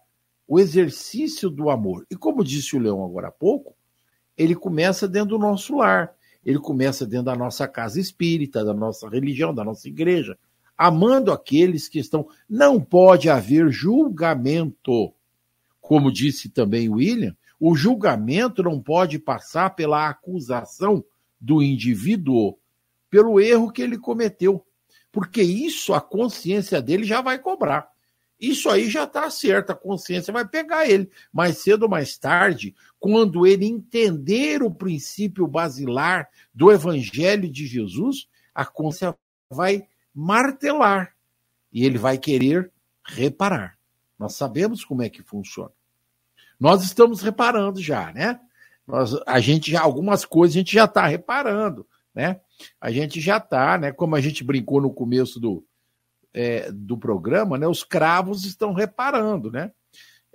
o 0.47 0.59
exercício 0.59 1.49
do 1.49 1.69
amor. 1.69 2.05
E 2.11 2.15
como 2.15 2.43
disse 2.43 2.75
o 2.75 2.79
Leão 2.79 3.03
agora 3.03 3.29
há 3.29 3.31
pouco, 3.31 3.75
ele 4.37 4.55
começa 4.55 5.07
dentro 5.07 5.29
do 5.29 5.39
nosso 5.39 5.77
lar. 5.77 6.13
Ele 6.45 6.59
começa 6.59 7.05
dentro 7.05 7.25
da 7.25 7.35
nossa 7.35 7.67
casa 7.67 7.99
espírita, 7.99 8.63
da 8.63 8.73
nossa 8.73 9.09
religião, 9.09 9.53
da 9.53 9.63
nossa 9.63 9.87
igreja, 9.87 10.37
amando 10.77 11.31
aqueles 11.31 11.87
que 11.87 11.99
estão. 11.99 12.27
Não 12.49 12.79
pode 12.81 13.29
haver 13.29 13.71
julgamento. 13.71 15.13
Como 15.79 16.11
disse 16.11 16.49
também 16.49 16.89
William, 16.89 17.35
o 17.59 17.75
julgamento 17.75 18.61
não 18.61 18.81
pode 18.81 19.17
passar 19.17 19.69
pela 19.75 20.09
acusação 20.09 21.03
do 21.39 21.63
indivíduo 21.63 22.57
pelo 23.09 23.39
erro 23.39 23.71
que 23.71 23.81
ele 23.81 23.97
cometeu. 23.97 24.65
Porque 25.13 25.43
isso 25.43 25.93
a 25.93 26.01
consciência 26.01 26.81
dele 26.81 27.03
já 27.03 27.21
vai 27.21 27.37
cobrar. 27.37 27.87
Isso 28.39 28.67
aí 28.67 28.89
já 28.89 29.03
está 29.03 29.29
certo, 29.29 29.69
a 29.69 29.75
consciência 29.75 30.33
vai 30.33 30.45
pegar 30.45 30.89
ele. 30.89 31.09
Mais 31.31 31.59
cedo 31.59 31.83
ou 31.83 31.89
mais 31.89 32.17
tarde, 32.17 32.75
quando 32.99 33.45
ele 33.45 33.65
entender 33.65 34.63
o 34.63 34.71
princípio 34.71 35.47
basilar 35.47 36.27
do 36.51 36.71
Evangelho 36.71 37.47
de 37.47 37.67
Jesus, 37.67 38.27
a 38.55 38.65
consciência 38.65 39.15
vai 39.49 39.87
martelar 40.13 41.15
e 41.71 41.85
ele 41.85 41.99
vai 41.99 42.17
querer 42.17 42.71
reparar. 43.05 43.77
Nós 44.17 44.33
sabemos 44.33 44.83
como 44.83 45.03
é 45.03 45.09
que 45.09 45.21
funciona. 45.21 45.71
Nós 46.59 46.83
estamos 46.83 47.21
reparando 47.21 47.79
já, 47.79 48.11
né? 48.11 48.39
Nós, 48.87 49.15
a 49.27 49.39
gente 49.39 49.71
já 49.71 49.81
algumas 49.81 50.25
coisas 50.25 50.55
a 50.55 50.59
gente 50.59 50.73
já 50.73 50.85
está 50.85 51.05
reparando, 51.05 51.85
né? 52.13 52.39
A 52.79 52.91
gente 52.91 53.19
já 53.19 53.37
está, 53.37 53.77
né? 53.77 53.91
Como 53.91 54.15
a 54.15 54.21
gente 54.21 54.43
brincou 54.43 54.81
no 54.81 54.93
começo 54.93 55.39
do, 55.39 55.65
é, 56.33 56.71
do 56.71 56.97
programa, 56.97 57.57
né, 57.57 57.67
os 57.67 57.83
cravos 57.83 58.43
estão 58.43 58.73
reparando, 58.73 59.51
né? 59.51 59.71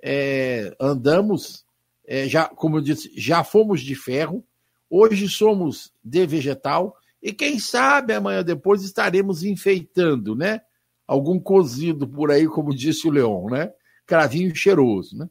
É, 0.01 0.73
andamos, 0.79 1.65
é, 2.07 2.27
já, 2.27 2.47
como 2.47 2.77
eu 2.77 2.81
disse, 2.81 3.11
já 3.15 3.43
fomos 3.43 3.81
de 3.81 3.95
ferro, 3.95 4.45
hoje 4.89 5.27
somos 5.27 5.91
de 6.03 6.25
vegetal, 6.25 6.95
e 7.21 7.33
quem 7.33 7.59
sabe 7.59 8.13
amanhã 8.13 8.43
depois 8.43 8.81
estaremos 8.81 9.43
enfeitando, 9.43 10.35
né? 10.35 10.61
Algum 11.05 11.39
cozido 11.39 12.07
por 12.07 12.31
aí, 12.31 12.47
como 12.47 12.73
disse 12.73 13.07
o 13.07 13.11
Leão, 13.11 13.47
né? 13.47 13.73
Cravinho 14.05 14.55
cheiroso, 14.55 15.17
né? 15.17 15.29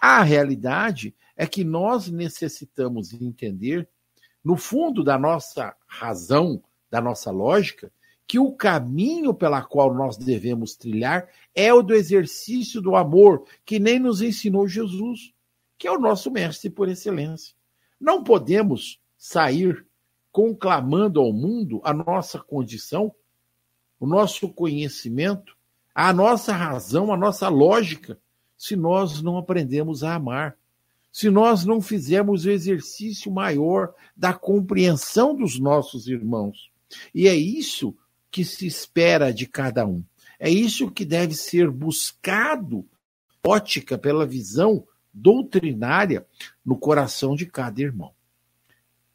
A 0.00 0.22
realidade 0.22 1.14
é 1.36 1.46
que 1.46 1.64
nós 1.64 2.08
necessitamos 2.08 3.12
entender, 3.12 3.88
no 4.44 4.56
fundo 4.56 5.04
da 5.04 5.18
nossa 5.18 5.74
razão, 5.86 6.62
da 6.90 7.00
nossa 7.00 7.30
lógica, 7.30 7.92
que 8.26 8.38
o 8.38 8.52
caminho 8.52 9.34
pela 9.34 9.62
qual 9.62 9.92
nós 9.92 10.16
devemos 10.16 10.74
trilhar 10.74 11.28
é 11.54 11.72
o 11.72 11.82
do 11.82 11.94
exercício 11.94 12.80
do 12.80 12.96
amor, 12.96 13.44
que 13.64 13.78
nem 13.78 13.98
nos 13.98 14.22
ensinou 14.22 14.66
Jesus, 14.66 15.32
que 15.76 15.86
é 15.86 15.92
o 15.92 15.98
nosso 15.98 16.30
mestre 16.30 16.70
por 16.70 16.88
excelência. 16.88 17.54
Não 18.00 18.24
podemos 18.24 19.00
sair 19.18 19.86
conclamando 20.30 21.20
ao 21.20 21.32
mundo 21.32 21.80
a 21.84 21.92
nossa 21.92 22.38
condição, 22.38 23.14
o 24.00 24.06
nosso 24.06 24.48
conhecimento, 24.48 25.56
a 25.94 26.12
nossa 26.12 26.52
razão, 26.52 27.12
a 27.12 27.16
nossa 27.16 27.48
lógica, 27.48 28.18
se 28.56 28.74
nós 28.74 29.20
não 29.20 29.36
aprendemos 29.36 30.02
a 30.02 30.14
amar, 30.14 30.56
se 31.12 31.28
nós 31.28 31.64
não 31.64 31.80
fizermos 31.80 32.46
o 32.46 32.50
exercício 32.50 33.30
maior 33.30 33.92
da 34.16 34.32
compreensão 34.32 35.36
dos 35.36 35.60
nossos 35.60 36.08
irmãos. 36.08 36.70
E 37.14 37.28
é 37.28 37.34
isso 37.34 37.94
que 38.30 38.44
se 38.44 38.66
espera 38.66 39.32
de 39.32 39.46
cada 39.46 39.86
um. 39.86 40.02
É 40.40 40.48
isso 40.48 40.90
que 40.90 41.04
deve 41.04 41.34
ser 41.34 41.70
buscado, 41.70 42.84
ótica, 43.46 43.98
pela 43.98 44.26
visão 44.26 44.86
doutrinária 45.12 46.26
no 46.64 46.76
coração 46.76 47.36
de 47.36 47.44
cada 47.44 47.80
irmão. 47.82 48.12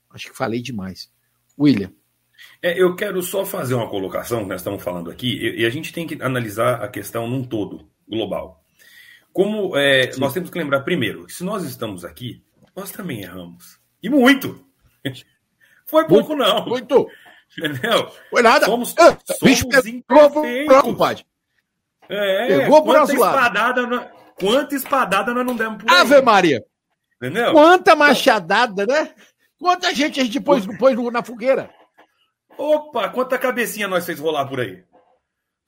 Acho 0.10 0.30
que 0.30 0.38
falei 0.38 0.62
demais. 0.62 1.12
William. 1.60 1.92
É, 2.62 2.80
eu 2.80 2.96
quero 2.96 3.22
só 3.24 3.44
fazer 3.44 3.74
uma 3.74 3.90
colocação, 3.90 4.44
que 4.44 4.50
nós 4.50 4.62
estamos 4.62 4.84
falando 4.84 5.10
aqui, 5.10 5.28
e, 5.28 5.62
e 5.62 5.66
a 5.66 5.70
gente 5.72 5.92
tem 5.92 6.06
que 6.06 6.22
analisar 6.22 6.84
a 6.84 6.88
questão 6.88 7.28
num 7.28 7.44
todo, 7.44 7.90
global. 8.08 8.64
Como 9.38 9.78
é, 9.78 10.10
nós 10.18 10.34
temos 10.34 10.50
que 10.50 10.58
lembrar, 10.58 10.80
primeiro, 10.82 11.28
que 11.28 11.32
se 11.34 11.44
nós 11.44 11.64
estamos 11.64 12.04
aqui, 12.04 12.44
nós 12.76 12.90
também 12.90 13.22
erramos. 13.22 13.80
E 14.02 14.10
muito! 14.10 14.66
Foi 15.86 16.08
pouco, 16.08 16.36
muito, 16.36 16.44
não. 16.50 16.66
Muito! 16.66 17.08
Entendeu? 17.56 18.12
Foi 18.32 18.42
nada. 18.42 18.66
Somos, 18.66 18.96
Ah, 18.98 19.16
somos 19.38 19.86
imperfeitos. 19.86 20.82
compadre. 20.82 21.24
É, 22.10 22.48
Pegou 22.62 22.84
por 22.84 22.96
lado. 22.96 23.12
espadada, 23.14 23.86
nós- 23.86 24.08
quanta 24.40 24.74
espadada 24.76 25.32
nós 25.36 25.46
não 25.46 25.56
demos 25.56 25.84
por 25.84 25.92
aí. 25.92 25.98
Ave 26.00 26.20
Maria! 26.24 26.66
Entendeu? 27.22 27.52
Quanta 27.54 27.96
machadada, 27.96 28.88
né? 28.88 29.14
Quanta 29.60 29.94
gente 29.94 30.20
a 30.20 30.24
gente 30.24 30.40
pôs, 30.40 30.66
pôs 30.80 30.96
na 31.14 31.22
fogueira. 31.22 31.70
Opa, 32.58 33.08
quanta 33.10 33.38
cabecinha 33.38 33.88
nós 33.88 34.04
fez 34.04 34.20
rolar 34.20 34.48
por 34.48 34.60
aí. 34.62 34.84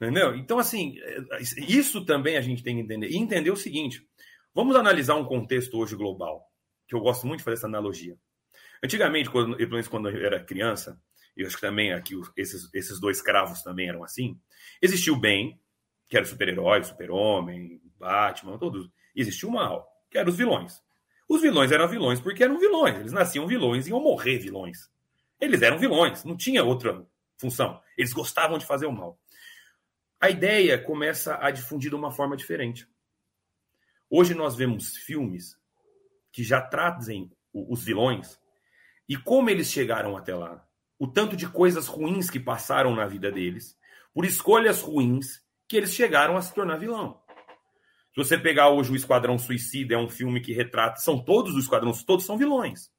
Entendeu? 0.02 0.36
Então, 0.36 0.58
assim, 0.58 0.98
é, 1.00 1.42
isso 1.68 2.06
também 2.06 2.38
a 2.38 2.42
gente 2.42 2.64
tem 2.64 2.76
que 2.76 2.82
entender. 2.82 3.10
E 3.10 3.18
entender 3.18 3.52
o 3.52 3.58
seguinte: 3.58 4.08
vamos 4.54 4.76
analisar 4.76 5.16
um 5.16 5.26
contexto 5.26 5.78
hoje 5.78 5.96
global, 5.96 6.46
que 6.88 6.96
eu 6.96 7.02
gosto 7.02 7.28
muito 7.28 7.40
de 7.40 7.44
fazer 7.44 7.58
essa 7.58 7.68
analogia. 7.68 8.18
Antigamente, 8.84 9.30
quando, 9.30 9.58
pelo 9.58 9.72
menos 9.72 9.88
quando 9.90 10.10
eu 10.10 10.26
era 10.26 10.44
criança, 10.44 11.02
e 11.36 11.46
acho 11.46 11.56
que 11.56 11.62
também 11.62 11.92
aqui 11.92 12.16
esses, 12.38 12.74
esses 12.74 13.00
dois 13.00 13.22
cravos 13.22 13.62
também 13.62 13.90
eram 13.90 14.04
assim, 14.04 14.40
existia 14.82 15.12
o 15.12 15.20
bem, 15.20 15.60
que 16.08 16.16
era 16.16 16.26
super-herói, 16.26 16.84
super-homem, 16.84 17.82
Batman, 17.98 18.58
todos. 18.58 18.90
E 19.14 19.22
existia 19.22 19.50
o 19.50 19.52
mal, 19.52 19.88
que 20.10 20.18
eram 20.18 20.30
os 20.30 20.38
vilões. 20.38 20.82
Os 21.28 21.42
vilões 21.42 21.72
eram 21.72 21.88
vilões 21.88 22.20
porque 22.20 22.44
eram 22.44 22.58
vilões. 22.58 22.98
Eles 23.00 23.12
nasciam 23.12 23.46
vilões 23.46 23.86
e 23.86 23.92
iam 23.92 24.00
morrer 24.00 24.40
vilões. 24.40 24.90
Eles 25.40 25.62
eram 25.62 25.78
vilões, 25.78 26.24
não 26.24 26.36
tinha 26.36 26.64
outra 26.64 27.06
função. 27.38 27.80
Eles 27.98 28.14
gostavam 28.14 28.58
de 28.58 28.66
fazer 28.66 28.88
o 28.88 28.92
mal. 28.92 29.20
A 30.22 30.30
ideia 30.30 30.78
começa 30.78 31.38
a 31.42 31.50
difundir 31.50 31.90
de 31.90 31.96
uma 31.96 32.12
forma 32.12 32.36
diferente. 32.36 32.86
Hoje 34.10 34.34
nós 34.34 34.54
vemos 34.54 34.98
filmes 34.98 35.58
que 36.32 36.44
já 36.44 36.62
trazem 36.62 37.32
os 37.54 37.84
vilões 37.84 38.38
e 39.08 39.16
como 39.16 39.50
eles 39.50 39.72
chegaram 39.72 40.18
até 40.18 40.36
lá. 40.36 40.68
O 41.00 41.08
tanto 41.08 41.38
de 41.38 41.48
coisas 41.48 41.88
ruins 41.88 42.30
que 42.30 42.40
passaram 42.40 42.94
na 42.94 43.08
vida 43.08 43.32
deles, 43.32 43.78
por 44.14 44.26
escolhas 44.26 44.82
ruins, 44.82 45.42
que 45.68 45.78
eles 45.78 45.94
chegaram 45.94 46.36
a 46.36 46.42
se 46.42 46.54
tornar 46.54 46.78
vilão. 46.78 47.22
Se 48.14 48.18
você 48.18 48.38
pegar 48.38 48.70
hoje 48.70 48.92
o 48.92 48.96
Esquadrão 48.98 49.38
Suicida, 49.38 49.96
é 49.96 49.98
um 49.98 50.10
filme 50.10 50.42
que 50.42 50.52
retrata. 50.52 51.00
São 51.00 51.24
todos 51.24 51.54
os 51.54 51.64
esquadrões, 51.64 52.04
todos 52.04 52.26
são 52.26 52.38
vilões. 52.38 52.92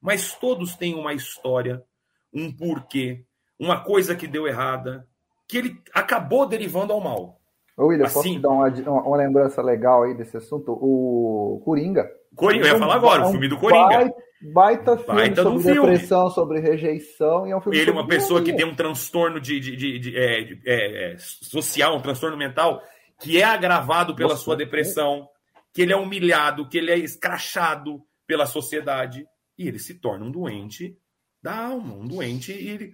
Mas 0.00 0.34
todos 0.34 0.74
têm 0.74 0.94
uma 0.94 1.12
história, 1.12 1.84
um 2.32 2.50
porquê, 2.50 3.26
uma 3.58 3.84
coisa 3.84 4.16
que 4.16 4.26
deu 4.26 4.46
errada, 4.46 5.06
que 5.52 5.58
ele 5.58 5.76
acabou 5.92 6.46
derivando 6.46 6.94
ao 6.94 7.00
mal. 7.00 7.38
Ô, 7.76 7.88
William, 7.88 8.04
posso 8.04 8.20
Assim. 8.20 8.36
te 8.36 8.40
dar 8.40 8.48
uma, 8.48 8.68
uma- 9.02 9.16
lembrança 9.18 9.60
legal 9.60 10.02
aí 10.04 10.14
desse 10.14 10.34
assunto? 10.38 10.72
O 10.72 11.60
Coringa. 11.62 12.10
Coringa, 12.34 12.66
eu 12.68 12.72
ia 12.72 12.78
falar 12.78 12.94
agora, 12.94 13.26
o 13.26 13.30
filme 13.30 13.48
do 13.48 13.58
Coringa. 13.58 13.86
Bai- 13.86 14.10
Baita 14.54 14.96
filme 14.96 15.14
Baita 15.20 15.40
um 15.42 15.44
sobre 15.58 15.62
filme. 15.74 15.90
depressão, 15.90 16.30
sobre 16.30 16.60
rejeição. 16.60 17.46
E 17.46 17.50
é 17.50 17.56
um 17.56 17.60
filme 17.60 17.78
Ele 17.78 17.90
é 17.90 17.92
uma 17.92 18.06
pessoa 18.06 18.42
que 18.42 18.52
tem 18.54 18.64
um 18.64 18.74
transtorno 18.74 19.38
de, 19.38 19.60
de- 19.60 19.76
de- 19.76 19.98
de- 19.98 20.16
é, 20.16 20.40
de- 20.42 20.62
é, 20.66 21.12
é, 21.12 21.16
social, 21.18 21.96
um 21.96 22.00
transtorno 22.00 22.36
mental, 22.36 22.80
que 23.20 23.38
é 23.40 23.44
agravado 23.44 24.16
pela 24.16 24.30
Nossa, 24.30 24.42
sua 24.42 24.56
depressão, 24.56 25.28
que 25.74 25.82
ele 25.82 25.92
é 25.92 25.96
humilhado, 25.96 26.66
que 26.68 26.78
ele 26.78 26.90
é 26.90 26.98
escrachado 26.98 28.00
pela 28.26 28.46
sociedade, 28.46 29.26
e 29.58 29.68
ele 29.68 29.78
se 29.78 29.94
torna 30.00 30.24
um 30.24 30.30
doente 30.30 30.96
da 31.42 31.66
alma, 31.66 31.94
um 31.94 32.06
doente 32.06 32.52
e 32.52 32.68
ele 32.70 32.92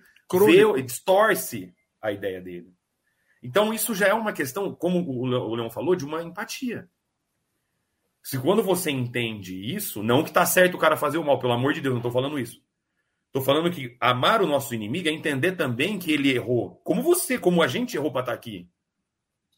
vê, 0.75 0.83
distorce 0.83 1.73
a 2.01 2.13
ideia 2.13 2.41
dele. 2.41 2.73
Então, 3.43 3.73
isso 3.73 3.95
já 3.95 4.09
é 4.09 4.15
uma 4.15 4.33
questão, 4.33 4.75
como 4.75 4.99
o 5.09 5.27
Le- 5.27 5.37
o 5.37 5.55
Leão 5.55 5.71
falou, 5.71 5.95
de 5.95 6.05
uma 6.05 6.23
empatia. 6.23 6.89
Se 8.23 8.39
quando 8.39 8.63
você 8.63 8.91
entende 8.91 9.55
isso, 9.75 10.03
não 10.03 10.25
que 10.25 10.33
tá 10.33 10.45
certo 10.45 10.75
o 10.75 10.79
cara 10.79 10.97
fazer 10.97 11.19
o 11.19 11.25
mal, 11.25 11.39
pelo 11.39 11.53
amor 11.53 11.73
de 11.73 11.81
Deus, 11.81 11.95
não 11.95 12.03
tô 12.03 12.11
falando 12.11 12.39
isso. 12.39 12.63
Tô 13.31 13.41
falando 13.41 13.71
que 13.71 13.97
amar 14.01 14.43
o 14.43 14.47
nosso 14.47 14.75
inimigo 14.75 15.09
é 15.09 15.13
entender 15.13 15.53
também 15.53 15.99
que 15.99 16.11
ele 16.11 16.35
errou. 16.35 16.77
Como 16.85 17.03
você, 17.03 17.39
como 17.39 17.63
a 17.63 17.69
gente 17.69 17.97
errou 17.97 18.11
para 18.11 18.23
estar 18.23 18.33
aqui. 18.33 18.69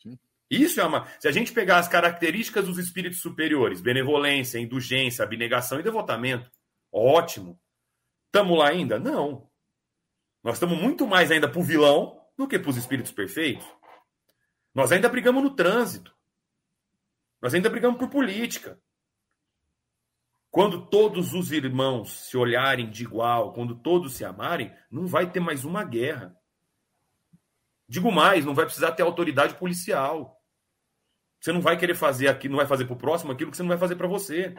Sim. 0.03 0.19
Isso 0.51 0.81
é 0.81 0.85
amar. 0.85 1.17
Se 1.21 1.29
a 1.29 1.33
gente 1.33 1.53
pegar 1.53 1.79
as 1.79 1.89
características 1.89 2.67
dos 2.67 2.79
espíritos 2.79 3.21
superiores, 3.21 3.81
benevolência, 3.81 4.59
indulgência, 4.59 5.25
abnegação 5.25 5.81
e 5.81 5.85
devotamento, 5.85 6.51
ótimo. 6.93 7.59
Estamos 8.27 8.59
lá 8.59 8.69
ainda? 8.69 8.99
Não. 8.99 9.49
Nós 10.43 10.55
estamos 10.57 10.79
muito 10.79 11.07
mais 11.07 11.31
ainda 11.31 11.49
para 11.49 11.61
o 11.61 11.65
vilão 11.65 12.20
do 12.41 12.49
que 12.49 12.59
para 12.59 12.71
os 12.71 12.77
espíritos 12.77 13.13
perfeitos. 13.13 13.67
Nós 14.75 14.91
ainda 14.91 15.09
brigamos 15.09 15.43
no 15.43 15.55
trânsito. 15.55 16.15
Nós 17.41 17.55
ainda 17.55 17.69
brigamos 17.69 17.99
por 17.99 18.09
política. 18.09 18.81
Quando 20.51 20.87
todos 20.87 21.33
os 21.35 21.53
irmãos 21.53 22.29
se 22.29 22.37
olharem 22.37 22.91
de 22.91 23.05
igual, 23.05 23.53
quando 23.53 23.75
todos 23.75 24.15
se 24.15 24.25
amarem, 24.25 24.75
não 24.91 25.07
vai 25.07 25.31
ter 25.31 25.39
mais 25.39 25.65
uma 25.65 25.85
guerra. 25.85 26.37
Digo 27.87 28.11
mais, 28.11 28.45
não 28.45 28.55
vai 28.55 28.65
precisar 28.65 28.93
ter 28.93 29.03
autoridade 29.03 29.55
policial. 29.55 30.43
Você 31.41 31.53
não 31.53 31.61
vai 31.61 31.79
querer 31.79 31.95
fazer 31.95 32.29
aqui, 32.29 32.49
não 32.49 32.57
vai 32.57 32.67
fazer 32.67 32.85
para 32.85 32.95
o 32.95 32.99
próximo 32.99 33.33
aquilo 33.33 33.51
que 33.51 33.57
você 33.57 33.63
não 33.63 33.69
vai 33.69 33.79
fazer 33.79 33.97
para 33.97 34.09
você. 34.09 34.55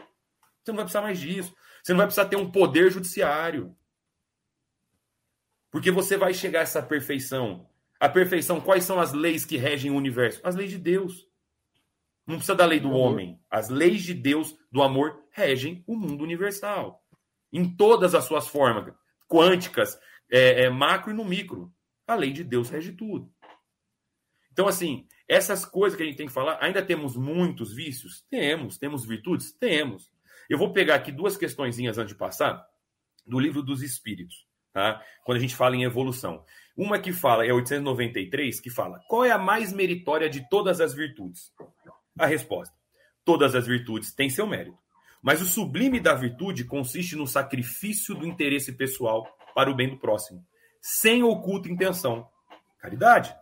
Você 0.63 0.71
não 0.71 0.75
vai 0.75 0.85
precisar 0.85 1.01
mais 1.01 1.19
disso. 1.19 1.55
Você 1.83 1.93
não 1.93 1.97
vai 1.97 2.07
precisar 2.07 2.27
ter 2.27 2.35
um 2.35 2.51
poder 2.51 2.91
judiciário. 2.91 3.75
Porque 5.71 5.89
você 5.89 6.17
vai 6.17 6.33
chegar 6.33 6.59
a 6.59 6.63
essa 6.63 6.81
perfeição. 6.81 7.70
A 8.01 8.09
perfeição, 8.09 8.59
quais 8.59 8.83
são 8.83 8.99
as 8.99 9.13
leis 9.13 9.45
que 9.45 9.57
regem 9.57 9.91
o 9.91 9.95
universo? 9.95 10.41
As 10.43 10.55
leis 10.55 10.71
de 10.71 10.79
Deus. 10.79 11.27
Não 12.25 12.37
precisa 12.37 12.55
da 12.55 12.65
lei 12.65 12.79
do 12.79 12.89
homem. 12.89 13.39
As 13.47 13.69
leis 13.69 14.01
de 14.01 14.15
Deus, 14.15 14.57
do 14.71 14.81
amor, 14.81 15.23
regem 15.29 15.83
o 15.85 15.95
mundo 15.95 16.23
universal. 16.23 17.05
Em 17.53 17.75
todas 17.75 18.15
as 18.15 18.23
suas 18.23 18.47
formas, 18.47 18.91
quânticas, 19.29 19.99
é, 20.31 20.63
é, 20.63 20.69
macro 20.71 21.11
e 21.11 21.13
no 21.13 21.23
micro. 21.23 21.71
A 22.07 22.15
lei 22.15 22.33
de 22.33 22.43
Deus 22.43 22.71
rege 22.71 22.91
tudo. 22.91 23.31
Então, 24.51 24.67
assim, 24.67 25.07
essas 25.27 25.63
coisas 25.63 25.95
que 25.95 26.01
a 26.01 26.05
gente 26.07 26.17
tem 26.17 26.25
que 26.25 26.33
falar, 26.33 26.57
ainda 26.59 26.83
temos 26.83 27.15
muitos 27.15 27.71
vícios? 27.71 28.25
Temos. 28.31 28.79
Temos 28.79 29.05
virtudes? 29.05 29.53
Temos. 29.53 30.11
Eu 30.49 30.57
vou 30.57 30.73
pegar 30.73 30.95
aqui 30.95 31.11
duas 31.11 31.37
questõezinhas 31.37 31.99
antes 31.99 32.13
de 32.13 32.17
passar, 32.17 32.65
do 33.27 33.39
livro 33.39 33.61
dos 33.61 33.83
Espíritos, 33.83 34.47
tá? 34.73 35.05
Quando 35.23 35.37
a 35.37 35.41
gente 35.41 35.55
fala 35.55 35.75
em 35.75 35.83
evolução. 35.83 36.43
Uma 36.75 36.99
que 36.99 37.11
fala, 37.11 37.45
é 37.45 37.51
893, 37.51 38.59
que 38.59 38.69
fala: 38.69 38.99
qual 39.07 39.25
é 39.25 39.31
a 39.31 39.37
mais 39.37 39.73
meritória 39.73 40.29
de 40.29 40.47
todas 40.49 40.79
as 40.79 40.93
virtudes? 40.93 41.51
A 42.17 42.25
resposta: 42.25 42.73
todas 43.25 43.55
as 43.55 43.67
virtudes 43.67 44.13
têm 44.13 44.29
seu 44.29 44.47
mérito. 44.47 44.77
Mas 45.21 45.41
o 45.41 45.45
sublime 45.45 45.99
da 45.99 46.15
virtude 46.15 46.63
consiste 46.63 47.15
no 47.15 47.27
sacrifício 47.27 48.15
do 48.15 48.25
interesse 48.25 48.73
pessoal 48.73 49.27
para 49.53 49.69
o 49.69 49.75
bem 49.75 49.89
do 49.89 49.97
próximo, 49.97 50.43
sem 50.81 51.21
oculta 51.21 51.69
intenção. 51.69 52.27
Caridade. 52.79 53.35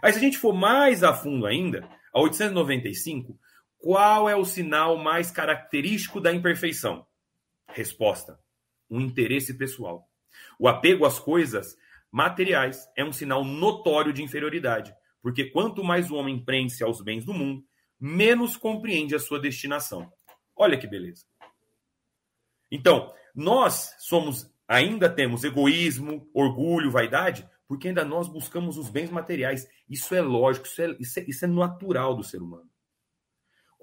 Aí, 0.00 0.12
se 0.12 0.18
a 0.18 0.22
gente 0.22 0.38
for 0.38 0.52
mais 0.52 1.02
a 1.02 1.12
fundo 1.12 1.46
ainda, 1.46 1.88
a 2.12 2.20
895, 2.20 3.36
qual 3.78 4.28
é 4.28 4.36
o 4.36 4.44
sinal 4.44 4.96
mais 4.96 5.30
característico 5.30 6.20
da 6.20 6.32
imperfeição? 6.32 7.06
Resposta: 7.68 8.38
um 8.88 9.00
interesse 9.00 9.54
pessoal. 9.54 10.08
O 10.58 10.68
apego 10.68 11.04
às 11.04 11.18
coisas 11.18 11.76
materiais 12.16 12.88
é 12.96 13.04
um 13.04 13.12
sinal 13.12 13.44
notório 13.44 14.10
de 14.10 14.22
inferioridade, 14.22 14.94
porque 15.20 15.50
quanto 15.50 15.84
mais 15.84 16.10
o 16.10 16.14
homem 16.14 16.42
prende-se 16.42 16.82
aos 16.82 17.02
bens 17.02 17.26
do 17.26 17.34
mundo, 17.34 17.62
menos 18.00 18.56
compreende 18.56 19.14
a 19.14 19.18
sua 19.18 19.38
destinação. 19.38 20.10
Olha 20.56 20.78
que 20.78 20.86
beleza. 20.86 21.26
Então, 22.70 23.12
nós 23.34 23.94
somos, 23.98 24.50
ainda 24.66 25.10
temos 25.10 25.44
egoísmo, 25.44 26.26
orgulho, 26.32 26.90
vaidade, 26.90 27.46
Porque 27.68 27.88
ainda 27.88 28.04
nós 28.04 28.28
buscamos 28.28 28.78
os 28.78 28.88
bens 28.88 29.10
materiais. 29.10 29.66
Isso 29.88 30.14
é 30.14 30.20
lógico, 30.20 30.66
isso 30.66 30.80
é, 30.80 30.96
isso 31.00 31.18
é, 31.18 31.24
isso 31.26 31.44
é 31.44 31.48
natural 31.48 32.14
do 32.14 32.22
ser 32.22 32.40
humano. 32.40 32.70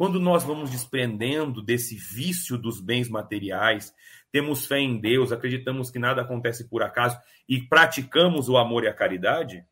Quando 0.03 0.19
nós 0.19 0.43
vamos 0.43 0.69
desprendendo 0.69 1.61
desse 1.61 1.95
vício 1.95 2.57
dos 2.57 2.81
bens 2.81 3.07
materiais, 3.07 3.93
temos 4.33 4.65
fé 4.65 4.77
em 4.77 4.99
Deus, 4.99 5.31
acreditamos 5.31 5.89
que 5.89 5.97
nada 5.97 6.21
acontece 6.21 6.67
por 6.67 6.83
acaso 6.83 7.17
e 7.47 7.61
praticamos 7.61 8.49
o 8.49 8.57
amor 8.57 8.83
e 8.83 8.89
a 8.89 8.93
caridade, 8.93 9.65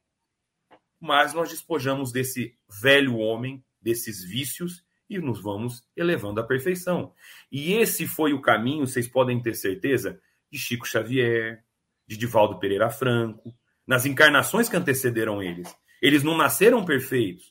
mas 1.02 1.34
nós 1.34 1.50
despojamos 1.50 2.14
desse 2.14 2.58
velho 2.82 3.18
homem, 3.18 3.62
desses 3.82 4.24
vícios 4.24 4.86
e 5.10 5.20
nos 5.20 5.44
vamos 5.44 5.84
elevando 5.98 6.40
à 6.40 6.46
perfeição. 6.46 7.14
E 7.52 7.74
esse 7.74 8.08
foi 8.08 8.32
o 8.32 8.42
caminho, 8.42 8.88
vocês 8.88 9.10
podem 9.10 9.42
ter 9.42 9.54
certeza, 9.54 10.18
de 10.50 10.58
Chico 10.58 10.88
Xavier, 10.88 11.62
de 12.08 12.16
Divaldo 12.16 12.58
Pereira 12.58 12.90
Franco, 12.90 13.54
nas 13.86 14.06
encarnações 14.06 14.70
que 14.70 14.78
antecederam 14.78 15.44
eles. 15.44 15.76
Eles 16.02 16.24
não 16.24 16.38
nasceram 16.38 16.86
perfeitos. 16.86 17.51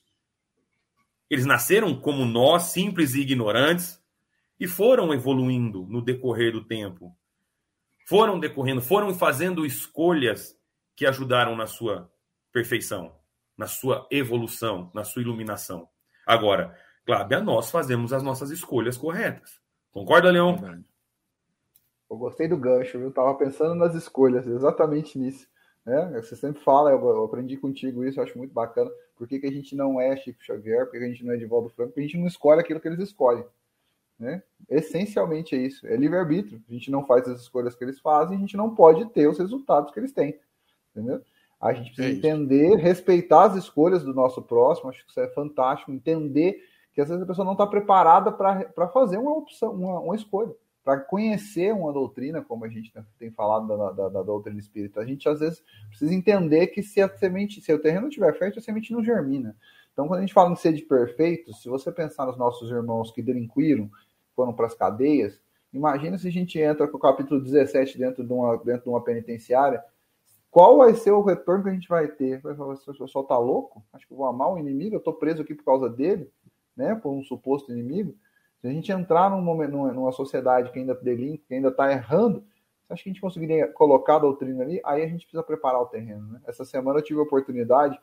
Eles 1.31 1.47
nasceram 1.47 1.95
como 1.99 2.25
nós, 2.25 2.65
simples 2.65 3.15
e 3.15 3.21
ignorantes, 3.21 4.03
e 4.59 4.67
foram 4.67 5.15
evoluindo 5.15 5.87
no 5.87 6.03
decorrer 6.03 6.53
do 6.53 6.65
tempo. 6.65 7.17
Foram 8.07 8.41
decorrendo, 8.41 8.83
foram 8.83 9.15
fazendo 9.15 9.65
escolhas 9.65 10.59
que 10.97 11.07
ajudaram 11.07 11.57
na 11.57 11.67
sua 11.67 12.11
perfeição, 12.53 13.15
na 13.57 13.69
sua 13.69 14.09
evolução, 14.11 14.91
na 14.93 15.05
sua 15.05 15.23
iluminação. 15.23 15.89
Agora, 16.27 16.77
cabe 17.07 17.37
a 17.37 17.41
nós 17.41 17.71
fazermos 17.71 18.13
as 18.13 18.23
nossas 18.23 18.51
escolhas 18.51 18.97
corretas. 18.97 19.61
Concorda, 19.93 20.31
Leão? 20.31 20.57
Eu 22.11 22.17
gostei 22.17 22.49
do 22.49 22.57
gancho, 22.57 22.99
viu? 22.99 23.13
Tava 23.13 23.35
pensando 23.37 23.77
nas 23.77 23.95
escolhas, 23.95 24.47
exatamente 24.47 25.17
nisso. 25.17 25.49
Né? 25.85 26.21
Você 26.23 26.37
sempre 26.37 26.63
fala, 26.63 26.91
eu 26.91 27.25
aprendi 27.25 27.57
contigo 27.57 28.05
isso, 28.05 28.21
eu 28.21 28.25
acho 28.25 28.37
muito 28.37 28.53
bacana. 28.53 28.91
Por 29.17 29.27
que, 29.27 29.39
que 29.39 29.47
a 29.47 29.53
gente 29.53 29.75
não 29.75 30.01
é 30.01 30.17
Chico 30.17 30.43
Xavier? 30.43 30.85
Por 30.85 30.93
que, 30.93 30.99
que 30.99 31.05
a 31.05 31.09
gente 31.09 31.25
não 31.25 31.33
é 31.33 31.37
Divaldo 31.37 31.71
Franco? 31.71 31.91
Porque 31.91 32.01
a 32.01 32.05
gente 32.05 32.19
não 32.19 32.27
escolhe 32.27 32.61
aquilo 32.61 32.81
que 32.81 32.89
eles 32.89 33.01
escolhem. 33.01 33.45
Né? 34.19 34.43
Essencialmente 34.69 35.55
é 35.55 35.59
isso, 35.59 35.87
é 35.87 35.97
livre-arbítrio. 35.97 36.63
A 36.69 36.73
gente 36.73 36.91
não 36.91 37.07
faz 37.07 37.27
as 37.27 37.41
escolhas 37.41 37.75
que 37.75 37.83
eles 37.83 37.99
fazem, 37.99 38.37
a 38.37 38.41
gente 38.41 38.57
não 38.57 38.75
pode 38.75 39.07
ter 39.11 39.27
os 39.27 39.39
resultados 39.39 39.91
que 39.91 39.99
eles 39.99 40.13
têm. 40.13 40.39
Entendeu? 40.95 41.23
A 41.61 41.73
gente 41.73 41.95
precisa 41.95 42.15
é 42.15 42.19
entender, 42.19 42.77
respeitar 42.77 43.45
as 43.45 43.55
escolhas 43.55 44.03
do 44.03 44.15
nosso 44.15 44.43
próximo, 44.43 44.89
acho 44.89 45.05
que 45.05 45.11
isso 45.11 45.21
é 45.21 45.29
fantástico, 45.29 45.93
entender 45.93 46.63
que 46.93 47.01
às 47.01 47.09
vezes 47.09 47.23
a 47.23 47.27
pessoa 47.27 47.45
não 47.45 47.53
está 47.53 47.67
preparada 47.67 48.33
para 48.33 48.89
fazer 48.89 49.19
uma 49.19 49.37
opção, 49.37 49.73
uma, 49.73 50.01
uma 50.01 50.17
escolha, 50.17 50.55
para 50.83 51.01
conhecer 51.01 51.73
uma 51.73 51.93
doutrina, 51.93 52.43
como 52.43 52.65
a 52.65 52.69
gente 52.69 52.93
tem 53.19 53.31
falado 53.31 53.69
da, 53.69 53.93
da, 53.93 54.09
da, 54.09 54.23
doutrina 54.23 54.59
espírita. 54.59 55.01
A 55.01 55.05
gente 55.05 55.29
às 55.29 55.41
vezes 55.41 55.63
precisa 55.89 56.15
entender 56.15 56.69
que 56.69 56.83
se 56.83 57.01
a 57.01 57.09
semente, 57.09 57.61
se 57.61 57.73
o 57.73 57.79
terreno 57.79 58.09
estiver 58.09 58.33
fértil, 58.39 58.61
a 58.61 58.63
semente 58.63 58.93
não 58.93 59.05
germina. 59.05 59.57
Então, 59.93 60.09
quando 60.09 60.19
a 60.19 60.23
gente 60.23 60.33
fala 60.33 60.53
em 60.53 60.57
ser 60.57 60.73
de 60.73 60.83
perfeito, 60.83 61.53
se 61.53 61.69
você 61.69 61.93
pensar 61.93 62.27
nos 62.27 62.39
nossos 62.39 62.71
irmãos 62.71 63.11
que 63.13 63.23
delinquiram, 63.23 63.91
foram 64.35 64.53
para 64.53 64.67
as 64.67 64.75
cadeias, 64.75 65.41
imagina 65.73 66.17
se 66.17 66.29
a 66.29 66.33
gente 66.33 66.59
entra 66.59 66.89
com 66.89 66.97
o 66.97 67.01
capítulo 67.01 67.43
17 67.43 67.99
dentro 67.99 68.25
de 68.25 68.33
uma, 68.33 68.57
dentro 68.57 68.85
de 68.85 68.89
uma 68.89 69.05
penitenciária, 69.05 69.83
qual 70.51 70.79
vai 70.79 70.95
ser 70.95 71.13
o 71.13 71.23
retorno 71.23 71.63
que 71.63 71.71
a 71.71 71.75
gente 71.75 71.89
vai 71.89 72.09
ter? 72.09 72.41
Vai 72.41 72.55
falar, 72.55 72.75
o 72.75 72.99
pessoal 72.99 73.25
tá 73.25 73.39
louco? 73.39 73.85
Acho 73.93 74.07
que 74.07 74.13
eu 74.13 74.17
vou 74.17 74.27
amar 74.27 74.53
o 74.53 74.59
inimigo, 74.59 74.97
eu 74.97 74.99
estou 74.99 75.13
preso 75.13 75.43
aqui 75.43 75.55
por 75.55 75.65
causa 75.65 75.89
dele 75.89 76.31
né, 76.81 76.95
por 76.95 77.11
um 77.13 77.23
suposto 77.23 77.71
inimigo, 77.71 78.15
se 78.61 78.67
a 78.67 78.71
gente 78.71 78.93
entrar 78.93 79.31
num 79.31 79.41
momento, 79.41 79.73
numa 79.73 80.13
sociedade 80.13 80.71
que 80.71 80.79
ainda 80.79 80.95
delinque, 80.95 81.45
que 81.49 81.55
ainda 81.55 81.69
está 81.69 81.91
errando, 81.91 82.45
você 82.85 82.93
acha 82.93 83.03
que 83.05 83.09
a 83.09 83.13
gente 83.13 83.21
conseguiria 83.21 83.69
colocar 83.69 84.17
a 84.17 84.21
doutrina 84.21 84.63
ali? 84.63 84.81
Aí 84.85 85.03
a 85.03 85.07
gente 85.07 85.23
precisa 85.23 85.43
preparar 85.43 85.81
o 85.81 85.87
terreno. 85.87 86.33
Né? 86.33 86.41
Essa 86.47 86.65
semana 86.65 86.99
eu 86.99 87.03
tive 87.03 87.21
a 87.21 87.23
oportunidade, 87.23 87.99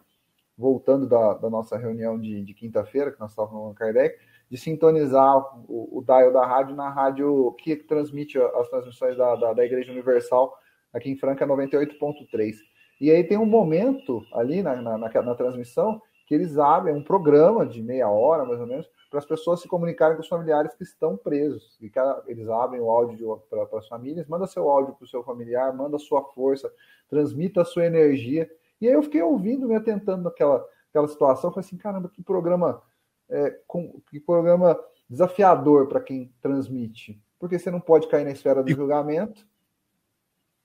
voltando 0.58 1.08
da, 1.08 1.36
da 1.36 1.50
nossa 1.50 1.78
reunião 1.78 2.20
de, 2.20 2.44
de 2.44 2.54
quinta-feira, 2.56 3.12
que 3.12 3.20
nós 3.20 3.30
estávamos 3.30 3.68
no 3.68 3.76
Kardec, 3.76 4.18
de 4.50 4.58
sintonizar 4.58 5.38
o, 5.70 6.00
o 6.00 6.04
dial 6.04 6.32
da 6.32 6.46
rádio 6.46 6.76
na 6.76 6.90
rádio 6.90 7.52
que 7.60 7.76
transmite 7.76 8.40
as 8.40 8.68
transmissões 8.70 9.16
da, 9.16 9.36
da, 9.36 9.54
da 9.54 9.66
Igreja 9.66 9.92
Universal 9.92 10.58
aqui 10.92 11.12
em 11.12 11.18
Franca 11.18 11.46
98.3. 11.46 12.56
E 13.00 13.12
aí 13.12 13.24
tem 13.24 13.38
um 13.38 13.46
momento 13.46 14.26
ali 14.34 14.64
na, 14.64 14.82
na, 14.82 14.98
na, 14.98 15.22
na 15.22 15.36
transmissão 15.36 16.02
que 16.28 16.36
eles 16.36 16.58
abrem 16.58 16.94
um 16.94 17.02
programa 17.02 17.66
de 17.66 17.82
meia 17.82 18.10
hora, 18.10 18.44
mais 18.44 18.60
ou 18.60 18.68
menos, 18.68 18.86
para 19.10 19.18
as 19.18 19.26
pessoas 19.26 19.62
se 19.62 19.68
comunicarem 19.68 20.18
com 20.18 20.22
os 20.22 20.28
familiares 20.28 20.76
que 20.76 20.84
estão 20.84 21.16
presos. 21.16 21.78
E 21.82 21.90
que 21.90 21.98
eles 22.28 22.50
abrem 22.50 22.82
o 22.82 22.92
áudio 22.92 23.42
para 23.50 23.80
as 23.80 23.88
famílias, 23.88 24.28
manda 24.28 24.46
seu 24.46 24.70
áudio 24.70 24.94
para 24.94 25.06
o 25.06 25.08
seu 25.08 25.24
familiar, 25.24 25.74
manda 25.74 25.98
sua 25.98 26.22
força, 26.34 26.70
transmita 27.10 27.62
a 27.62 27.66
sua 27.66 27.86
energia. 27.86 28.48
E 28.82 28.88
aí 28.90 28.94
eu 28.94 29.02
fiquei 29.02 29.22
ouvindo, 29.22 29.70
me 29.70 29.76
atentando 29.76 30.26
naquela 30.26 30.68
aquela 30.90 31.08
situação, 31.08 31.52
falei 31.52 31.66
assim, 31.66 31.78
caramba, 31.78 32.10
que 32.10 32.22
programa, 32.22 32.82
é, 33.30 33.60
com, 33.68 34.02
que 34.10 34.20
programa 34.20 34.78
desafiador 35.10 35.88
para 35.88 36.02
quem 36.02 36.34
transmite. 36.42 37.22
Porque 37.40 37.58
você 37.58 37.70
não 37.70 37.80
pode 37.80 38.08
cair 38.08 38.26
na 38.26 38.32
esfera 38.32 38.64
do 38.64 38.70
e... 38.70 38.74
julgamento, 38.74 39.46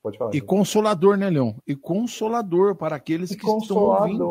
Pode 0.02 0.18
falar. 0.18 0.34
E 0.34 0.40
consolador, 0.40 1.16
né, 1.16 1.30
Leon? 1.30 1.54
E 1.64 1.76
consolador 1.76 2.74
para 2.74 2.96
aqueles 2.96 3.30
e 3.30 3.36
que 3.36 3.46
estão 3.48 3.76
ouvindo. 3.76 4.26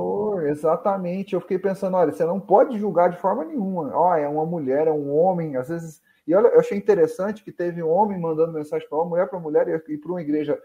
Exatamente. 0.47 1.33
Eu 1.33 1.41
fiquei 1.41 1.59
pensando, 1.59 1.97
olha, 1.97 2.11
você 2.11 2.25
não 2.25 2.39
pode 2.39 2.77
julgar 2.77 3.09
de 3.09 3.17
forma 3.17 3.43
nenhuma. 3.45 3.91
Ó, 3.93 4.15
é 4.15 4.27
uma 4.27 4.45
mulher, 4.45 4.87
é 4.87 4.91
um 4.91 5.15
homem, 5.15 5.55
às 5.55 5.69
vezes. 5.69 6.01
E 6.27 6.33
olha, 6.35 6.47
eu 6.47 6.59
achei 6.59 6.77
interessante 6.77 7.43
que 7.43 7.51
teve 7.51 7.81
um 7.81 7.89
homem 7.89 8.19
mandando 8.19 8.53
mensagem 8.53 8.87
para 8.87 8.97
uma 8.97 9.05
mulher 9.05 9.27
para 9.27 9.39
mulher 9.39 9.83
e 9.87 9.97
para 9.97 10.11
uma 10.11 10.21
igreja 10.21 10.61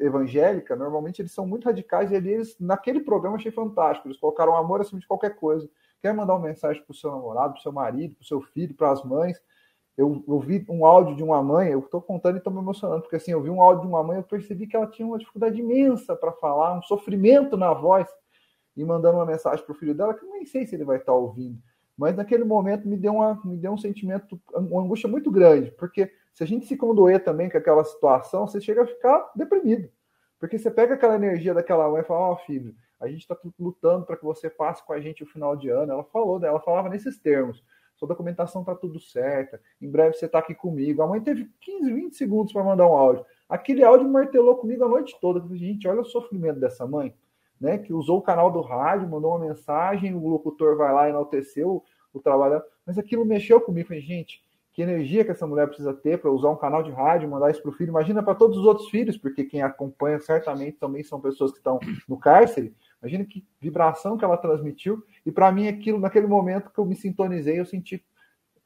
evangélica, 0.00 0.76
normalmente 0.76 1.22
eles 1.22 1.32
são 1.32 1.46
muito 1.46 1.64
radicais 1.64 2.10
e 2.10 2.16
eles, 2.16 2.56
naquele 2.58 3.00
programa, 3.00 3.36
achei 3.36 3.52
fantástico. 3.52 4.08
Eles 4.08 4.18
colocaram 4.18 4.56
amor 4.56 4.80
acima 4.80 5.00
de 5.00 5.06
qualquer 5.06 5.36
coisa. 5.36 5.68
Quer 6.02 6.12
mandar 6.12 6.34
uma 6.34 6.46
mensagem 6.46 6.82
para 6.82 6.92
o 6.92 6.94
seu 6.94 7.10
namorado, 7.10 7.52
para 7.52 7.60
o 7.60 7.62
seu 7.62 7.72
marido, 7.72 8.16
para 8.16 8.22
o 8.22 8.26
seu 8.26 8.40
filho, 8.42 8.74
para 8.74 8.90
as 8.90 9.02
mães 9.04 9.40
eu, 10.00 10.24
eu 10.26 10.40
vi 10.40 10.64
um 10.68 10.86
áudio 10.86 11.14
de 11.14 11.22
uma 11.22 11.42
mãe, 11.42 11.68
eu 11.70 11.80
estou 11.80 12.00
contando 12.00 12.36
e 12.36 12.38
estou 12.38 12.52
me 12.52 12.58
emocionando, 12.58 13.02
porque 13.02 13.16
assim, 13.16 13.32
eu 13.32 13.42
vi 13.42 13.50
um 13.50 13.60
áudio 13.60 13.82
de 13.82 13.88
uma 13.88 14.02
mãe, 14.02 14.16
eu 14.16 14.22
percebi 14.22 14.66
que 14.66 14.74
ela 14.74 14.86
tinha 14.86 15.06
uma 15.06 15.18
dificuldade 15.18 15.60
imensa 15.60 16.16
para 16.16 16.32
falar, 16.32 16.78
um 16.78 16.82
sofrimento 16.82 17.56
na 17.56 17.74
voz, 17.74 18.08
e 18.80 18.84
mandando 18.84 19.18
uma 19.18 19.26
mensagem 19.26 19.64
para 19.64 19.72
o 19.72 19.76
filho 19.76 19.94
dela, 19.94 20.14
que 20.14 20.24
eu 20.24 20.30
nem 20.30 20.46
sei 20.46 20.66
se 20.66 20.74
ele 20.74 20.84
vai 20.84 20.96
estar 20.96 21.12
tá 21.12 21.18
ouvindo. 21.18 21.58
Mas 21.96 22.16
naquele 22.16 22.44
momento 22.44 22.88
me 22.88 22.96
deu, 22.96 23.14
uma, 23.14 23.40
me 23.44 23.56
deu 23.56 23.72
um 23.72 23.78
sentimento, 23.78 24.40
uma 24.54 24.82
angústia 24.82 25.08
muito 25.08 25.30
grande, 25.30 25.70
porque 25.72 26.10
se 26.32 26.42
a 26.42 26.46
gente 26.46 26.66
se 26.66 26.76
condoer 26.76 27.22
também 27.22 27.50
com 27.50 27.58
aquela 27.58 27.84
situação, 27.84 28.46
você 28.46 28.60
chega 28.60 28.82
a 28.82 28.86
ficar 28.86 29.30
deprimido. 29.36 29.90
Porque 30.38 30.58
você 30.58 30.70
pega 30.70 30.94
aquela 30.94 31.16
energia 31.16 31.52
daquela 31.52 31.90
mãe 31.90 32.00
e 32.00 32.04
fala, 32.04 32.20
ó 32.20 32.32
oh, 32.32 32.36
filho, 32.36 32.74
a 32.98 33.06
gente 33.06 33.20
está 33.20 33.36
lutando 33.58 34.06
para 34.06 34.16
que 34.16 34.24
você 34.24 34.48
passe 34.48 34.84
com 34.86 34.94
a 34.94 35.00
gente 35.00 35.22
o 35.22 35.26
final 35.26 35.54
de 35.54 35.68
ano. 35.68 35.92
Ela 35.92 36.04
falou, 36.04 36.42
ela 36.42 36.60
falava 36.60 36.88
nesses 36.88 37.18
termos 37.18 37.62
sua 38.00 38.08
documentação 38.08 38.62
está 38.62 38.74
tudo 38.74 38.98
certa, 38.98 39.60
em 39.80 39.90
breve 39.90 40.16
você 40.16 40.24
está 40.24 40.38
aqui 40.38 40.54
comigo. 40.54 41.02
A 41.02 41.06
mãe 41.06 41.20
teve 41.20 41.50
15, 41.60 41.92
20 41.92 42.16
segundos 42.16 42.52
para 42.52 42.64
mandar 42.64 42.88
um 42.88 42.94
áudio. 42.94 43.26
Aquele 43.46 43.84
áudio 43.84 44.08
martelou 44.08 44.56
comigo 44.56 44.82
a 44.84 44.88
noite 44.88 45.14
toda. 45.20 45.46
Gente, 45.54 45.86
olha 45.86 46.00
o 46.00 46.04
sofrimento 46.04 46.58
dessa 46.58 46.86
mãe, 46.86 47.14
né? 47.60 47.78
Que 47.78 47.92
usou 47.92 48.18
o 48.18 48.22
canal 48.22 48.50
do 48.50 48.60
rádio, 48.60 49.08
mandou 49.08 49.32
uma 49.32 49.46
mensagem, 49.46 50.14
o 50.14 50.26
locutor 50.26 50.76
vai 50.76 50.92
lá 50.92 51.06
e 51.06 51.10
enalteceu 51.10 51.84
o 52.12 52.20
trabalho. 52.20 52.62
Mas 52.86 52.98
aquilo 52.98 53.24
mexeu 53.24 53.60
comigo. 53.60 53.88
Falei, 53.88 54.02
gente, 54.02 54.42
que 54.72 54.82
energia 54.82 55.24
que 55.24 55.30
essa 55.30 55.46
mulher 55.46 55.66
precisa 55.66 55.92
ter 55.92 56.18
para 56.18 56.30
usar 56.30 56.48
um 56.50 56.56
canal 56.56 56.82
de 56.82 56.90
rádio, 56.90 57.28
mandar 57.28 57.50
isso 57.50 57.60
para 57.60 57.70
o 57.70 57.74
filho. 57.74 57.90
Imagina 57.90 58.22
para 58.22 58.34
todos 58.34 58.56
os 58.56 58.64
outros 58.64 58.88
filhos, 58.88 59.16
porque 59.16 59.44
quem 59.44 59.62
acompanha 59.62 60.18
certamente 60.20 60.78
também 60.78 61.02
são 61.02 61.20
pessoas 61.20 61.50
que 61.50 61.58
estão 61.58 61.78
no 62.08 62.16
cárcere. 62.16 62.74
Imagina 63.02 63.24
que 63.24 63.44
vibração 63.60 64.16
que 64.16 64.24
ela 64.24 64.36
transmitiu. 64.36 65.02
E 65.26 65.32
para 65.32 65.50
mim, 65.50 65.68
aquilo, 65.68 65.98
naquele 65.98 66.26
momento 66.26 66.70
que 66.70 66.78
eu 66.78 66.86
me 66.86 66.94
sintonizei, 66.94 67.58
eu 67.58 67.66
senti 67.66 68.04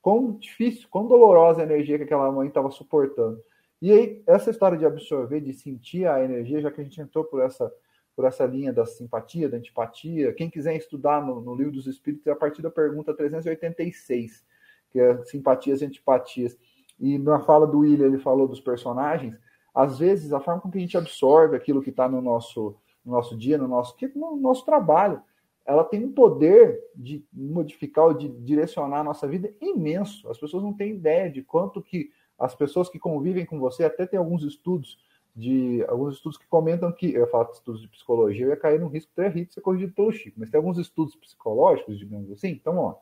quão 0.03 0.33
difícil, 0.33 0.87
quão 0.91 1.09
dolorosa 1.09 1.63
a 1.63 1.65
energia 1.65 1.97
que 1.97 2.05
aquela 2.05 2.31
mãe 2.31 2.49
estava 2.49 2.71
suportando. 2.71 3.41
E 3.81 3.91
aí, 3.91 4.23
essa 4.27 4.51
história 4.51 4.77
de 4.77 4.85
absorver, 4.85 5.41
de 5.41 5.53
sentir 5.53 6.07
a 6.07 6.23
energia, 6.23 6.61
já 6.61 6.71
que 6.71 6.81
a 6.81 6.85
gente 6.85 7.01
entrou 7.01 7.25
por 7.25 7.43
essa, 7.43 7.73
por 8.15 8.25
essa 8.25 8.47
linha 8.47 8.73
da 8.73 8.87
simpatia, 8.87 9.49
da 9.49 9.57
antipatia, 9.57 10.33
quem 10.33 10.49
quiser 10.49 10.77
estudar 10.77 11.25
no, 11.25 11.41
no 11.41 11.55
livro 11.55 11.73
dos 11.73 11.87
Espíritos, 11.87 12.27
é 12.27 12.31
a 12.31 12.37
partir 12.37 12.63
da 12.63 12.71
pergunta 12.71 13.15
386, 13.15 14.45
que 14.91 15.01
é 15.01 15.25
simpatias 15.25 15.83
e 15.83 15.87
antipatias. 15.87 16.57
E 17.01 17.19
na 17.19 17.41
fala 17.41 17.67
do 17.67 17.81
William, 17.81 18.07
ele 18.07 18.19
falou 18.19 18.47
dos 18.47 18.61
personagens, 18.61 19.37
às 19.75 19.99
vezes 19.99 20.33
a 20.33 20.41
forma 20.41 20.61
com 20.61 20.71
que 20.71 20.79
a 20.79 20.81
gente 20.81 20.97
absorve 20.97 21.57
aquilo 21.57 21.83
que 21.83 21.91
está 21.91 22.09
no 22.09 22.21
nosso 22.21 22.77
no 23.05 23.13
nosso 23.13 23.37
dia, 23.37 23.59
no 23.59 23.69
nosso, 23.69 23.95
no 24.15 24.37
nosso 24.37 24.65
trabalho. 24.65 25.21
Ela 25.67 25.85
tem 25.85 26.05
um 26.05 26.13
poder 26.13 26.81
de 26.95 27.25
modificar 27.33 28.07
ou 28.07 28.15
de 28.15 28.29
direcionar 28.29 29.01
a 29.01 29.05
nossa 29.05 29.27
vida 29.29 29.53
imenso. 29.61 30.29
As 30.29 30.39
pessoas 30.39 30.63
não 30.63 30.73
têm 30.73 30.95
ideia 30.95 31.31
de 31.31 31.43
quanto 31.43 31.83
que 31.83 32.11
as 32.39 32.55
pessoas 32.55 32.89
que 32.89 32.99
convivem 32.99 33.47
com 33.47 33.59
você, 33.59 33.85
até 33.85 34.07
tem 34.07 34.19
alguns 34.19 34.43
estudos 34.43 34.99
de 35.35 35.85
alguns 35.89 36.15
estudos 36.15 36.39
que 36.39 36.47
comentam 36.47 36.93
que, 36.93 37.13
eu 37.13 37.27
falo 37.29 37.47
de 37.47 37.55
estudos 37.55 37.81
de 37.81 37.89
psicologia, 37.89 38.47
eu 38.47 38.51
ia 38.51 38.57
cair 38.57 38.79
no 38.79 38.89
risco 38.89 39.11
de 39.11 39.31
ter 39.31 39.53
ser 39.53 39.61
corrigido 39.61 39.93
pelo 39.93 40.13
Chico, 40.13 40.39
mas 40.39 40.51
tem 40.51 40.59
alguns 40.59 40.79
estudos 40.79 41.17
psicológicos, 41.17 41.99
digamos 41.99 42.31
assim, 42.31 42.49
então, 42.51 42.79
ó, 42.79 42.95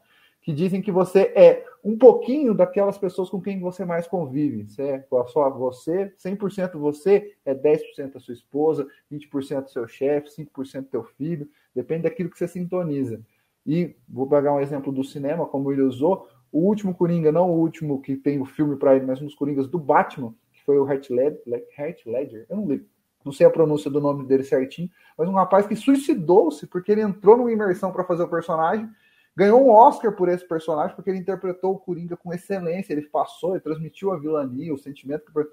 que 0.42 0.52
dizem 0.52 0.82
que 0.82 0.90
você 0.90 1.32
é 1.36 1.64
um 1.84 1.96
pouquinho 1.96 2.52
daquelas 2.52 2.98
pessoas 2.98 3.30
com 3.30 3.40
quem 3.40 3.60
você 3.60 3.84
mais 3.84 4.08
convive. 4.08 4.68
Você 4.68 4.82
é 4.82 5.06
só 5.28 5.48
você, 5.50 6.12
100% 6.18 6.76
você, 6.78 7.36
é 7.44 7.54
10% 7.54 8.14
da 8.14 8.20
sua 8.20 8.34
esposa, 8.34 8.86
20% 9.10 9.62
do 9.62 9.70
seu 9.70 9.86
chefe, 9.86 10.30
5% 10.30 10.82
do 10.82 10.88
teu 10.88 11.04
filho, 11.04 11.48
depende 11.72 12.02
daquilo 12.02 12.28
que 12.28 12.36
você 12.36 12.48
sintoniza. 12.48 13.20
E 13.64 13.94
vou 14.08 14.26
pegar 14.26 14.52
um 14.52 14.60
exemplo 14.60 14.92
do 14.92 15.04
cinema, 15.04 15.46
como 15.46 15.70
ele 15.70 15.82
usou, 15.82 16.28
o 16.50 16.58
último 16.66 16.92
Coringa, 16.92 17.30
não 17.30 17.48
o 17.48 17.58
último 17.58 18.02
que 18.02 18.16
tem 18.16 18.40
o 18.40 18.44
filme 18.44 18.76
para 18.76 18.96
ele, 18.96 19.06
mas 19.06 19.22
um 19.22 19.26
dos 19.26 19.34
Coringas 19.36 19.68
do 19.68 19.78
Batman, 19.78 20.34
que 20.62 20.66
foi 20.66 20.78
o 20.78 20.88
Heath 20.88 21.10
Ledger, 21.10 22.46
eu 22.48 22.56
não 22.56 22.66
lembro, 22.66 22.86
não 23.24 23.32
sei 23.32 23.46
a 23.46 23.50
pronúncia 23.50 23.90
do 23.90 24.00
nome 24.00 24.26
dele 24.26 24.44
certinho, 24.44 24.90
mas 25.16 25.28
um 25.28 25.34
rapaz 25.34 25.66
que 25.66 25.76
suicidou-se 25.76 26.66
porque 26.66 26.92
ele 26.92 27.02
entrou 27.02 27.36
numa 27.36 27.52
imersão 27.52 27.92
para 27.92 28.04
fazer 28.04 28.22
o 28.22 28.28
personagem 28.28 28.88
Ganhou 29.34 29.64
um 29.64 29.70
Oscar 29.70 30.14
por 30.14 30.28
esse 30.28 30.46
personagem 30.46 30.94
porque 30.94 31.08
ele 31.08 31.18
interpretou 31.18 31.72
o 31.72 31.78
Coringa 31.78 32.16
com 32.16 32.32
excelência. 32.32 32.92
Ele 32.92 33.02
passou, 33.02 33.52
ele 33.52 33.60
transmitiu 33.60 34.12
a 34.12 34.18
vilania, 34.18 34.74
o 34.74 34.78
sentimento. 34.78 35.32
Que... 35.32 35.48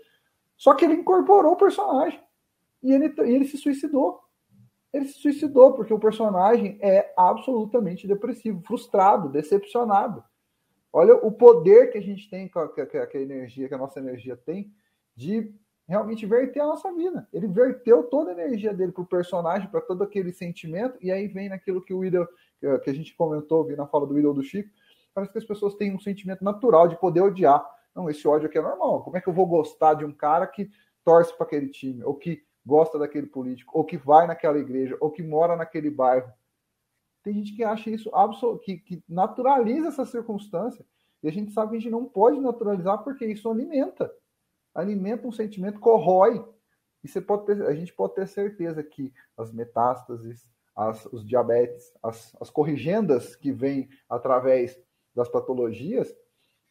Só 0.57 0.73
que 0.73 0.83
ele 0.83 0.95
incorporou 0.95 1.53
o 1.53 1.57
personagem 1.57 2.21
e 2.83 2.91
ele, 2.91 3.13
e 3.25 3.35
ele 3.35 3.45
se 3.45 3.57
suicidou. 3.57 4.19
Ele 4.91 5.05
se 5.05 5.19
suicidou 5.19 5.73
porque 5.73 5.93
o 5.93 5.99
personagem 5.99 6.77
é 6.81 7.13
absolutamente 7.15 8.07
depressivo, 8.07 8.61
frustrado, 8.65 9.29
decepcionado. 9.29 10.23
Olha 10.91 11.15
o 11.15 11.31
poder 11.31 11.91
que 11.91 11.99
a 11.99 12.01
gente 12.01 12.29
tem, 12.29 12.49
que 12.49 12.57
a, 12.57 12.67
que 13.07 13.17
a 13.17 13.21
energia, 13.21 13.67
que 13.69 13.75
a 13.75 13.77
nossa 13.77 13.99
energia 13.99 14.35
tem, 14.35 14.73
de 15.19 15.53
realmente 15.85 16.25
verter 16.25 16.61
a 16.61 16.67
nossa 16.67 16.93
vida. 16.93 17.27
Ele 17.33 17.45
verteu 17.45 18.03
toda 18.03 18.29
a 18.29 18.33
energia 18.33 18.73
dele 18.73 18.93
para 18.93 19.01
o 19.01 19.05
personagem, 19.05 19.69
para 19.69 19.81
todo 19.81 20.01
aquele 20.01 20.31
sentimento, 20.31 20.97
e 21.01 21.11
aí 21.11 21.27
vem 21.27 21.49
naquilo 21.49 21.81
que 21.81 21.93
o 21.93 22.05
Ida 22.05 22.25
que 22.83 22.89
a 22.89 22.93
gente 22.93 23.15
comentou, 23.15 23.65
vi 23.65 23.75
na 23.75 23.85
fala 23.87 24.07
do 24.07 24.17
ídolo 24.17 24.35
do 24.35 24.43
Chico, 24.43 24.69
parece 25.13 25.31
que 25.31 25.37
as 25.37 25.45
pessoas 25.45 25.75
têm 25.75 25.93
um 25.93 25.99
sentimento 25.99 26.43
natural 26.43 26.87
de 26.87 26.97
poder 26.97 27.21
odiar. 27.21 27.65
Não, 27.93 28.09
esse 28.09 28.25
ódio 28.27 28.47
aqui 28.47 28.57
é 28.57 28.61
normal. 28.61 29.03
Como 29.03 29.17
é 29.17 29.21
que 29.21 29.27
eu 29.27 29.33
vou 29.33 29.45
gostar 29.45 29.93
de 29.93 30.05
um 30.05 30.11
cara 30.11 30.45
que 30.47 30.69
torce 31.03 31.35
para 31.35 31.45
aquele 31.45 31.67
time, 31.67 32.03
ou 32.03 32.15
que 32.15 32.43
gosta 32.65 32.97
daquele 32.97 33.27
político, 33.27 33.77
ou 33.77 33.83
que 33.83 33.97
vai 33.97 34.27
naquela 34.27 34.57
igreja, 34.57 34.95
ou 35.01 35.09
que 35.09 35.23
mora 35.23 35.55
naquele 35.55 35.89
bairro? 35.89 36.31
Tem 37.23 37.33
gente 37.33 37.55
que 37.55 37.63
acha 37.63 37.89
isso 37.89 38.09
absoluto, 38.13 38.61
que, 38.61 38.77
que 38.77 39.03
naturaliza 39.07 39.89
essa 39.89 40.05
circunstância. 40.05 40.85
E 41.21 41.27
a 41.27 41.31
gente 41.31 41.51
sabe 41.51 41.71
que 41.71 41.77
a 41.77 41.79
gente 41.79 41.91
não 41.91 42.05
pode 42.05 42.39
naturalizar 42.39 43.03
porque 43.03 43.25
isso 43.25 43.49
alimenta. 43.49 44.09
Alimenta 44.73 45.27
um 45.27 45.31
sentimento, 45.31 45.79
corrói. 45.79 46.45
E 47.03 47.07
você 47.07 47.21
pode 47.21 47.45
ter, 47.45 47.65
a 47.65 47.73
gente 47.73 47.93
pode 47.93 48.15
ter 48.15 48.27
certeza 48.27 48.83
que 48.83 49.13
as 49.37 49.51
metástases, 49.51 50.47
as, 50.75 51.05
os 51.07 51.25
diabetes, 51.25 51.93
as, 52.03 52.35
as 52.39 52.49
corrigendas 52.49 53.35
que 53.35 53.51
vêm 53.51 53.89
através 54.09 54.79
das 55.15 55.29
patologias, 55.29 56.15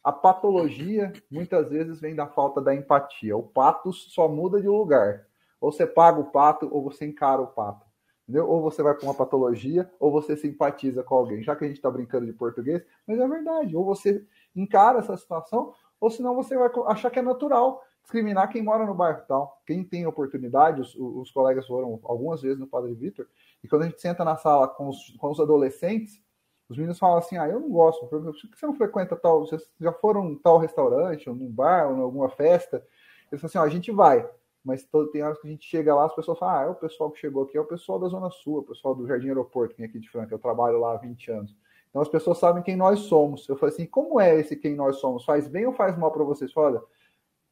a 0.03 0.11
patologia 0.11 1.11
muitas 1.29 1.69
vezes 1.69 1.99
vem 1.99 2.15
da 2.15 2.27
falta 2.27 2.61
da 2.61 2.73
empatia. 2.73 3.35
O 3.35 3.43
patos 3.43 4.11
só 4.13 4.27
muda 4.27 4.61
de 4.61 4.67
lugar. 4.67 5.27
Ou 5.59 5.71
você 5.71 5.85
paga 5.85 6.19
o 6.19 6.31
pato, 6.31 6.69
ou 6.71 6.81
você 6.81 7.05
encara 7.05 7.41
o 7.41 7.47
pato. 7.47 7.85
Entendeu? 8.23 8.47
Ou 8.47 8.61
você 8.61 8.81
vai 8.81 8.93
para 8.93 9.03
uma 9.03 9.13
patologia, 9.13 9.91
ou 9.99 10.11
você 10.11 10.37
simpatiza 10.37 11.03
com 11.03 11.15
alguém. 11.15 11.43
Já 11.43 11.55
que 11.55 11.65
a 11.65 11.67
gente 11.67 11.77
está 11.77 11.91
brincando 11.91 12.25
de 12.25 12.33
português, 12.33 12.85
mas 13.05 13.19
é 13.19 13.27
verdade. 13.27 13.75
Ou 13.75 13.83
você 13.83 14.25
encara 14.55 14.99
essa 14.99 15.17
situação, 15.17 15.73
ou 15.99 16.09
senão 16.09 16.35
você 16.35 16.57
vai 16.57 16.69
achar 16.87 17.09
que 17.09 17.19
é 17.19 17.21
natural 17.23 17.83
discriminar 18.09 18.49
quem 18.49 18.63
mora 18.63 18.85
no 18.85 18.95
bairro 18.95 19.21
tal. 19.27 19.61
Quem 19.67 19.83
tem 19.83 20.07
oportunidade, 20.07 20.81
os, 20.81 20.95
os 20.95 21.29
colegas 21.31 21.67
foram 21.67 21.99
algumas 22.03 22.41
vezes 22.41 22.57
no 22.57 22.65
Padre 22.65 22.95
Vitor, 22.95 23.27
e 23.63 23.67
quando 23.67 23.83
a 23.83 23.85
gente 23.85 24.01
senta 24.01 24.25
na 24.25 24.35
sala 24.35 24.67
com 24.67 24.89
os, 24.89 25.15
com 25.19 25.29
os 25.29 25.39
adolescentes, 25.39 26.19
os 26.67 26.75
meninos 26.75 26.97
falam 26.97 27.19
assim: 27.19 27.37
ah, 27.37 27.47
eu 27.47 27.59
não 27.59 27.69
gosto, 27.69 28.07
por 28.07 28.33
que 28.33 28.59
você 28.59 28.65
não 28.65 28.73
frequenta 28.73 29.15
tal? 29.15 29.45
Vocês 29.45 29.69
já 29.79 29.93
foram 29.93 30.27
em 30.31 30.35
tal 30.35 30.57
restaurante, 30.57 31.29
ou 31.29 31.35
num 31.35 31.51
bar, 31.51 31.89
ou 31.89 31.97
em 31.97 32.01
alguma 32.01 32.29
festa? 32.29 32.83
Eles 33.31 33.41
falam 33.41 33.45
assim: 33.45 33.57
a 33.59 33.69
gente 33.69 33.91
vai, 33.91 34.27
mas 34.63 34.83
todo, 34.83 35.11
tem 35.11 35.21
horas 35.21 35.39
que 35.39 35.47
a 35.47 35.51
gente 35.51 35.67
chega 35.67 35.93
lá, 35.93 36.05
as 36.05 36.15
pessoas 36.15 36.39
falam: 36.39 36.55
ah, 36.55 36.63
é 36.63 36.67
o 36.67 36.75
pessoal 36.75 37.11
que 37.11 37.19
chegou 37.19 37.43
aqui, 37.43 37.57
é 37.57 37.61
o 37.61 37.65
pessoal 37.65 37.99
da 37.99 38.07
Zona 38.07 38.31
Sul, 38.31 38.59
o 38.59 38.63
pessoal 38.63 38.95
do 38.95 39.05
Jardim 39.07 39.27
Aeroporto, 39.27 39.75
que 39.75 39.81
vem 39.81 39.89
aqui 39.89 39.99
de 39.99 40.09
Franca, 40.09 40.33
eu 40.33 40.39
trabalho 40.39 40.79
lá 40.79 40.93
há 40.93 40.97
20 40.97 41.31
anos. 41.31 41.55
Então 41.89 42.01
as 42.01 42.09
pessoas 42.09 42.39
sabem 42.39 42.63
quem 42.63 42.75
nós 42.75 43.01
somos. 43.01 43.47
Eu 43.47 43.55
falei 43.55 43.73
assim: 43.73 43.85
como 43.85 44.19
é 44.19 44.35
esse 44.35 44.55
quem 44.55 44.75
nós 44.75 44.97
somos? 44.97 45.25
Faz 45.25 45.47
bem 45.47 45.67
ou 45.67 45.73
faz 45.73 45.95
mal 45.95 46.11
para 46.11 46.23
vocês? 46.23 46.51
Olha, 46.55 46.81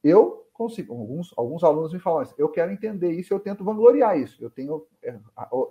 eu 0.03 0.46
consigo. 0.57 0.93
Alguns, 0.93 1.33
alguns 1.37 1.63
alunos 1.63 1.93
me 1.93 1.99
falam 1.99 2.21
assim, 2.21 2.33
eu 2.37 2.49
quero 2.49 2.71
entender 2.71 3.11
isso, 3.11 3.33
eu 3.33 3.39
tento 3.39 3.63
vangloriar 3.63 4.17
isso. 4.17 4.43
Eu 4.43 4.49
tenho 4.49 4.85
é, 5.03 5.17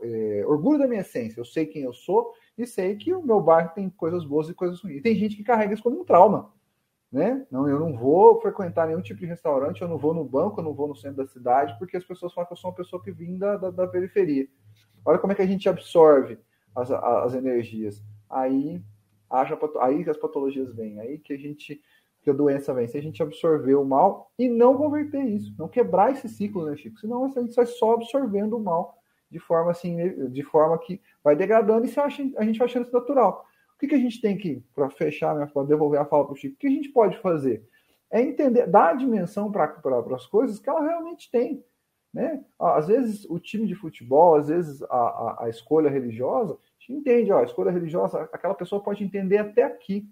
é, 0.02 0.44
orgulho 0.46 0.78
da 0.78 0.86
minha 0.86 1.00
essência, 1.00 1.40
eu 1.40 1.44
sei 1.44 1.66
quem 1.66 1.82
eu 1.82 1.92
sou 1.92 2.32
e 2.56 2.66
sei 2.66 2.96
que 2.96 3.12
o 3.12 3.22
meu 3.22 3.40
bairro 3.40 3.72
tem 3.74 3.90
coisas 3.90 4.24
boas 4.24 4.48
e 4.48 4.54
coisas 4.54 4.80
ruins. 4.80 4.98
E 4.98 5.02
tem 5.02 5.14
gente 5.16 5.36
que 5.36 5.44
carrega 5.44 5.74
isso 5.74 5.82
como 5.82 6.00
um 6.00 6.04
trauma. 6.04 6.52
Né? 7.10 7.46
Não, 7.50 7.68
eu 7.68 7.78
não 7.78 7.96
vou 7.96 8.40
frequentar 8.40 8.86
nenhum 8.86 9.00
tipo 9.00 9.20
de 9.20 9.26
restaurante, 9.26 9.80
eu 9.80 9.88
não 9.88 9.96
vou 9.96 10.12
no 10.12 10.24
banco, 10.24 10.60
eu 10.60 10.64
não 10.64 10.74
vou 10.74 10.88
no 10.88 10.96
centro 10.96 11.18
da 11.18 11.26
cidade, 11.26 11.76
porque 11.78 11.96
as 11.96 12.04
pessoas 12.04 12.32
falam 12.32 12.46
que 12.46 12.52
eu 12.52 12.56
sou 12.56 12.70
uma 12.70 12.76
pessoa 12.76 13.02
que 13.02 13.12
vim 13.12 13.38
da, 13.38 13.56
da, 13.56 13.70
da 13.70 13.86
periferia. 13.86 14.48
Olha 15.04 15.18
como 15.18 15.32
é 15.32 15.36
que 15.36 15.42
a 15.42 15.46
gente 15.46 15.68
absorve 15.68 16.38
as, 16.74 16.90
as 16.90 17.34
energias. 17.34 18.04
Aí, 18.28 18.82
haja, 19.30 19.58
aí 19.80 20.08
as 20.08 20.16
patologias 20.16 20.74
vêm, 20.74 21.00
aí 21.00 21.18
que 21.18 21.32
a 21.32 21.38
gente 21.38 21.80
que 22.26 22.30
a 22.30 22.32
doença 22.32 22.74
vem, 22.74 22.88
se 22.88 22.98
a 22.98 23.00
gente 23.00 23.22
absorver 23.22 23.76
o 23.76 23.84
mal 23.84 24.32
e 24.36 24.48
não 24.48 24.76
converter 24.76 25.22
isso, 25.22 25.54
não 25.56 25.68
quebrar 25.68 26.10
esse 26.10 26.28
ciclo, 26.28 26.66
né, 26.66 26.76
Chico? 26.76 26.98
Senão 26.98 27.24
a 27.24 27.40
gente 27.40 27.54
vai 27.54 27.66
só 27.66 27.92
absorvendo 27.92 28.56
o 28.56 28.60
mal 28.60 29.00
de 29.30 29.38
forma 29.38 29.70
assim, 29.70 29.96
de 30.32 30.42
forma 30.42 30.76
que 30.76 31.00
vai 31.22 31.36
degradando 31.36 31.86
e 31.86 31.88
se 31.88 32.00
acha, 32.00 32.24
a 32.36 32.44
gente 32.44 32.58
vai 32.58 32.66
achando 32.66 32.82
isso 32.82 32.92
natural. 32.92 33.46
O 33.76 33.78
que, 33.78 33.86
que 33.86 33.94
a 33.94 33.98
gente 33.98 34.20
tem 34.20 34.36
que, 34.36 34.60
para 34.74 34.90
fechar, 34.90 35.36
né, 35.36 35.46
para 35.46 35.62
devolver 35.68 36.00
a 36.00 36.04
fala 36.04 36.24
para 36.24 36.32
o 36.32 36.36
Chico, 36.36 36.56
o 36.56 36.58
que 36.58 36.66
a 36.66 36.70
gente 36.70 36.88
pode 36.88 37.16
fazer? 37.18 37.64
É 38.10 38.20
entender, 38.20 38.66
dar 38.66 38.88
a 38.88 38.94
dimensão 38.94 39.52
para 39.52 39.80
as 40.16 40.26
coisas 40.26 40.58
que 40.58 40.68
ela 40.68 40.82
realmente 40.82 41.30
tem. 41.30 41.64
Né? 42.12 42.44
Às 42.58 42.88
vezes 42.88 43.24
o 43.30 43.38
time 43.38 43.68
de 43.68 43.76
futebol, 43.76 44.34
às 44.34 44.48
vezes 44.48 44.82
a, 44.82 44.86
a, 44.86 45.44
a 45.44 45.48
escolha 45.48 45.88
religiosa, 45.88 46.54
a 46.54 46.80
gente 46.80 46.92
entende, 46.92 47.30
ó, 47.30 47.38
a 47.38 47.44
escolha 47.44 47.70
religiosa, 47.70 48.28
aquela 48.32 48.54
pessoa 48.54 48.82
pode 48.82 49.04
entender 49.04 49.38
até 49.38 49.62
aqui 49.62 50.08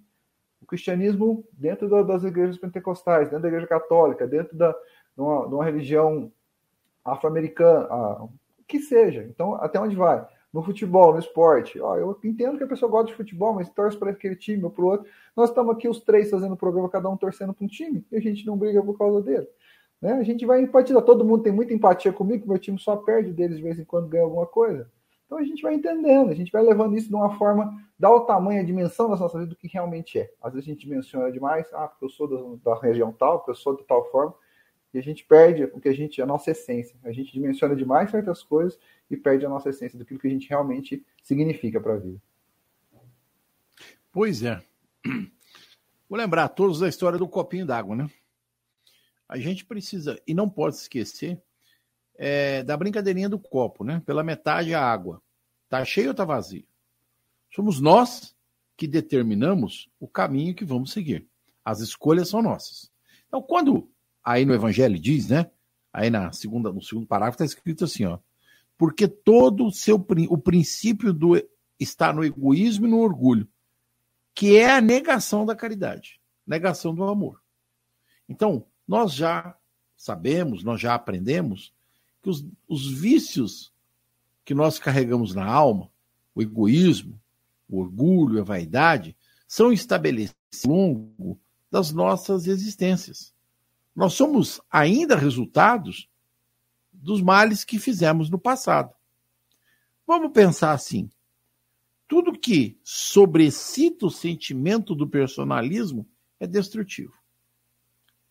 o 0.64 0.66
cristianismo 0.66 1.44
dentro 1.52 1.88
da, 1.88 2.02
das 2.02 2.24
igrejas 2.24 2.58
pentecostais, 2.58 3.28
dentro 3.28 3.42
da 3.42 3.48
igreja 3.48 3.66
católica, 3.66 4.26
dentro 4.26 4.56
da, 4.56 4.72
de, 4.72 5.20
uma, 5.20 5.46
uma 5.46 5.64
religião 5.64 6.32
afro-americana, 7.04 7.86
que 8.66 8.80
seja. 8.80 9.22
Então, 9.28 9.54
até 9.56 9.78
onde 9.78 9.94
vai? 9.94 10.26
No 10.50 10.62
futebol, 10.62 11.12
no 11.12 11.18
esporte. 11.18 11.78
Ó, 11.80 11.96
eu 11.96 12.18
entendo 12.24 12.56
que 12.56 12.64
a 12.64 12.66
pessoa 12.66 12.90
gosta 12.90 13.08
de 13.08 13.14
futebol, 13.14 13.52
mas 13.52 13.68
torce 13.68 13.96
para 13.96 14.10
aquele 14.10 14.36
time 14.36 14.64
ou 14.64 14.70
para 14.70 14.84
o 14.84 14.88
outro. 14.88 15.06
Nós 15.36 15.50
estamos 15.50 15.74
aqui 15.74 15.86
os 15.86 16.00
três 16.00 16.30
fazendo 16.30 16.54
o 16.54 16.56
programa, 16.56 16.88
cada 16.88 17.10
um 17.10 17.16
torcendo 17.16 17.52
para 17.52 17.64
um 17.64 17.68
time, 17.68 18.04
e 18.10 18.16
a 18.16 18.20
gente 18.20 18.46
não 18.46 18.56
briga 18.56 18.82
por 18.82 18.96
causa 18.96 19.20
dele. 19.20 19.46
Né? 20.00 20.12
A 20.12 20.22
gente 20.22 20.46
vai 20.46 20.62
empatizar. 20.62 21.02
Todo 21.02 21.24
mundo 21.24 21.42
tem 21.42 21.52
muita 21.52 21.74
empatia 21.74 22.12
comigo, 22.12 22.48
meu 22.48 22.58
time 22.58 22.78
só 22.78 22.96
perde 22.96 23.32
deles 23.32 23.58
de 23.58 23.62
vez 23.62 23.78
em 23.78 23.84
quando 23.84 24.08
ganha 24.08 24.24
alguma 24.24 24.46
coisa. 24.46 24.90
Então 25.26 25.38
a 25.38 25.44
gente 25.44 25.62
vai 25.62 25.74
entendendo, 25.74 26.30
a 26.30 26.34
gente 26.34 26.52
vai 26.52 26.62
levando 26.62 26.96
isso 26.96 27.08
de 27.08 27.14
uma 27.14 27.36
forma, 27.36 27.72
dá 27.98 28.10
o 28.10 28.20
tamanho, 28.20 28.60
a 28.60 28.64
dimensão 28.64 29.08
da 29.08 29.16
nossa 29.16 29.38
vida 29.38 29.50
do 29.50 29.56
que 29.56 29.66
realmente 29.66 30.18
é. 30.18 30.30
Às 30.42 30.52
vezes 30.52 30.68
a 30.68 30.72
gente 30.72 30.88
menciona 30.88 31.32
demais, 31.32 31.66
ah, 31.72 31.88
porque 31.88 32.04
eu 32.04 32.10
sou 32.10 32.58
da, 32.60 32.72
da 32.72 32.80
região 32.80 33.12
tal, 33.12 33.38
porque 33.38 33.52
eu 33.52 33.54
sou 33.54 33.76
de 33.76 33.84
tal 33.84 34.10
forma, 34.10 34.34
e 34.92 34.98
a 34.98 35.02
gente 35.02 35.24
perde 35.24 35.64
o 35.64 35.80
que 35.80 35.88
a 35.88 35.94
gente, 35.94 36.22
a 36.22 36.26
nossa 36.26 36.52
essência. 36.52 36.96
A 37.02 37.10
gente 37.10 37.32
dimensiona 37.32 37.74
demais 37.74 38.10
certas 38.10 38.42
coisas 38.44 38.78
e 39.10 39.16
perde 39.16 39.44
a 39.44 39.48
nossa 39.48 39.70
essência 39.70 39.98
daquilo 39.98 40.20
que 40.20 40.28
a 40.28 40.30
gente 40.30 40.48
realmente 40.48 41.04
significa 41.22 41.80
para 41.80 41.94
a 41.94 41.98
vida. 41.98 42.22
Pois 44.12 44.44
é. 44.44 44.62
Vou 46.08 46.16
lembrar 46.16 46.44
a 46.44 46.48
todos 46.48 46.78
da 46.78 46.88
história 46.88 47.18
do 47.18 47.26
copinho 47.26 47.66
d'água, 47.66 47.96
né? 47.96 48.08
A 49.28 49.36
gente 49.36 49.64
precisa, 49.64 50.20
e 50.26 50.32
não 50.32 50.48
pode 50.48 50.76
esquecer, 50.76 51.42
é, 52.16 52.62
da 52.62 52.76
brincadeirinha 52.76 53.28
do 53.28 53.38
copo, 53.38 53.84
né? 53.84 54.02
Pela 54.04 54.22
metade 54.22 54.74
a 54.74 54.82
água. 54.82 55.22
Tá 55.68 55.84
cheio 55.84 56.08
ou 56.08 56.14
tá 56.14 56.24
vazio? 56.24 56.64
Somos 57.54 57.80
nós 57.80 58.34
que 58.76 58.86
determinamos 58.86 59.88
o 60.00 60.08
caminho 60.08 60.54
que 60.54 60.64
vamos 60.64 60.92
seguir. 60.92 61.26
As 61.64 61.80
escolhas 61.80 62.28
são 62.28 62.42
nossas. 62.42 62.90
Então, 63.26 63.40
quando 63.40 63.90
aí 64.22 64.44
no 64.44 64.54
Evangelho 64.54 64.98
diz, 64.98 65.28
né? 65.28 65.50
Aí 65.92 66.10
na 66.10 66.32
segunda, 66.32 66.72
no 66.72 66.82
segundo 66.82 67.06
parágrafo 67.06 67.36
está 67.36 67.44
escrito 67.44 67.84
assim, 67.84 68.04
ó. 68.04 68.18
Porque 68.76 69.06
todo 69.06 69.66
o 69.66 69.72
seu 69.72 70.04
o 70.28 70.38
princípio 70.38 71.12
do 71.12 71.40
está 71.78 72.12
no 72.12 72.24
egoísmo 72.24 72.86
e 72.86 72.90
no 72.90 72.98
orgulho, 72.98 73.48
que 74.34 74.56
é 74.56 74.70
a 74.70 74.80
negação 74.80 75.46
da 75.46 75.54
caridade, 75.54 76.20
negação 76.46 76.94
do 76.94 77.04
amor. 77.04 77.40
Então, 78.28 78.66
nós 78.86 79.12
já 79.12 79.56
sabemos, 79.96 80.64
nós 80.64 80.80
já 80.80 80.94
aprendemos 80.94 81.72
que 82.24 82.30
os, 82.30 82.42
os 82.66 82.90
vícios 82.90 83.70
que 84.46 84.54
nós 84.54 84.78
carregamos 84.78 85.34
na 85.34 85.44
alma, 85.44 85.90
o 86.34 86.40
egoísmo, 86.40 87.20
o 87.68 87.78
orgulho, 87.78 88.40
a 88.40 88.44
vaidade, 88.44 89.14
são 89.46 89.70
estabelecidos 89.70 90.64
ao 90.64 90.70
longo 90.72 91.38
das 91.70 91.92
nossas 91.92 92.46
existências. 92.46 93.34
Nós 93.94 94.14
somos 94.14 94.58
ainda 94.70 95.16
resultados 95.16 96.08
dos 96.90 97.20
males 97.20 97.62
que 97.62 97.78
fizemos 97.78 98.30
no 98.30 98.38
passado. 98.38 98.94
Vamos 100.06 100.32
pensar 100.32 100.72
assim: 100.72 101.10
tudo 102.08 102.38
que 102.38 102.78
sobrecita 102.82 104.06
o 104.06 104.10
sentimento 104.10 104.94
do 104.94 105.06
personalismo 105.06 106.08
é 106.40 106.46
destrutivo. 106.46 107.12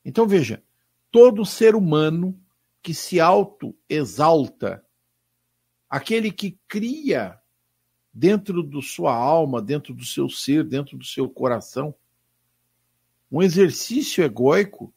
Então 0.04 0.28
veja, 0.28 0.64
todo 1.12 1.46
ser 1.46 1.76
humano 1.76 2.43
que 2.84 2.94
se 2.94 3.20
auto-exalta, 3.22 4.86
aquele 5.90 6.32
que 6.32 6.60
cria 6.68 7.40
dentro 8.14 8.62
da 8.62 8.82
sua 8.82 9.16
alma, 9.16 9.62
dentro 9.62 9.94
do 9.94 10.04
seu 10.04 10.30
ser, 10.30 10.66
dentro 10.66 10.98
do 10.98 11.06
seu 11.06 11.30
coração, 11.30 11.96
um 13.32 13.42
exercício 13.42 14.24
egóico, 14.24 14.94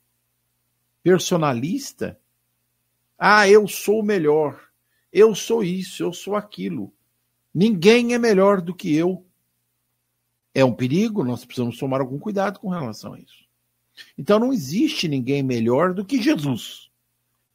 personalista. 1.03 2.21
Ah, 3.17 3.49
eu 3.49 3.69
sou 3.69 4.03
melhor, 4.03 4.61
eu 5.13 5.35
sou 5.35 5.63
isso, 5.63 6.03
eu 6.03 6.13
sou 6.13 6.35
aquilo. 6.35 6.93
Ninguém 7.55 8.13
é 8.13 8.19
melhor 8.19 8.61
do 8.61 8.75
que 8.75 8.95
eu. 8.95 9.25
É 10.53 10.65
um 10.65 10.75
perigo, 10.75 11.25
nós 11.25 11.45
precisamos 11.45 11.79
tomar 11.79 12.01
algum 12.01 12.19
cuidado 12.19 12.59
com 12.59 12.69
relação 12.69 13.15
a 13.15 13.21
isso. 13.21 13.47
Então 14.19 14.39
não 14.39 14.53
existe 14.53 15.07
ninguém 15.07 15.43
melhor 15.43 15.95
do 15.95 16.05
que 16.05 16.21
Jesus. 16.21 16.91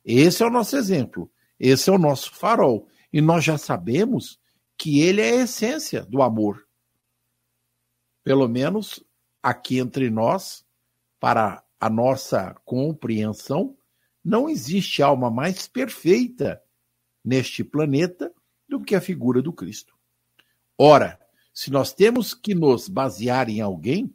Esse 0.03 0.43
é 0.43 0.45
o 0.45 0.49
nosso 0.49 0.75
exemplo, 0.75 1.31
esse 1.59 1.89
é 1.89 1.93
o 1.93 1.97
nosso 1.97 2.33
farol. 2.33 2.87
E 3.13 3.21
nós 3.21 3.43
já 3.43 3.57
sabemos 3.57 4.39
que 4.77 5.01
ele 5.01 5.21
é 5.21 5.31
a 5.31 5.43
essência 5.43 6.03
do 6.03 6.21
amor. 6.21 6.65
Pelo 8.23 8.47
menos 8.47 9.03
aqui 9.43 9.79
entre 9.79 10.09
nós, 10.09 10.65
para 11.19 11.63
a 11.79 11.89
nossa 11.89 12.55
compreensão, 12.65 13.77
não 14.23 14.49
existe 14.49 15.01
alma 15.01 15.29
mais 15.29 15.67
perfeita 15.67 16.61
neste 17.23 17.63
planeta 17.63 18.33
do 18.67 18.79
que 18.81 18.95
a 18.95 19.01
figura 19.01 19.41
do 19.41 19.51
Cristo. 19.51 19.95
Ora, 20.77 21.19
se 21.53 21.69
nós 21.69 21.93
temos 21.93 22.33
que 22.33 22.55
nos 22.55 22.87
basear 22.87 23.49
em 23.49 23.61
alguém, 23.61 24.13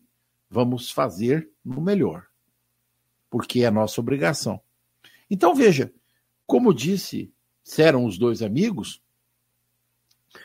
vamos 0.49 0.91
fazer 0.91 1.51
no 1.65 1.81
melhor, 1.81 2.27
porque 3.29 3.63
é 3.63 3.71
nossa 3.71 4.01
obrigação. 4.01 4.61
Então 5.31 5.55
veja, 5.55 5.93
como 6.47 6.73
disse, 6.73 7.33
disseram 7.65 8.05
os 8.05 8.17
dois 8.19 8.43
amigos, 8.43 9.03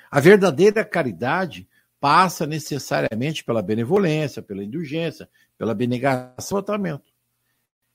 a 0.09 0.19
verdadeira 0.19 0.83
caridade 0.83 1.67
passa 1.99 2.47
necessariamente 2.47 3.43
pela 3.43 3.61
benevolência, 3.61 4.41
pela 4.41 4.63
indulgência, 4.63 5.29
pela 5.57 5.75
benegação 5.75 6.61
tratamento. 6.63 7.13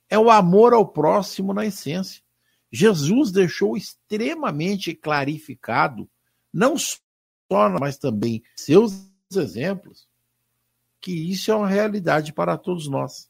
É 0.09 0.17
o 0.17 0.31
amor 0.31 0.73
ao 0.73 0.87
próximo 0.87 1.53
na 1.53 1.67
essência. 1.67 2.23
Jesus 2.71 3.33
deixou 3.33 3.77
extremamente 3.77 4.95
clarificado, 4.95 6.09
não 6.53 6.79
só, 6.79 7.01
mas 7.81 7.99
também 7.99 8.43
seus 8.55 9.09
exemplos, 9.35 10.09
que 11.01 11.13
isso 11.13 11.51
é 11.51 11.55
uma 11.55 11.69
realidade 11.69 12.33
para 12.33 12.57
todos 12.57 12.89
nós. 12.89 13.29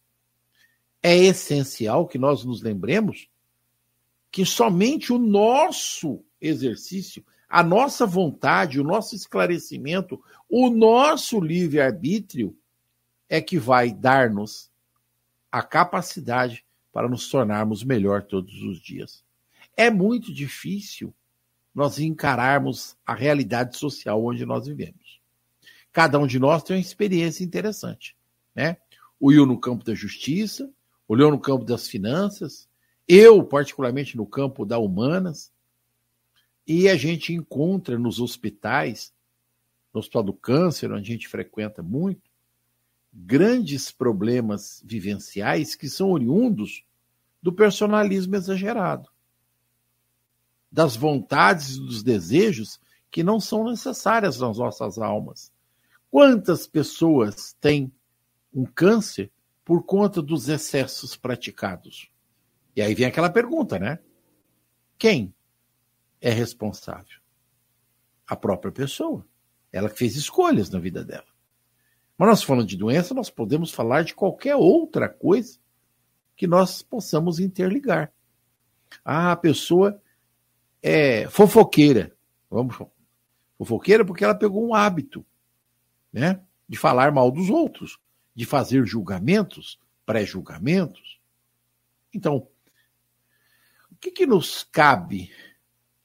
É 1.03 1.17
essencial 1.17 2.07
que 2.07 2.19
nós 2.19 2.45
nos 2.45 2.61
lembremos 2.63 3.29
que 4.37 4.45
somente 4.45 5.15
o 5.15 5.19
nosso 5.19 6.23
exercício, 6.39 7.25
a 7.49 7.63
nossa 7.63 8.05
vontade, 8.05 8.79
o 8.79 8.85
nosso 8.85 9.15
esclarecimento, 9.15 10.23
o 10.47 10.69
nosso 10.69 11.41
livre-arbítrio 11.41 12.55
é 13.31 13.41
que 13.41 13.59
vai 13.59 13.91
dar-nos 13.95 14.71
a 15.51 15.63
capacidade 15.63 16.67
para 16.93 17.09
nos 17.09 17.31
tornarmos 17.31 17.83
melhor 17.83 18.25
todos 18.25 18.61
os 18.61 18.79
dias. 18.79 19.25
É 19.75 19.91
muito 19.91 20.31
difícil 20.35 21.15
nós 21.75 21.99
encararmos 21.99 22.95
a 23.07 23.15
realidade 23.15 23.79
social 23.79 24.23
onde 24.23 24.45
nós 24.45 24.67
vivemos. 24.67 25.19
Cada 25.91 26.19
um 26.19 26.27
de 26.27 26.39
nós 26.39 26.63
tem 26.63 26.77
uma 26.77 26.83
experiência 26.83 27.43
interessante, 27.43 28.15
né? 28.55 28.77
O 29.19 29.29
Will 29.29 29.47
no 29.47 29.59
campo 29.59 29.83
da 29.83 29.95
justiça, 29.95 30.71
o 31.09 31.15
Leon 31.15 31.31
no 31.31 31.41
campo 31.41 31.65
das 31.65 31.89
finanças, 31.89 32.69
eu, 33.09 33.45
particularmente, 33.45 34.17
no 34.17 34.27
campo 34.27 34.65
da 34.65 34.79
humanas, 34.79 35.53
e 36.67 36.89
a 36.89 36.97
gente 36.97 37.33
encontra 37.33 37.99
nos 37.99 38.21
hospitais, 38.21 39.15
no 39.93 40.01
Hospital 40.01 40.25
do 40.25 40.33
Câncer, 40.33 40.91
onde 40.93 41.11
a 41.11 41.13
gente 41.13 41.29
frequenta 41.29 41.83
muito, 41.83 42.31
grandes 43.13 43.91
problemas 43.91 44.83
vivenciais 44.85 45.75
que 45.75 45.89
são 45.89 46.11
oriundos 46.11 46.85
do 47.41 47.53
personalismo 47.53 48.35
exagerado 48.35 49.09
das 50.71 50.95
vontades 50.95 51.77
e 51.77 51.81
dos 51.81 52.03
desejos 52.03 52.79
que 53.11 53.23
não 53.23 53.41
são 53.41 53.65
necessárias 53.65 54.39
nas 54.39 54.59
nossas 54.59 54.99
almas. 54.99 55.51
Quantas 56.11 56.67
pessoas 56.67 57.57
têm 57.61 57.91
um 58.53 58.67
câncer 58.67 59.31
por 59.65 59.85
conta 59.85 60.21
dos 60.21 60.51
excessos 60.51 61.17
praticados? 61.17 62.11
E 62.77 62.83
aí 62.83 62.95
vem 62.95 63.07
aquela 63.07 63.31
pergunta, 63.31 63.79
né? 63.79 63.99
Quem 64.99 65.35
é 66.21 66.31
responsável? 66.31 67.19
A 68.27 68.37
própria 68.37 68.71
pessoa. 68.71 69.27
Ela 69.73 69.89
que 69.89 69.99
fez 69.99 70.15
escolhas 70.15 70.69
na 70.69 70.79
vida 70.79 71.03
dela. 71.03 71.27
Mas 72.19 72.29
nós 72.29 72.43
falando 72.43 72.69
de 72.69 72.77
doença, 72.77 73.15
nós 73.15 73.31
podemos 73.31 73.71
falar 73.71 74.05
de 74.05 74.15
qualquer 74.15 74.57
outra 74.57 75.09
coisa 75.09 75.59
que 76.37 76.47
nós 76.47 76.83
possamos 76.83 77.41
interligar. 77.41 78.13
Ah, 79.03 79.33
a 79.33 79.37
pessoa 79.37 80.01
é, 80.83 81.29
fofoqueira. 81.29 82.15
Vamos, 82.51 82.77
fofoqueira 83.57 84.05
porque 84.05 84.23
ela 84.23 84.35
pegou 84.35 84.67
um 84.67 84.75
hábito, 84.75 85.25
né? 86.13 86.43
De 86.69 86.77
falar 86.77 87.11
mal 87.11 87.31
dos 87.31 87.49
outros, 87.49 87.99
de 88.35 88.45
fazer 88.45 88.85
julgamentos, 88.87 89.81
pré-julgamentos. 90.05 91.21
Então, 92.13 92.49
que, 94.07 94.11
que 94.11 94.27
nos 94.27 94.65
cabe 94.65 95.31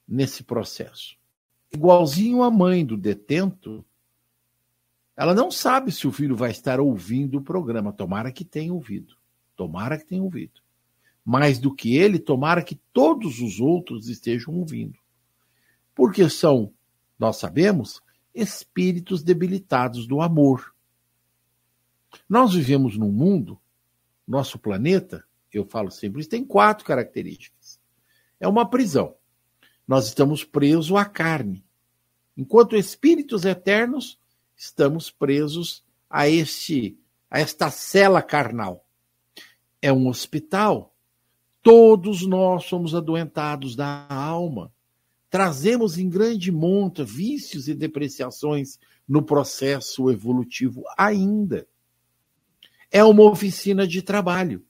nesse 0.06 0.42
processo? 0.42 1.16
Igualzinho 1.72 2.42
a 2.42 2.50
mãe 2.50 2.84
do 2.84 2.96
detento, 2.96 3.84
ela 5.16 5.34
não 5.34 5.50
sabe 5.50 5.90
se 5.90 6.06
o 6.06 6.12
filho 6.12 6.36
vai 6.36 6.50
estar 6.50 6.80
ouvindo 6.80 7.38
o 7.38 7.42
programa. 7.42 7.92
Tomara 7.92 8.30
que 8.30 8.44
tenha 8.44 8.72
ouvido. 8.72 9.16
Tomara 9.56 9.98
que 9.98 10.04
tenha 10.04 10.22
ouvido 10.22 10.62
mais 11.24 11.58
do 11.58 11.74
que 11.74 11.96
ele, 11.96 12.18
tomara 12.18 12.62
que 12.62 12.74
todos 12.92 13.40
os 13.40 13.60
outros 13.60 14.08
estejam 14.08 14.54
ouvindo. 14.54 14.98
Porque 15.94 16.28
são, 16.28 16.72
nós 17.18 17.36
sabemos, 17.36 18.00
espíritos 18.34 19.22
debilitados 19.22 20.06
do 20.06 20.20
amor. 20.20 20.74
Nós 22.28 22.54
vivemos 22.54 22.96
num 22.98 23.12
mundo, 23.12 23.58
nosso 24.26 24.58
planeta, 24.58 25.24
eu 25.52 25.64
falo 25.64 25.90
sempre, 25.90 26.26
tem 26.26 26.44
quatro 26.44 26.84
características. 26.84 27.61
É 28.42 28.48
uma 28.48 28.68
prisão. 28.68 29.14
Nós 29.88 30.06
estamos 30.06 30.44
presos 30.44 30.94
à 30.94 31.06
carne. 31.06 31.64
Enquanto 32.36 32.76
espíritos 32.76 33.46
eternos, 33.46 34.18
estamos 34.54 35.10
presos 35.10 35.82
a 36.10 36.28
este 36.28 36.98
a 37.30 37.40
esta 37.40 37.70
cela 37.70 38.20
carnal. 38.20 38.86
É 39.80 39.90
um 39.90 40.08
hospital 40.08 40.92
Todos 41.62 42.26
nós 42.26 42.64
somos 42.64 42.92
adoentados 42.92 43.76
da 43.76 44.06
alma. 44.08 44.72
Trazemos 45.30 45.96
em 45.96 46.10
grande 46.10 46.50
monta 46.50 47.04
vícios 47.04 47.68
e 47.68 47.74
depreciações 47.74 48.78
no 49.08 49.22
processo 49.22 50.10
evolutivo 50.10 50.82
ainda. 50.98 51.66
É 52.90 53.02
uma 53.04 53.22
oficina 53.22 53.86
de 53.86 54.02
trabalho. 54.02 54.64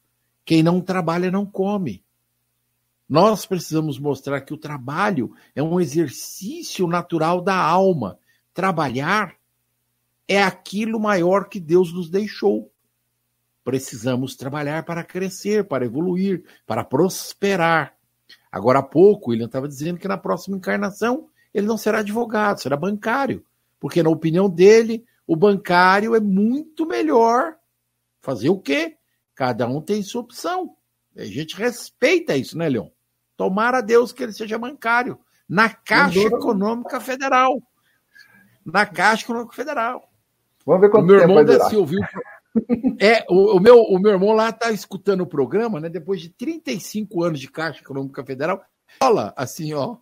Quem 0.45 0.63
não 0.63 0.81
trabalha 0.81 1.31
não 1.31 1.47
come. 1.47 2.05
Nós 3.13 3.45
precisamos 3.45 3.99
mostrar 3.99 4.41
que 4.41 4.55
o 4.55 4.57
trabalho 4.57 5.35
é 5.55 5.63
um 5.63 5.79
exercício 5.79 6.87
natural 6.87 7.43
da 7.43 7.55
alma. 7.55 8.19
Trabalhar 8.55 9.35
é 10.27 10.43
aquilo 10.43 10.99
maior 10.99 11.51
que 11.51 11.61
Deus 11.61 11.93
nos 11.93 12.09
deixou. 12.09 12.73
Precisamos 13.63 14.35
trabalhar 14.35 14.87
para 14.87 15.05
crescer, 15.05 15.69
para 15.69 15.85
evoluir, 15.85 16.43
para 16.67 16.83
prosperar. 16.83 17.95
Agora 18.51 18.79
há 18.79 18.83
pouco, 18.83 19.35
ele 19.35 19.45
estava 19.45 19.69
dizendo 19.69 19.99
que 19.99 20.09
na 20.09 20.17
próxima 20.17 20.57
encarnação 20.57 21.29
ele 21.53 21.67
não 21.67 21.77
será 21.77 21.99
advogado, 21.99 22.63
será 22.63 22.79
bancário. 22.79 23.45
Porque, 23.79 24.03
na 24.03 24.09
opinião 24.09 24.49
dele, 24.49 25.05
o 25.27 25.37
bancário 25.37 26.15
é 26.15 26.21
muito 26.21 26.87
melhor. 26.87 27.57
Fazer 28.23 28.49
o 28.49 28.59
quê? 28.59 28.97
Cada 29.35 29.69
um 29.69 29.83
tem 29.83 30.03
sua 30.03 30.23
opção. 30.23 30.75
A 31.15 31.25
gente 31.25 31.55
respeita 31.55 32.35
isso, 32.35 32.57
né, 32.57 32.71
Leon? 32.71 32.89
Tomara 33.43 33.79
a 33.79 33.81
Deus 33.81 34.13
que 34.13 34.23
ele 34.23 34.33
seja 34.33 34.57
bancário. 34.57 35.19
Na 35.49 35.69
Caixa 35.69 36.21
Econômica 36.21 37.01
Federal. 37.01 37.61
Na 38.65 38.87
Caixa 38.87 39.25
Econômica 39.25 39.57
Federal. 39.57 40.09
Vamos 40.65 40.81
ver 40.81 40.91
quanto 40.91 41.03
o 41.03 41.07
meu 41.09 41.19
irmão 41.19 41.45
deve 41.45 41.75
ouviu, 41.75 42.01
é, 43.01 43.27
o, 43.29 43.57
o, 43.57 43.61
meu, 43.61 43.81
o 43.81 43.99
meu 43.99 44.13
irmão 44.13 44.31
lá 44.31 44.51
está 44.51 44.71
escutando 44.71 45.23
o 45.23 45.27
programa, 45.27 45.81
né? 45.81 45.89
Depois 45.89 46.21
de 46.21 46.29
35 46.29 47.25
anos 47.25 47.41
de 47.41 47.51
Caixa 47.51 47.81
Econômica 47.81 48.25
Federal, 48.25 48.65
fala 49.01 49.35
assim, 49.37 49.75
ó. 49.75 49.97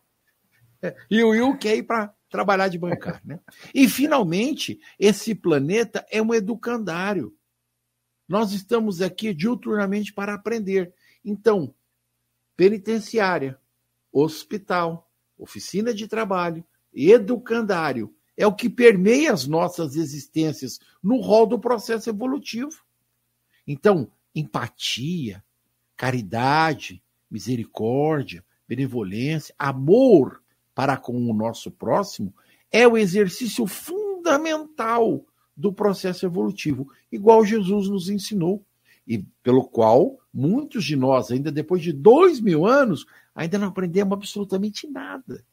É, 0.83 0.95
e 1.11 1.25
o 1.25 1.31
Will 1.31 1.57
quer 1.57 1.77
ir 1.77 1.85
para 1.85 2.13
trabalhar 2.29 2.69
de 2.69 2.77
bancário. 2.77 3.23
Né? 3.25 3.41
E, 3.75 3.89
finalmente, 3.89 4.79
esse 4.99 5.35
planeta 5.35 6.05
é 6.11 6.21
um 6.21 6.35
educandário. 6.35 7.35
Nós 8.29 8.53
estamos 8.53 9.01
aqui 9.01 9.33
diuturnamente 9.33 10.13
para 10.13 10.35
aprender. 10.35 10.93
Então, 11.25 11.75
penitenciária, 12.61 13.59
hospital, 14.13 15.11
oficina 15.39 15.95
de 15.95 16.07
trabalho, 16.07 16.63
educandário, 16.93 18.15
é 18.37 18.47
o 18.47 18.55
que 18.55 18.69
permeia 18.69 19.33
as 19.33 19.47
nossas 19.47 19.97
existências 19.97 20.79
no 21.03 21.23
rol 21.23 21.47
do 21.47 21.59
processo 21.59 22.11
evolutivo. 22.11 22.85
Então, 23.67 24.13
empatia, 24.35 25.43
caridade, 25.97 27.03
misericórdia, 27.31 28.45
benevolência, 28.69 29.55
amor 29.59 30.43
para 30.75 30.99
com 30.99 31.17
o 31.17 31.33
nosso 31.33 31.71
próximo 31.71 32.35
é 32.71 32.87
o 32.87 32.99
exercício 32.99 33.67
fundamental 33.67 35.25
do 35.57 35.73
processo 35.73 36.27
evolutivo, 36.27 36.93
igual 37.11 37.43
Jesus 37.43 37.89
nos 37.89 38.11
ensinou, 38.11 38.63
e 39.07 39.25
pelo 39.43 39.65
qual 39.65 40.20
muitos 40.33 40.85
de 40.85 40.97
nós, 40.97 41.31
ainda 41.31 41.51
depois 41.51 41.83
de 41.83 41.93
dois 41.93 42.41
mil 42.41 42.67
anos, 42.67 43.07
ainda 43.35 43.59
não 43.59 43.69
aprendemos 43.69 44.13
absolutamente 44.13 44.87
nada. 44.87 45.45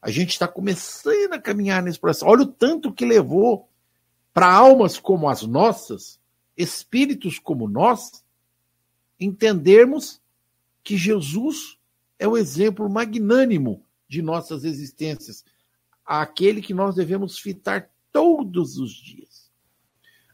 A 0.00 0.10
gente 0.10 0.30
está 0.30 0.46
começando 0.46 1.32
a 1.32 1.40
caminhar 1.40 1.82
nesse 1.82 1.98
processo. 1.98 2.26
Olha 2.26 2.42
o 2.42 2.46
tanto 2.46 2.92
que 2.92 3.06
levou 3.06 3.68
para 4.34 4.52
almas 4.52 4.98
como 4.98 5.28
as 5.28 5.42
nossas, 5.42 6.20
espíritos 6.56 7.38
como 7.38 7.68
nós, 7.68 8.24
entendermos 9.18 10.20
que 10.82 10.96
Jesus 10.96 11.78
é 12.18 12.28
o 12.28 12.36
exemplo 12.36 12.88
magnânimo 12.88 13.82
de 14.06 14.20
nossas 14.20 14.64
existências, 14.64 15.44
aquele 16.04 16.60
que 16.60 16.74
nós 16.74 16.94
devemos 16.94 17.38
fitar 17.38 17.90
todos 18.12 18.76
os 18.76 18.92
dias. 18.92 19.50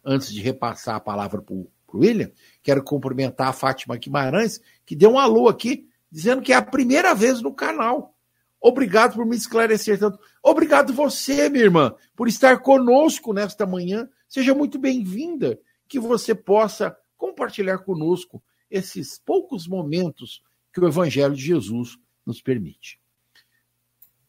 Antes 0.05 0.33
de 0.33 0.41
repassar 0.41 0.97
a 0.97 1.01
palavra 1.01 1.41
para 1.41 1.55
o 1.55 1.71
William, 1.99 2.31
quero 2.63 2.83
cumprimentar 2.83 3.49
a 3.49 3.53
Fátima 3.53 3.97
Guimarães, 3.97 4.61
que 4.85 4.95
deu 4.95 5.13
um 5.13 5.19
alô 5.19 5.49
aqui, 5.49 5.89
dizendo 6.11 6.43
que 6.43 6.53
é 6.53 6.57
a 6.57 6.63
primeira 6.63 7.15
vez 7.15 7.41
no 7.41 7.55
canal. 7.55 8.15
Obrigado 8.61 9.15
por 9.15 9.25
me 9.25 9.37
esclarecer 9.37 9.99
tanto. 9.99 10.19
Obrigado 10.43 10.93
você, 10.93 11.49
minha 11.49 11.65
irmã, 11.65 11.95
por 12.15 12.29
estar 12.29 12.59
conosco 12.61 13.33
nesta 13.33 13.65
manhã. 13.65 14.09
Seja 14.29 14.55
muito 14.55 14.79
bem-vinda. 14.79 15.59
Que 15.89 15.99
você 15.99 16.35
possa 16.35 16.97
compartilhar 17.17 17.79
conosco 17.79 18.43
esses 18.71 19.19
poucos 19.19 19.67
momentos 19.67 20.43
que 20.73 20.79
o 20.79 20.87
Evangelho 20.87 21.35
de 21.35 21.43
Jesus 21.43 21.99
nos 22.25 22.41
permite. 22.41 23.01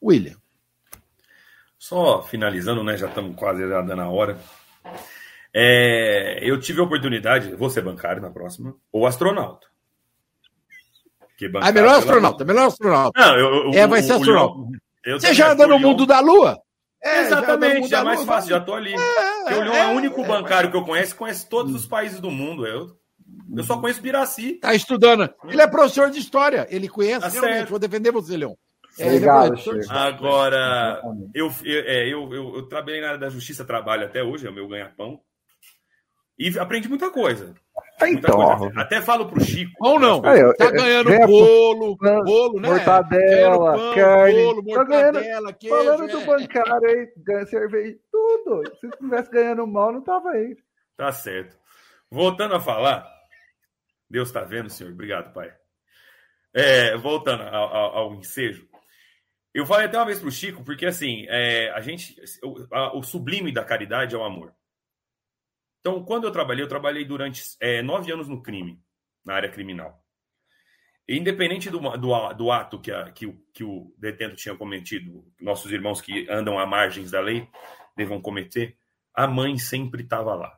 William. 0.02 0.38
Só 1.78 2.24
finalizando, 2.24 2.84
né? 2.84 2.98
Já 2.98 3.08
estamos 3.08 3.36
quase 3.36 3.68
dando 3.68 4.02
a 4.02 4.10
hora. 4.10 4.40
É, 5.54 6.40
eu 6.42 6.60
tive 6.60 6.80
a 6.80 6.84
oportunidade, 6.84 7.56
vou 7.56 7.70
ser 7.70 7.82
bancário 7.82 8.22
na 8.22 8.30
próxima, 8.30 8.76
ou 8.92 9.06
astronauta. 9.06 9.68
Que 11.38 11.52
ah, 11.60 11.72
melhor 11.72 11.96
astronauta, 11.96 12.46
melhor 12.46 12.68
astronauta. 12.68 13.20
Não, 13.20 13.36
eu, 13.38 13.72
é, 13.74 13.88
vai 13.88 14.04
ser 14.04 14.14
astronauta. 14.14 14.80
Você 15.06 15.34
já 15.34 15.52
anda 15.52 15.66
no 15.66 15.80
mundo 15.80 16.06
da 16.06 16.20
Lua? 16.20 16.62
É, 17.04 17.22
Exatamente, 17.22 17.88
já 17.88 18.02
é 18.02 18.04
mais 18.04 18.24
fácil, 18.24 18.52
já 18.52 18.60
tô 18.60 18.76
ali. 18.76 18.94
É, 18.94 19.56
o 19.56 19.62
Leão 19.64 19.74
é, 19.74 19.88
o 19.88 19.98
único 19.98 20.22
é, 20.22 20.28
bancário 20.28 20.70
que 20.70 20.78
eu 20.78 20.86
conheço, 20.86 21.16
conhece 21.16 21.50
todos 21.50 21.74
os 21.74 21.88
países 21.88 22.20
do 22.20 22.30
mundo. 22.30 22.68
Eu, 22.68 22.96
eu 23.58 23.64
só 23.64 23.80
conheço 23.80 24.02
Biraci. 24.02 24.60
Tá 24.60 24.76
estudando. 24.76 25.28
Ele 25.46 25.62
é 25.62 25.68
professor 25.68 26.12
de 26.12 26.20
história. 26.20 26.68
Ele 26.70 26.88
conhece, 26.88 27.22
tá 27.22 27.28
realmente. 27.30 27.54
Certo. 27.56 27.70
Vou 27.70 27.80
defender 27.80 28.12
você, 28.12 28.38
Leão. 28.38 28.56
É, 29.00 29.08
Obrigado, 29.08 29.56
é 29.56 29.86
Agora, 29.90 31.02
eu, 31.34 31.52
eu, 31.64 31.82
eu, 31.82 32.34
eu, 32.34 32.56
eu 32.58 32.62
trabalhei 32.68 33.02
na 33.02 33.08
área 33.08 33.20
da 33.20 33.30
justiça, 33.30 33.66
trabalho 33.66 34.06
até 34.06 34.22
hoje, 34.22 34.46
é 34.46 34.50
o 34.50 34.54
meu 34.54 34.68
ganha-pão. 34.68 35.20
E 36.42 36.58
aprendi 36.58 36.90
muita 36.90 37.12
coisa. 37.12 37.54
Então, 38.04 38.42
Até 38.76 39.00
falo 39.00 39.30
pro 39.30 39.40
Chico. 39.44 39.72
Ou 39.80 40.00
não? 40.00 40.26
Aí, 40.26 40.42
tá 40.56 40.72
ganhando 40.72 41.16
bolo, 41.28 41.96
bolo, 41.96 42.60
né? 42.60 42.70
Mortadela, 42.70 43.78
pão, 43.78 43.94
carne. 43.94 44.44
Bolo, 44.44 44.56
tá 44.56 44.62
mortadela, 44.64 45.22
ganhando, 45.22 45.54
queijo, 45.54 45.76
Falando 45.76 46.04
é. 46.04 46.08
do 46.08 46.26
bancário 46.26 46.90
aí, 46.90 47.14
ganha 47.18 47.46
cerveja, 47.46 47.96
tudo. 48.12 48.64
Se 48.80 48.88
estivesse 48.88 49.30
ganhando 49.30 49.68
mal, 49.68 49.92
não 49.92 50.02
tava 50.02 50.32
aí. 50.32 50.58
Tá 50.98 51.12
certo. 51.12 51.56
Voltando 52.10 52.56
a 52.56 52.60
falar, 52.60 53.08
Deus 54.10 54.32
tá 54.32 54.42
vendo, 54.42 54.68
senhor. 54.68 54.94
Obrigado, 54.94 55.32
pai. 55.32 55.54
É, 56.56 56.98
voltando 56.98 57.44
ao, 57.44 57.76
ao, 57.76 57.98
ao, 57.98 58.16
ensejo. 58.16 58.68
Eu 59.54 59.64
falei 59.68 59.86
até 59.86 60.00
uma 60.00 60.08
vez 60.08 60.20
pro 60.20 60.32
Chico, 60.32 60.64
porque 60.64 60.88
assim, 60.88 61.28
é, 61.30 61.70
a 61.70 61.82
gente. 61.82 62.20
O, 62.44 62.76
a, 62.76 62.98
o 62.98 63.04
sublime 63.04 63.54
da 63.54 63.64
caridade 63.64 64.16
é 64.16 64.18
o 64.18 64.24
amor. 64.24 64.52
Então, 65.82 66.04
quando 66.06 66.26
eu 66.26 66.32
trabalhei, 66.32 66.64
eu 66.64 66.70
trabalhei 66.70 67.04
durante 67.04 67.42
é, 67.60 67.82
nove 67.82 68.12
anos 68.12 68.28
no 68.28 68.42
crime, 68.42 68.80
na 69.26 69.34
área 69.34 69.50
criminal. 69.50 70.02
Independente 71.10 71.70
do, 71.70 71.80
do, 71.98 72.34
do 72.34 72.52
ato 72.52 72.80
que, 72.80 72.92
a, 72.92 73.12
que, 73.12 73.26
o, 73.26 73.34
que 73.54 73.64
o 73.64 73.94
detento 73.98 74.36
tinha 74.36 74.56
cometido, 74.56 75.26
nossos 75.42 75.72
irmãos 75.72 76.00
que 76.00 76.30
andam 76.30 76.58
à 76.58 76.66
margens 76.66 77.12
da 77.12 77.20
lei 77.20 77.50
devam 77.98 78.22
cometer, 78.22 78.78
a 79.14 79.28
mãe 79.28 79.58
sempre 79.58 80.04
estava 80.04 80.34
lá. 80.36 80.58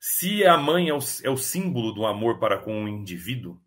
Se 0.00 0.44
a 0.44 0.56
mãe 0.56 0.88
é 0.88 0.94
o, 0.94 0.98
é 1.22 1.30
o 1.30 1.36
símbolo 1.36 1.92
do 1.92 2.06
amor 2.06 2.38
para 2.38 2.58
com 2.58 2.84
o 2.84 2.88
indivíduo, 2.88 3.60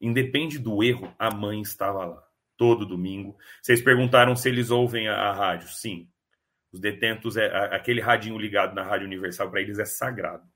independe 0.00 0.58
do 0.58 0.82
erro, 0.82 1.14
a 1.18 1.30
mãe 1.30 1.60
estava 1.60 2.04
lá. 2.04 2.22
Todo 2.56 2.84
domingo. 2.84 3.36
Vocês 3.62 3.80
perguntaram 3.80 4.34
se 4.34 4.48
eles 4.48 4.70
ouvem 4.70 5.08
a, 5.08 5.14
a 5.14 5.32
rádio. 5.32 5.68
Sim. 5.68 6.10
Os 6.72 6.80
detentos, 6.80 7.36
é, 7.36 7.46
aquele 7.74 8.00
radinho 8.00 8.38
ligado 8.38 8.74
na 8.74 8.82
Rádio 8.82 9.06
Universal 9.06 9.50
para 9.50 9.60
eles 9.60 9.78
é 9.78 9.84
sagrado. 9.84 10.46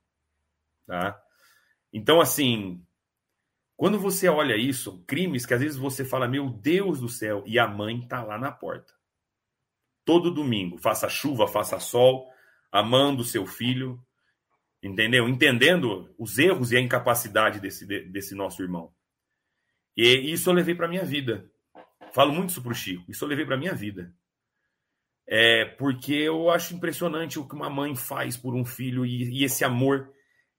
Tá? 0.86 1.20
Então, 1.92 2.20
assim, 2.20 2.84
quando 3.76 3.98
você 3.98 4.28
olha 4.28 4.56
isso, 4.56 5.02
crimes 5.06 5.46
que 5.46 5.54
às 5.54 5.60
vezes 5.60 5.76
você 5.78 6.04
fala, 6.04 6.28
meu 6.28 6.48
Deus 6.48 7.00
do 7.00 7.08
céu, 7.08 7.42
e 7.46 7.58
a 7.58 7.66
mãe 7.66 8.06
tá 8.06 8.22
lá 8.22 8.38
na 8.38 8.52
porta. 8.52 8.92
Todo 10.04 10.30
domingo, 10.30 10.78
faça 10.78 11.08
chuva, 11.08 11.46
faça 11.46 11.78
sol, 11.78 12.30
amando 12.70 13.24
seu 13.24 13.46
filho, 13.46 14.04
entendeu? 14.82 15.28
Entendendo 15.28 16.12
os 16.18 16.38
erros 16.38 16.72
e 16.72 16.76
a 16.76 16.80
incapacidade 16.80 17.60
desse, 17.60 17.86
desse 17.86 18.34
nosso 18.34 18.62
irmão. 18.62 18.92
E 19.96 20.32
isso 20.32 20.50
eu 20.50 20.54
levei 20.54 20.74
para 20.74 20.88
minha 20.88 21.04
vida. 21.04 21.50
Falo 22.12 22.32
muito 22.32 22.50
isso 22.50 22.62
pro 22.62 22.74
Chico. 22.74 23.10
Isso 23.10 23.24
eu 23.24 23.28
levei 23.28 23.44
para 23.44 23.56
minha 23.56 23.74
vida. 23.74 24.14
É, 25.28 25.64
porque 25.64 26.12
eu 26.12 26.50
acho 26.50 26.74
impressionante 26.74 27.38
o 27.38 27.46
que 27.46 27.54
uma 27.54 27.70
mãe 27.70 27.94
faz 27.94 28.36
por 28.36 28.54
um 28.54 28.64
filho 28.64 29.06
e, 29.06 29.40
e 29.40 29.44
esse 29.44 29.64
amor 29.64 30.10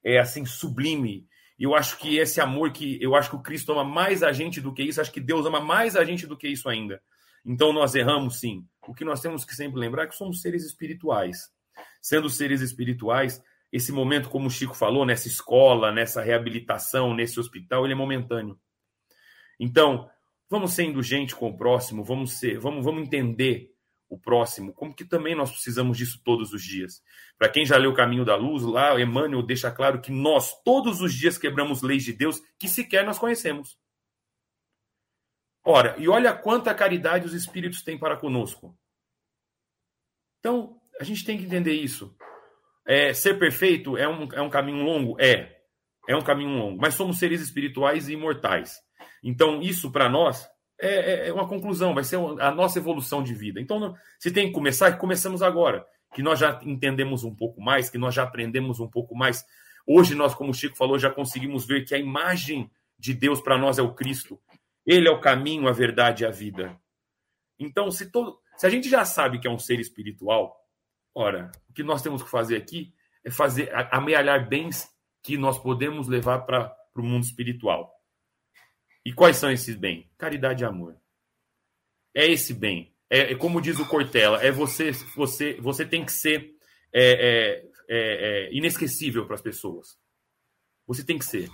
é 0.04 0.20
assim 0.20 0.46
sublime. 0.46 1.28
Eu 1.60 1.76
acho 1.76 1.98
que 1.98 2.18
esse 2.18 2.42
amor 2.42 2.72
que 2.72 2.98
eu 3.02 3.16
acho 3.16 3.30
que 3.30 3.36
o 3.36 3.42
Cristo 3.42 3.72
ama 3.72 3.84
mais 3.84 4.24
a 4.24 4.32
gente 4.32 4.60
do 4.60 4.74
que 4.74 4.84
isso, 4.84 5.00
acho 5.00 5.12
que 5.12 5.20
Deus 5.20 5.46
ama 5.46 5.62
mais 5.62 5.96
a 5.96 6.04
gente 6.04 6.26
do 6.26 6.38
que 6.38 6.48
isso 6.48 6.68
ainda. 6.68 7.02
Então 7.46 7.72
nós 7.74 7.94
erramos 7.94 8.40
sim. 8.40 8.66
O 8.88 8.94
que 8.94 9.06
nós 9.06 9.22
temos 9.22 9.46
que 9.46 9.56
sempre 9.56 9.80
lembrar 9.80 10.04
é 10.04 10.08
que 10.08 10.16
somos 10.16 10.42
seres 10.42 10.66
espirituais. 10.66 11.50
Sendo 12.02 12.30
seres 12.30 12.62
espirituais, 12.62 13.42
esse 13.72 13.92
momento, 13.92 14.30
como 14.30 14.48
o 14.48 14.52
Chico 14.52 14.76
falou, 14.76 15.06
nessa 15.06 15.28
escola, 15.28 15.92
nessa 15.92 16.22
reabilitação, 16.22 17.14
nesse 17.14 17.40
hospital, 17.40 17.86
ele 17.86 17.94
é 17.94 17.98
momentâneo. 17.98 18.60
Então, 19.60 20.10
vamos 20.50 20.74
ser 20.74 20.84
indulgentes 20.84 21.34
com 21.34 21.50
o 21.50 21.58
próximo, 21.58 22.04
vamos 22.04 22.34
ser, 22.34 22.60
vamos, 22.60 22.86
vamos 22.86 23.04
entender 23.04 23.73
o 24.14 24.20
próximo, 24.20 24.74
como 24.74 24.94
que 24.94 25.04
também 25.04 25.36
nós 25.36 25.50
precisamos 25.52 25.98
disso 25.98 26.22
todos 26.24 26.54
os 26.54 26.64
dias. 26.64 27.02
Para 27.38 27.50
quem 27.50 27.66
já 27.66 27.78
leu 27.78 27.92
o 27.92 27.96
Caminho 27.96 28.24
da 28.24 28.36
Luz, 28.36 28.64
lá 28.64 29.00
Emmanuel 29.00 29.42
deixa 29.42 29.72
claro 29.72 30.02
que 30.02 30.12
nós 30.12 30.62
todos 30.64 31.02
os 31.02 31.14
dias 31.14 31.38
quebramos 31.38 31.82
leis 31.82 32.04
de 32.04 32.14
Deus 32.14 32.42
que 32.60 32.68
sequer 32.68 33.06
nós 33.06 33.18
conhecemos. 33.18 33.78
Ora, 35.66 35.96
e 35.98 36.08
olha 36.08 36.34
quanta 36.34 36.76
caridade 36.76 37.26
os 37.26 37.34
espíritos 37.34 37.82
têm 37.82 37.98
para 37.98 38.18
conosco. 38.18 38.78
Então, 40.40 40.80
a 41.00 41.04
gente 41.04 41.26
tem 41.26 41.38
que 41.38 41.46
entender 41.46 41.74
isso. 41.74 42.16
É, 42.86 43.14
ser 43.14 43.40
perfeito 43.40 43.98
é 43.98 44.08
um, 44.08 44.28
é 44.34 44.42
um 44.42 44.50
caminho 44.50 44.84
longo? 44.84 45.20
É. 45.20 45.62
É 46.08 46.16
um 46.16 46.22
caminho 46.22 46.58
longo. 46.58 46.82
Mas 46.82 46.96
somos 46.96 47.18
seres 47.18 47.42
espirituais 47.42 48.10
e 48.10 48.14
imortais. 48.14 48.78
Então, 49.24 49.62
isso 49.62 49.90
para 49.90 50.10
nós 50.10 50.46
é, 50.84 50.96
é, 50.96 51.28
é, 51.30 51.34
uma 51.34 51.48
conclusão, 51.48 51.94
vai 51.94 52.04
ser 52.04 52.18
a 52.18 52.52
nossa 52.52 52.78
evolução 52.78 53.24
de 53.24 53.34
vida. 53.34 53.62
Então, 53.62 53.96
se 54.20 54.32
tem 54.32 54.48
que 54.48 54.54
começar, 54.54 54.98
começamos 54.98 55.42
agora. 55.42 55.86
Que 56.14 56.22
nós 56.22 56.38
já 56.38 56.60
entendemos 56.64 57.24
um 57.24 57.34
pouco 57.34 57.62
mais, 57.62 57.90
que 57.90 57.98
nós 57.98 58.14
já 58.14 58.24
aprendemos 58.24 58.80
um 58.80 58.88
pouco 58.88 59.16
mais. 59.16 59.46
Hoje, 59.88 60.14
nós, 60.14 60.36
como 60.36 60.52
o 60.52 60.54
Chico 60.54 60.76
falou, 60.76 61.00
já 61.00 61.10
conseguimos 61.10 61.66
ver 61.66 61.86
que 61.86 61.96
a 61.96 61.98
imagem 61.98 62.70
de 63.00 63.14
Deus 63.14 63.42
para 63.42 63.58
nós 63.58 63.80
é 63.80 63.82
o 63.82 63.96
Cristo. 63.96 64.40
Ele 64.86 65.08
é 65.08 65.12
o 65.12 65.22
caminho, 65.22 65.68
a 65.68 65.72
verdade 65.72 66.24
e 66.24 66.28
a 66.28 66.32
vida. 66.32 66.78
Então, 67.58 67.90
se, 67.90 68.12
todo, 68.12 68.38
se 68.58 68.68
a 68.68 68.70
gente 68.70 68.90
já 68.90 69.06
sabe 69.06 69.40
que 69.40 69.48
é 69.48 69.52
um 69.52 69.58
ser 69.58 69.80
espiritual, 69.80 70.56
ora, 71.16 71.50
o 71.70 71.74
que 71.74 71.82
nós 71.82 72.02
temos 72.02 72.22
que 72.22 72.30
fazer 72.30 72.58
aqui 72.58 72.94
é 73.24 73.32
fazer 73.32 73.72
amealhar 73.90 74.48
bens 74.48 74.88
que 75.24 75.38
nós 75.38 75.58
podemos 75.58 76.08
levar 76.10 76.40
para 76.40 76.76
o 76.96 77.02
mundo 77.02 77.24
espiritual. 77.24 78.03
E 79.06 79.14
quais 79.14 79.38
são 79.38 79.52
esses 79.52 79.76
bens? 79.76 80.06
Caridade 80.18 80.64
e 80.64 80.66
amor. 80.66 80.96
é 82.16 82.26
esse 82.28 82.54
bem. 82.54 82.94
É, 83.10 83.34
é 83.34 83.36
como 83.36 83.62
diz 83.62 83.80
o 83.80 83.88
Cortella, 83.88 84.42
é 84.42 84.52
você, 84.52 84.92
você, 85.16 85.54
você 85.62 85.86
tem 85.86 86.06
que 86.06 86.12
ser 86.12 86.56
é, 86.92 87.04
é, 87.04 87.70
é, 87.90 88.48
é 88.48 88.54
inesquecível 88.54 89.26
para 89.26 89.36
as 89.36 89.42
pessoas. 89.42 89.98
Você 90.88 91.04
tem 91.04 91.18
que 91.18 91.26
ser. 91.26 91.50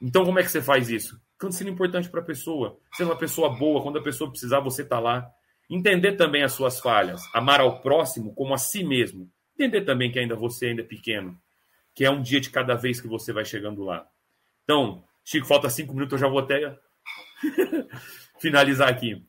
Então, 0.00 0.24
como 0.24 0.38
é 0.38 0.42
que 0.42 0.50
você 0.50 0.62
faz 0.62 0.88
isso? 0.88 1.20
Sendo 1.50 1.70
importante 1.70 2.08
para 2.08 2.20
a 2.20 2.24
pessoa, 2.24 2.78
sendo 2.94 3.10
uma 3.10 3.18
pessoa 3.18 3.56
boa, 3.56 3.82
quando 3.82 3.98
a 3.98 4.02
pessoa 4.02 4.30
precisar, 4.30 4.60
você 4.60 4.82
está 4.82 4.98
lá. 4.98 5.30
Entender 5.70 6.16
também 6.16 6.42
as 6.42 6.52
suas 6.52 6.80
falhas, 6.80 7.20
amar 7.34 7.60
ao 7.60 7.80
próximo 7.80 8.34
como 8.34 8.54
a 8.54 8.58
si 8.58 8.82
mesmo. 8.82 9.30
Entender 9.54 9.82
também 9.82 10.10
que 10.10 10.18
ainda 10.18 10.34
você 10.34 10.66
ainda 10.66 10.82
é 10.82 10.84
pequeno, 10.84 11.38
que 11.94 12.04
é 12.04 12.10
um 12.10 12.22
dia 12.22 12.40
de 12.40 12.50
cada 12.50 12.74
vez 12.74 13.00
que 13.00 13.08
você 13.08 13.32
vai 13.32 13.44
chegando 13.44 13.84
lá. 13.84 14.08
Então, 14.64 15.04
Chico, 15.30 15.46
falta 15.46 15.68
cinco 15.68 15.92
minutos, 15.92 16.14
eu 16.14 16.18
já 16.20 16.26
vou 16.26 16.38
até 16.38 16.74
finalizar 18.40 18.88
aqui. 18.88 19.22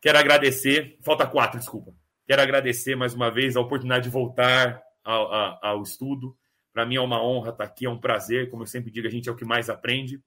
Quero 0.00 0.16
agradecer, 0.16 0.96
falta 1.02 1.26
quatro, 1.26 1.58
desculpa. 1.58 1.94
Quero 2.26 2.40
agradecer 2.40 2.96
mais 2.96 3.12
uma 3.12 3.30
vez 3.30 3.54
a 3.54 3.60
oportunidade 3.60 4.04
de 4.04 4.08
voltar 4.08 4.80
ao, 5.04 5.30
ao, 5.30 5.58
ao 5.62 5.82
estudo. 5.82 6.34
Para 6.72 6.86
mim 6.86 6.94
é 6.94 7.02
uma 7.02 7.22
honra 7.22 7.50
estar 7.50 7.64
aqui, 7.64 7.84
é 7.84 7.90
um 7.90 8.00
prazer. 8.00 8.48
Como 8.48 8.62
eu 8.62 8.66
sempre 8.66 8.90
digo, 8.90 9.06
a 9.06 9.10
gente 9.10 9.28
é 9.28 9.32
o 9.32 9.36
que 9.36 9.44
mais 9.44 9.68
aprende. 9.68 10.22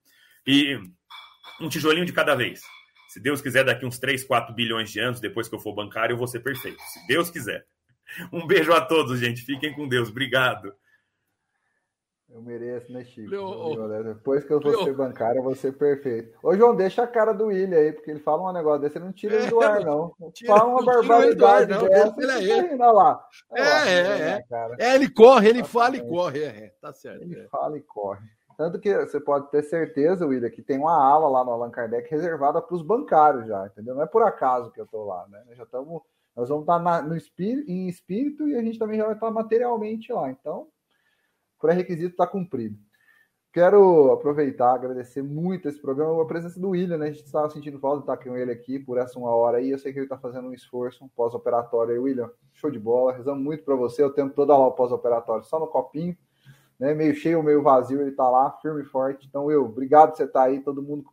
E 0.45 0.80
um 1.59 1.69
tijolinho 1.69 2.05
de 2.05 2.13
cada 2.13 2.36
vez. 2.36 2.61
Se 3.09 3.19
Deus 3.19 3.41
quiser, 3.41 3.63
daqui 3.63 3.84
uns 3.84 3.97
3, 3.97 4.23
4 4.23 4.53
bilhões 4.53 4.91
de 4.91 4.99
anos, 4.99 5.19
depois 5.19 5.49
que 5.49 5.55
eu 5.55 5.59
for 5.59 5.73
bancário, 5.73 6.13
eu 6.13 6.17
vou 6.19 6.28
ser 6.28 6.41
perfeito. 6.41 6.80
Se 6.93 7.07
Deus 7.07 7.32
quiser. 7.32 7.65
Um 8.32 8.45
beijo 8.45 8.71
a 8.73 8.80
todos, 8.80 9.19
gente. 9.19 9.41
Fiquem 9.41 9.73
com 9.73 9.88
Deus. 9.88 10.09
Obrigado. 10.09 10.71
Eu 12.30 12.41
mereço, 12.41 12.91
né, 12.91 13.03
Chico? 13.05 13.30
Leo, 13.30 14.03
Depois 14.03 14.43
que 14.43 14.51
eu 14.51 14.59
vou 14.59 14.71
Leo. 14.71 14.84
ser 14.84 14.93
bancário, 14.93 15.39
eu 15.39 15.43
vou 15.43 15.55
ser 15.55 15.73
perfeito. 15.73 16.38
Ô, 16.43 16.55
João, 16.55 16.76
deixa 16.76 17.03
a 17.03 17.07
cara 17.07 17.32
do 17.34 17.45
William 17.45 17.78
aí, 17.78 17.93
porque 17.93 18.11
ele 18.11 18.19
fala 18.19 18.49
um 18.49 18.53
negócio 18.53 18.82
desse, 18.82 18.97
ele 18.97 19.05
não 19.05 19.13
tira 19.13 19.36
ele 19.36 19.47
do 19.47 19.61
ar, 19.61 19.80
não. 19.86 20.13
Tira, 20.34 20.55
fala 20.55 20.69
uma 20.69 20.84
barbaridade 20.84 21.71
não, 21.71 21.88
dessa. 21.88 22.21
Ele 22.21 22.32
é 22.32 22.57
ele. 22.57 22.73
Olha 22.73 22.91
lá. 22.91 23.28
É, 23.53 23.61
é, 23.61 23.97
é. 23.99 24.43
é. 24.80 24.95
ele 24.95 25.09
corre, 25.09 25.49
ele 25.49 25.63
fala 25.63 25.95
e 25.95 26.01
corre. 26.01 26.43
É, 26.43 26.65
é, 26.65 26.73
tá 26.82 26.91
certo. 26.91 27.21
Ele 27.21 27.39
é. 27.39 27.47
fala 27.47 27.78
e 27.78 27.82
corre. 27.82 28.26
Tanto 28.57 28.80
que 28.80 28.93
você 28.97 29.19
pode 29.19 29.49
ter 29.51 29.63
certeza, 29.63 30.26
William, 30.26 30.49
que 30.49 30.61
tem 30.61 30.78
uma 30.78 30.95
ala 30.95 31.30
lá 31.30 31.43
no 31.43 31.51
Allan 31.51 31.69
Kardec 31.69 32.09
reservada 32.09 32.61
para 32.61 32.76
os 32.76 32.82
bancários 32.82 33.47
já, 33.47 33.67
entendeu? 33.67 33.95
Não 33.95 34.01
é 34.01 34.07
por 34.07 34.23
acaso 34.23 34.71
que 34.71 34.80
eu 34.80 34.86
estou 34.86 35.05
lá, 35.05 35.28
né? 35.30 35.43
Nós 35.47 35.57
já 35.57 35.63
estamos. 35.63 36.01
Nós 36.36 36.49
vamos 36.49 36.63
estar 36.63 36.80
na, 36.80 37.01
no 37.01 37.15
espírito, 37.15 37.71
em 37.71 37.88
espírito 37.88 38.45
e 38.45 38.55
a 38.55 38.61
gente 38.61 38.78
também 38.78 38.97
já 38.97 39.05
vai 39.05 39.13
estar 39.13 39.32
materialmente 39.32 40.11
lá. 40.11 40.30
Então, 40.30 40.67
pré-requisito 41.66 42.11
está 42.11 42.28
cumprido. 42.28 42.78
Quero 43.51 44.11
aproveitar, 44.11 44.74
agradecer 44.74 45.24
muito 45.24 45.70
esse 45.70 45.82
programa, 45.82 46.22
a 46.22 46.26
presença 46.26 46.59
do 46.59 46.72
William, 46.72 46.97
né? 46.97 47.07
A 47.07 47.11
gente 47.11 47.26
estava 47.26 47.49
sentindo 47.49 47.80
falta 47.80 47.97
de 47.97 48.03
estar 48.03 48.18
com 48.18 48.36
ele 48.36 48.51
aqui 48.51 48.78
por 48.78 48.97
essa 48.97 49.18
uma 49.18 49.30
hora 49.30 49.57
aí. 49.57 49.70
Eu 49.70 49.80
sei 49.80 49.93
que 49.93 49.99
ele 49.99 50.05
está 50.05 50.18
fazendo 50.18 50.49
um 50.49 50.53
esforço, 50.53 51.05
um 51.05 51.07
pós-operatório 51.07 51.93
aí, 51.93 51.99
William. 51.99 52.30
Show 52.53 52.70
de 52.70 52.78
bola, 52.78 53.13
rezamos 53.13 53.41
muito 53.41 53.63
para 53.63 53.76
você. 53.76 54.03
Eu 54.03 54.11
tempo 54.11 54.36
todo 54.36 54.49
lá 54.49 54.68
o 54.68 54.74
pós-operatório, 54.74 55.45
só 55.45 55.57
no 55.57 55.68
copinho, 55.68 56.18
né? 56.78 56.93
Meio 56.93 57.16
cheio, 57.16 57.41
meio 57.41 57.63
vazio, 57.63 58.01
ele 58.01 58.09
está 58.09 58.30
lá, 58.30 58.51
firme 58.61 58.82
e 58.82 58.86
forte. 58.86 59.26
Então, 59.26 59.49
eu, 59.49 59.63
obrigado 59.63 60.09
por 60.09 60.18
você 60.18 60.26
estar 60.26 60.41
tá 60.41 60.45
aí, 60.45 60.59
todo 60.59 60.84
mundo 60.84 61.05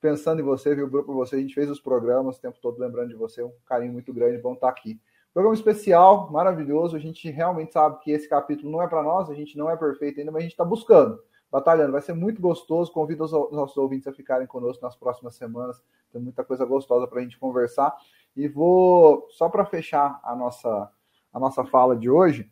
pensando 0.00 0.40
em 0.40 0.44
você, 0.44 0.74
vibrou 0.74 1.04
por 1.04 1.14
você. 1.14 1.36
A 1.36 1.38
gente 1.40 1.54
fez 1.54 1.70
os 1.70 1.80
programas 1.80 2.38
o 2.38 2.40
tempo 2.40 2.58
todo 2.60 2.80
lembrando 2.80 3.10
de 3.10 3.14
você, 3.14 3.42
um 3.42 3.52
carinho 3.66 3.92
muito 3.92 4.12
grande, 4.12 4.42
bom 4.42 4.54
estar 4.54 4.66
tá 4.66 4.72
aqui. 4.72 5.00
Programa 5.38 5.54
especial, 5.54 6.32
maravilhoso. 6.32 6.96
A 6.96 6.98
gente 6.98 7.30
realmente 7.30 7.72
sabe 7.72 8.00
que 8.00 8.10
esse 8.10 8.28
capítulo 8.28 8.72
não 8.72 8.82
é 8.82 8.88
para 8.88 9.04
nós, 9.04 9.30
a 9.30 9.34
gente 9.34 9.56
não 9.56 9.70
é 9.70 9.76
perfeito 9.76 10.18
ainda, 10.18 10.32
mas 10.32 10.40
a 10.40 10.42
gente 10.42 10.50
está 10.50 10.64
buscando, 10.64 11.16
batalhando. 11.48 11.92
Vai 11.92 12.00
ser 12.00 12.12
muito 12.12 12.42
gostoso. 12.42 12.90
Convido 12.90 13.22
os 13.22 13.30
nossos 13.30 13.76
ouvintes 13.76 14.08
a 14.08 14.12
ficarem 14.12 14.48
conosco 14.48 14.84
nas 14.84 14.96
próximas 14.96 15.36
semanas. 15.36 15.80
Tem 16.12 16.20
muita 16.20 16.42
coisa 16.42 16.64
gostosa 16.64 17.06
para 17.06 17.20
a 17.20 17.22
gente 17.22 17.38
conversar. 17.38 17.94
E 18.34 18.48
vou, 18.48 19.28
só 19.30 19.48
para 19.48 19.64
fechar 19.64 20.18
a 20.24 20.34
nossa, 20.34 20.90
a 21.32 21.38
nossa 21.38 21.64
fala 21.64 21.94
de 21.94 22.10
hoje, 22.10 22.50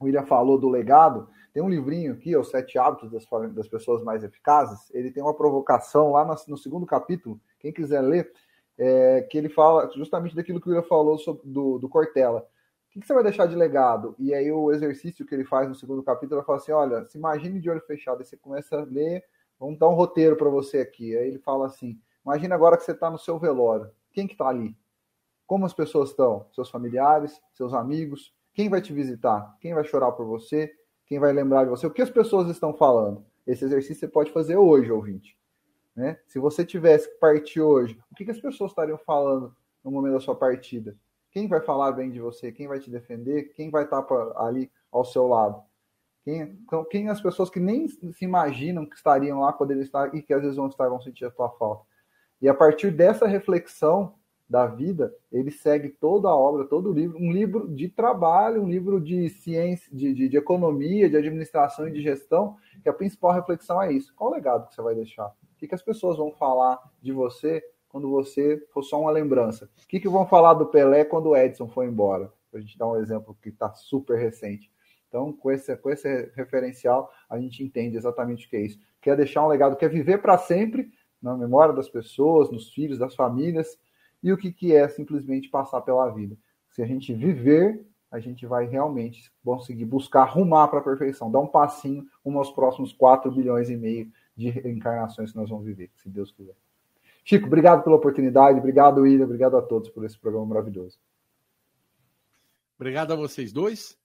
o 0.00 0.06
William 0.06 0.24
falou 0.24 0.56
do 0.58 0.70
legado. 0.70 1.28
Tem 1.52 1.62
um 1.62 1.68
livrinho 1.68 2.14
aqui, 2.14 2.34
Os 2.34 2.48
Sete 2.48 2.78
Hábitos 2.78 3.10
das, 3.10 3.26
das 3.52 3.68
Pessoas 3.68 4.02
Mais 4.02 4.24
Eficazes. 4.24 4.90
Ele 4.94 5.10
tem 5.10 5.22
uma 5.22 5.34
provocação 5.34 6.12
lá 6.12 6.24
no, 6.24 6.34
no 6.48 6.56
segundo 6.56 6.86
capítulo. 6.86 7.38
Quem 7.58 7.74
quiser 7.74 8.00
ler, 8.00 8.32
é, 8.78 9.22
que 9.22 9.38
ele 9.38 9.48
fala 9.48 9.90
justamente 9.94 10.34
daquilo 10.34 10.60
que 10.60 10.68
o 10.68 10.70
William 10.70 10.86
falou 10.86 11.18
sobre, 11.18 11.42
do, 11.46 11.78
do 11.78 11.88
Cortella. 11.88 12.40
O 12.40 12.92
que, 12.92 13.00
que, 13.00 13.06
você 13.06 13.14
vai 13.14 13.22
deixar 13.22 13.46
de 13.46 13.54
legado? 13.54 14.14
E 14.18 14.34
aí 14.34 14.50
o 14.50 14.72
exercício 14.72 15.26
que 15.26 15.34
ele 15.34 15.44
faz 15.44 15.68
no 15.68 15.74
segundo 15.74 16.02
capítulo, 16.02 16.40
ele 16.40 16.46
fala 16.46 16.58
assim, 16.58 16.72
olha, 16.72 17.04
se 17.04 17.18
imagine 17.18 17.60
de 17.60 17.68
olho 17.68 17.80
fechado, 17.82 18.18
aí 18.18 18.24
você 18.24 18.36
começa 18.36 18.76
a 18.76 18.84
ler, 18.84 19.24
vamos 19.58 19.78
dar 19.78 19.88
um 19.88 19.94
roteiro 19.94 20.36
para 20.36 20.48
você 20.48 20.78
aqui. 20.78 21.16
Aí 21.16 21.28
ele 21.28 21.38
fala 21.38 21.66
assim, 21.66 21.98
imagina 22.24 22.54
agora 22.54 22.76
que 22.76 22.84
você 22.84 22.92
está 22.92 23.10
no 23.10 23.18
seu 23.18 23.38
velório. 23.38 23.90
Quem 24.12 24.26
que 24.26 24.32
está 24.34 24.48
ali? 24.48 24.74
Como 25.46 25.66
as 25.66 25.74
pessoas 25.74 26.10
estão? 26.10 26.46
Seus 26.52 26.70
familiares, 26.70 27.40
seus 27.52 27.74
amigos? 27.74 28.34
Quem 28.54 28.68
vai 28.68 28.80
te 28.80 28.92
visitar? 28.92 29.54
Quem 29.60 29.74
vai 29.74 29.84
chorar 29.84 30.12
por 30.12 30.24
você? 30.26 30.72
Quem 31.06 31.18
vai 31.18 31.32
lembrar 31.32 31.64
de 31.64 31.70
você? 31.70 31.86
O 31.86 31.90
que 31.90 32.02
as 32.02 32.10
pessoas 32.10 32.48
estão 32.48 32.72
falando? 32.74 33.24
Esse 33.46 33.64
exercício 33.64 34.00
você 34.00 34.08
pode 34.08 34.32
fazer 34.32 34.56
hoje, 34.56 34.90
ouvinte. 34.90 35.35
Né? 35.96 36.18
Se 36.26 36.38
você 36.38 36.64
tivesse 36.64 37.08
que 37.08 37.18
partir 37.18 37.60
hoje, 37.62 37.98
o 38.12 38.14
que, 38.14 38.24
que 38.24 38.30
as 38.30 38.40
pessoas 38.40 38.70
estariam 38.70 38.98
falando 38.98 39.56
no 39.82 39.90
momento 39.90 40.12
da 40.12 40.20
sua 40.20 40.34
partida? 40.34 40.94
Quem 41.30 41.48
vai 41.48 41.60
falar 41.60 41.92
bem 41.92 42.10
de 42.10 42.20
você? 42.20 42.52
Quem 42.52 42.68
vai 42.68 42.78
te 42.78 42.90
defender? 42.90 43.54
Quem 43.54 43.70
vai 43.70 43.84
estar 43.84 44.06
ali 44.36 44.70
ao 44.92 45.04
seu 45.04 45.26
lado? 45.26 45.62
Quem, 46.22 46.42
então, 46.42 46.84
quem 46.84 47.08
as 47.08 47.20
pessoas 47.20 47.48
que 47.48 47.60
nem 47.60 47.88
se 47.88 48.24
imaginam 48.24 48.84
que 48.84 48.96
estariam 48.96 49.40
lá 49.40 49.56
ele 49.70 49.82
está 49.82 50.08
e 50.08 50.20
que 50.20 50.34
às 50.34 50.42
vezes 50.42 50.56
vão 50.56 50.66
estar 50.66 50.88
vão 50.88 51.00
sentir 51.00 51.24
a 51.24 51.30
tua 51.30 51.48
falta. 51.50 51.84
E 52.42 52.48
a 52.48 52.54
partir 52.54 52.90
dessa 52.90 53.26
reflexão 53.26 54.14
da 54.48 54.66
vida, 54.66 55.14
ele 55.32 55.50
segue 55.50 55.88
toda 55.88 56.28
a 56.28 56.36
obra, 56.36 56.66
todo 56.66 56.90
o 56.90 56.92
livro, 56.92 57.18
um 57.18 57.32
livro 57.32 57.68
de 57.68 57.88
trabalho, 57.88 58.62
um 58.62 58.68
livro 58.68 59.00
de 59.00 59.28
ciência, 59.28 59.90
de, 59.94 60.12
de, 60.14 60.28
de 60.28 60.36
economia, 60.36 61.08
de 61.08 61.16
administração 61.16 61.88
e 61.88 61.92
de 61.92 62.02
gestão, 62.02 62.56
que 62.82 62.88
a 62.88 62.92
principal 62.92 63.32
reflexão 63.32 63.80
é 63.80 63.92
isso. 63.92 64.14
Qual 64.14 64.30
o 64.30 64.34
legado 64.34 64.68
que 64.68 64.74
você 64.74 64.82
vai 64.82 64.94
deixar? 64.94 65.34
Que, 65.66 65.70
que 65.70 65.74
as 65.74 65.82
pessoas 65.82 66.16
vão 66.16 66.30
falar 66.30 66.80
de 67.02 67.12
você 67.12 67.60
quando 67.88 68.08
você 68.08 68.64
for 68.72 68.82
só 68.84 69.00
uma 69.00 69.10
lembrança? 69.10 69.68
O 69.82 69.88
que, 69.88 69.98
que 69.98 70.08
vão 70.08 70.24
falar 70.24 70.54
do 70.54 70.66
Pelé 70.66 71.04
quando 71.04 71.30
o 71.30 71.36
Edson 71.36 71.66
foi 71.66 71.86
embora? 71.86 72.32
Para 72.50 72.60
a 72.60 72.62
gente 72.62 72.78
dar 72.78 72.86
um 72.86 72.96
exemplo 72.96 73.36
que 73.42 73.48
está 73.48 73.74
super 73.74 74.16
recente. 74.16 74.70
Então, 75.08 75.32
com 75.32 75.50
esse, 75.50 75.76
com 75.76 75.90
esse 75.90 76.30
referencial, 76.36 77.10
a 77.28 77.38
gente 77.38 77.64
entende 77.64 77.96
exatamente 77.96 78.46
o 78.46 78.50
que 78.50 78.56
é 78.56 78.60
isso. 78.60 78.78
Quer 79.00 79.16
deixar 79.16 79.44
um 79.44 79.48
legado, 79.48 79.76
quer 79.76 79.88
viver 79.88 80.18
para 80.22 80.38
sempre 80.38 80.90
na 81.20 81.36
memória 81.36 81.74
das 81.74 81.88
pessoas, 81.88 82.50
nos 82.50 82.72
filhos, 82.72 82.98
das 82.98 83.14
famílias, 83.14 83.76
e 84.22 84.32
o 84.32 84.36
que, 84.36 84.52
que 84.52 84.74
é 84.74 84.86
simplesmente 84.88 85.48
passar 85.48 85.80
pela 85.80 86.08
vida. 86.10 86.36
Se 86.68 86.82
a 86.82 86.86
gente 86.86 87.12
viver, 87.12 87.84
a 88.10 88.20
gente 88.20 88.46
vai 88.46 88.66
realmente 88.66 89.32
conseguir 89.44 89.84
buscar 89.84 90.22
arrumar 90.22 90.68
para 90.68 90.78
a 90.78 90.84
perfeição, 90.84 91.30
dar 91.30 91.40
um 91.40 91.46
passinho 91.46 92.04
rumo 92.24 92.38
aos 92.38 92.50
próximos 92.50 92.92
4 92.92 93.30
bilhões 93.32 93.68
e 93.68 93.76
meio 93.76 94.12
de 94.36 94.50
reencarnações 94.50 95.30
que 95.32 95.36
nós 95.36 95.48
vamos 95.48 95.64
viver, 95.64 95.90
se 95.96 96.08
Deus 96.08 96.30
quiser. 96.30 96.54
Chico, 97.24 97.46
obrigado 97.46 97.82
pela 97.82 97.96
oportunidade, 97.96 98.58
obrigado, 98.58 99.00
William, 99.00 99.24
obrigado 99.24 99.56
a 99.56 99.62
todos 99.62 99.88
por 99.88 100.04
esse 100.04 100.18
programa 100.18 100.46
maravilhoso. 100.46 100.98
Obrigado 102.78 103.12
a 103.12 103.16
vocês 103.16 103.52
dois. 103.52 103.98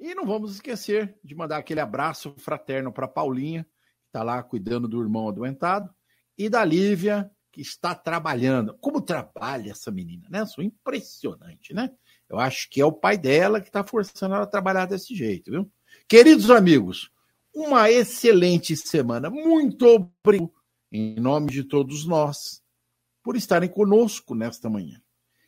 E 0.00 0.14
não 0.14 0.26
vamos 0.26 0.54
esquecer 0.54 1.14
de 1.22 1.34
mandar 1.34 1.58
aquele 1.58 1.80
abraço 1.80 2.34
fraterno 2.38 2.92
para 2.92 3.06
Paulinha, 3.06 3.64
que 3.64 4.08
está 4.08 4.22
lá 4.22 4.42
cuidando 4.42 4.88
do 4.88 5.00
irmão 5.00 5.28
adoentado, 5.28 5.92
e 6.36 6.48
da 6.48 6.64
Lívia, 6.64 7.30
que 7.52 7.60
está 7.60 7.94
trabalhando. 7.94 8.76
Como 8.80 9.00
trabalha 9.00 9.70
essa 9.70 9.90
menina, 9.90 10.26
né? 10.30 10.46
Sou 10.46 10.64
impressionante, 10.64 11.74
né? 11.74 11.90
Eu 12.28 12.38
acho 12.38 12.68
que 12.70 12.80
é 12.80 12.84
o 12.84 12.90
pai 12.90 13.18
dela 13.18 13.60
que 13.60 13.68
está 13.68 13.84
forçando 13.84 14.34
ela 14.34 14.44
a 14.44 14.48
trabalhar 14.48 14.86
desse 14.86 15.14
jeito, 15.14 15.50
viu? 15.50 15.70
Queridos 16.08 16.50
amigos, 16.50 17.11
uma 17.54 17.90
excelente 17.90 18.76
semana. 18.76 19.28
Muito 19.30 19.86
obrigado, 19.86 20.52
em 20.90 21.16
nome 21.16 21.50
de 21.50 21.64
todos 21.64 22.06
nós, 22.06 22.62
por 23.22 23.36
estarem 23.36 23.68
conosco 23.68 24.34
nesta 24.34 24.68
manhã. 24.68 25.00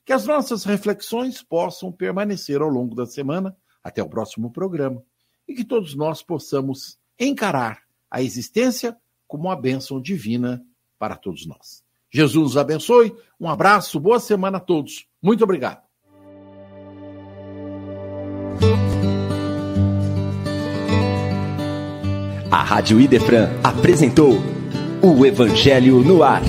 Que 0.05 0.13
as 0.13 0.27
nossas 0.27 0.65
reflexões 0.65 1.43
possam 1.43 1.91
permanecer 1.91 2.61
ao 2.61 2.69
longo 2.69 2.95
da 2.95 3.07
semana, 3.07 3.57
até 3.83 4.03
o 4.03 4.09
próximo 4.09 4.51
programa, 4.51 5.03
e 5.49 5.55
que 5.55 5.65
todos 5.65 5.95
nós 5.95 6.23
possamos 6.23 6.99
encarar 7.19 7.83
a 8.11 8.23
existência 8.23 8.97
como 9.27 9.45
uma 9.45 9.57
bênção 9.57 10.01
divina 10.01 10.65
para 10.99 11.17
todos 11.17 11.47
nós. 11.47 11.83
Jesus 12.11 12.53
os 12.53 12.57
abençoe, 12.57 13.15
um 13.41 13.49
abraço, 13.49 13.99
boa 13.99 14.21
semana 14.21 14.59
a 14.59 14.61
todos. 14.61 15.07
Muito 15.21 15.43
obrigado. 15.43 15.83
A 22.55 22.63
Rádio 22.63 23.01
Idefran 23.01 23.49
apresentou 23.65 24.41
o 25.03 25.27
Evangelho 25.27 25.97
no 26.05 26.23
Ar. 26.23 26.41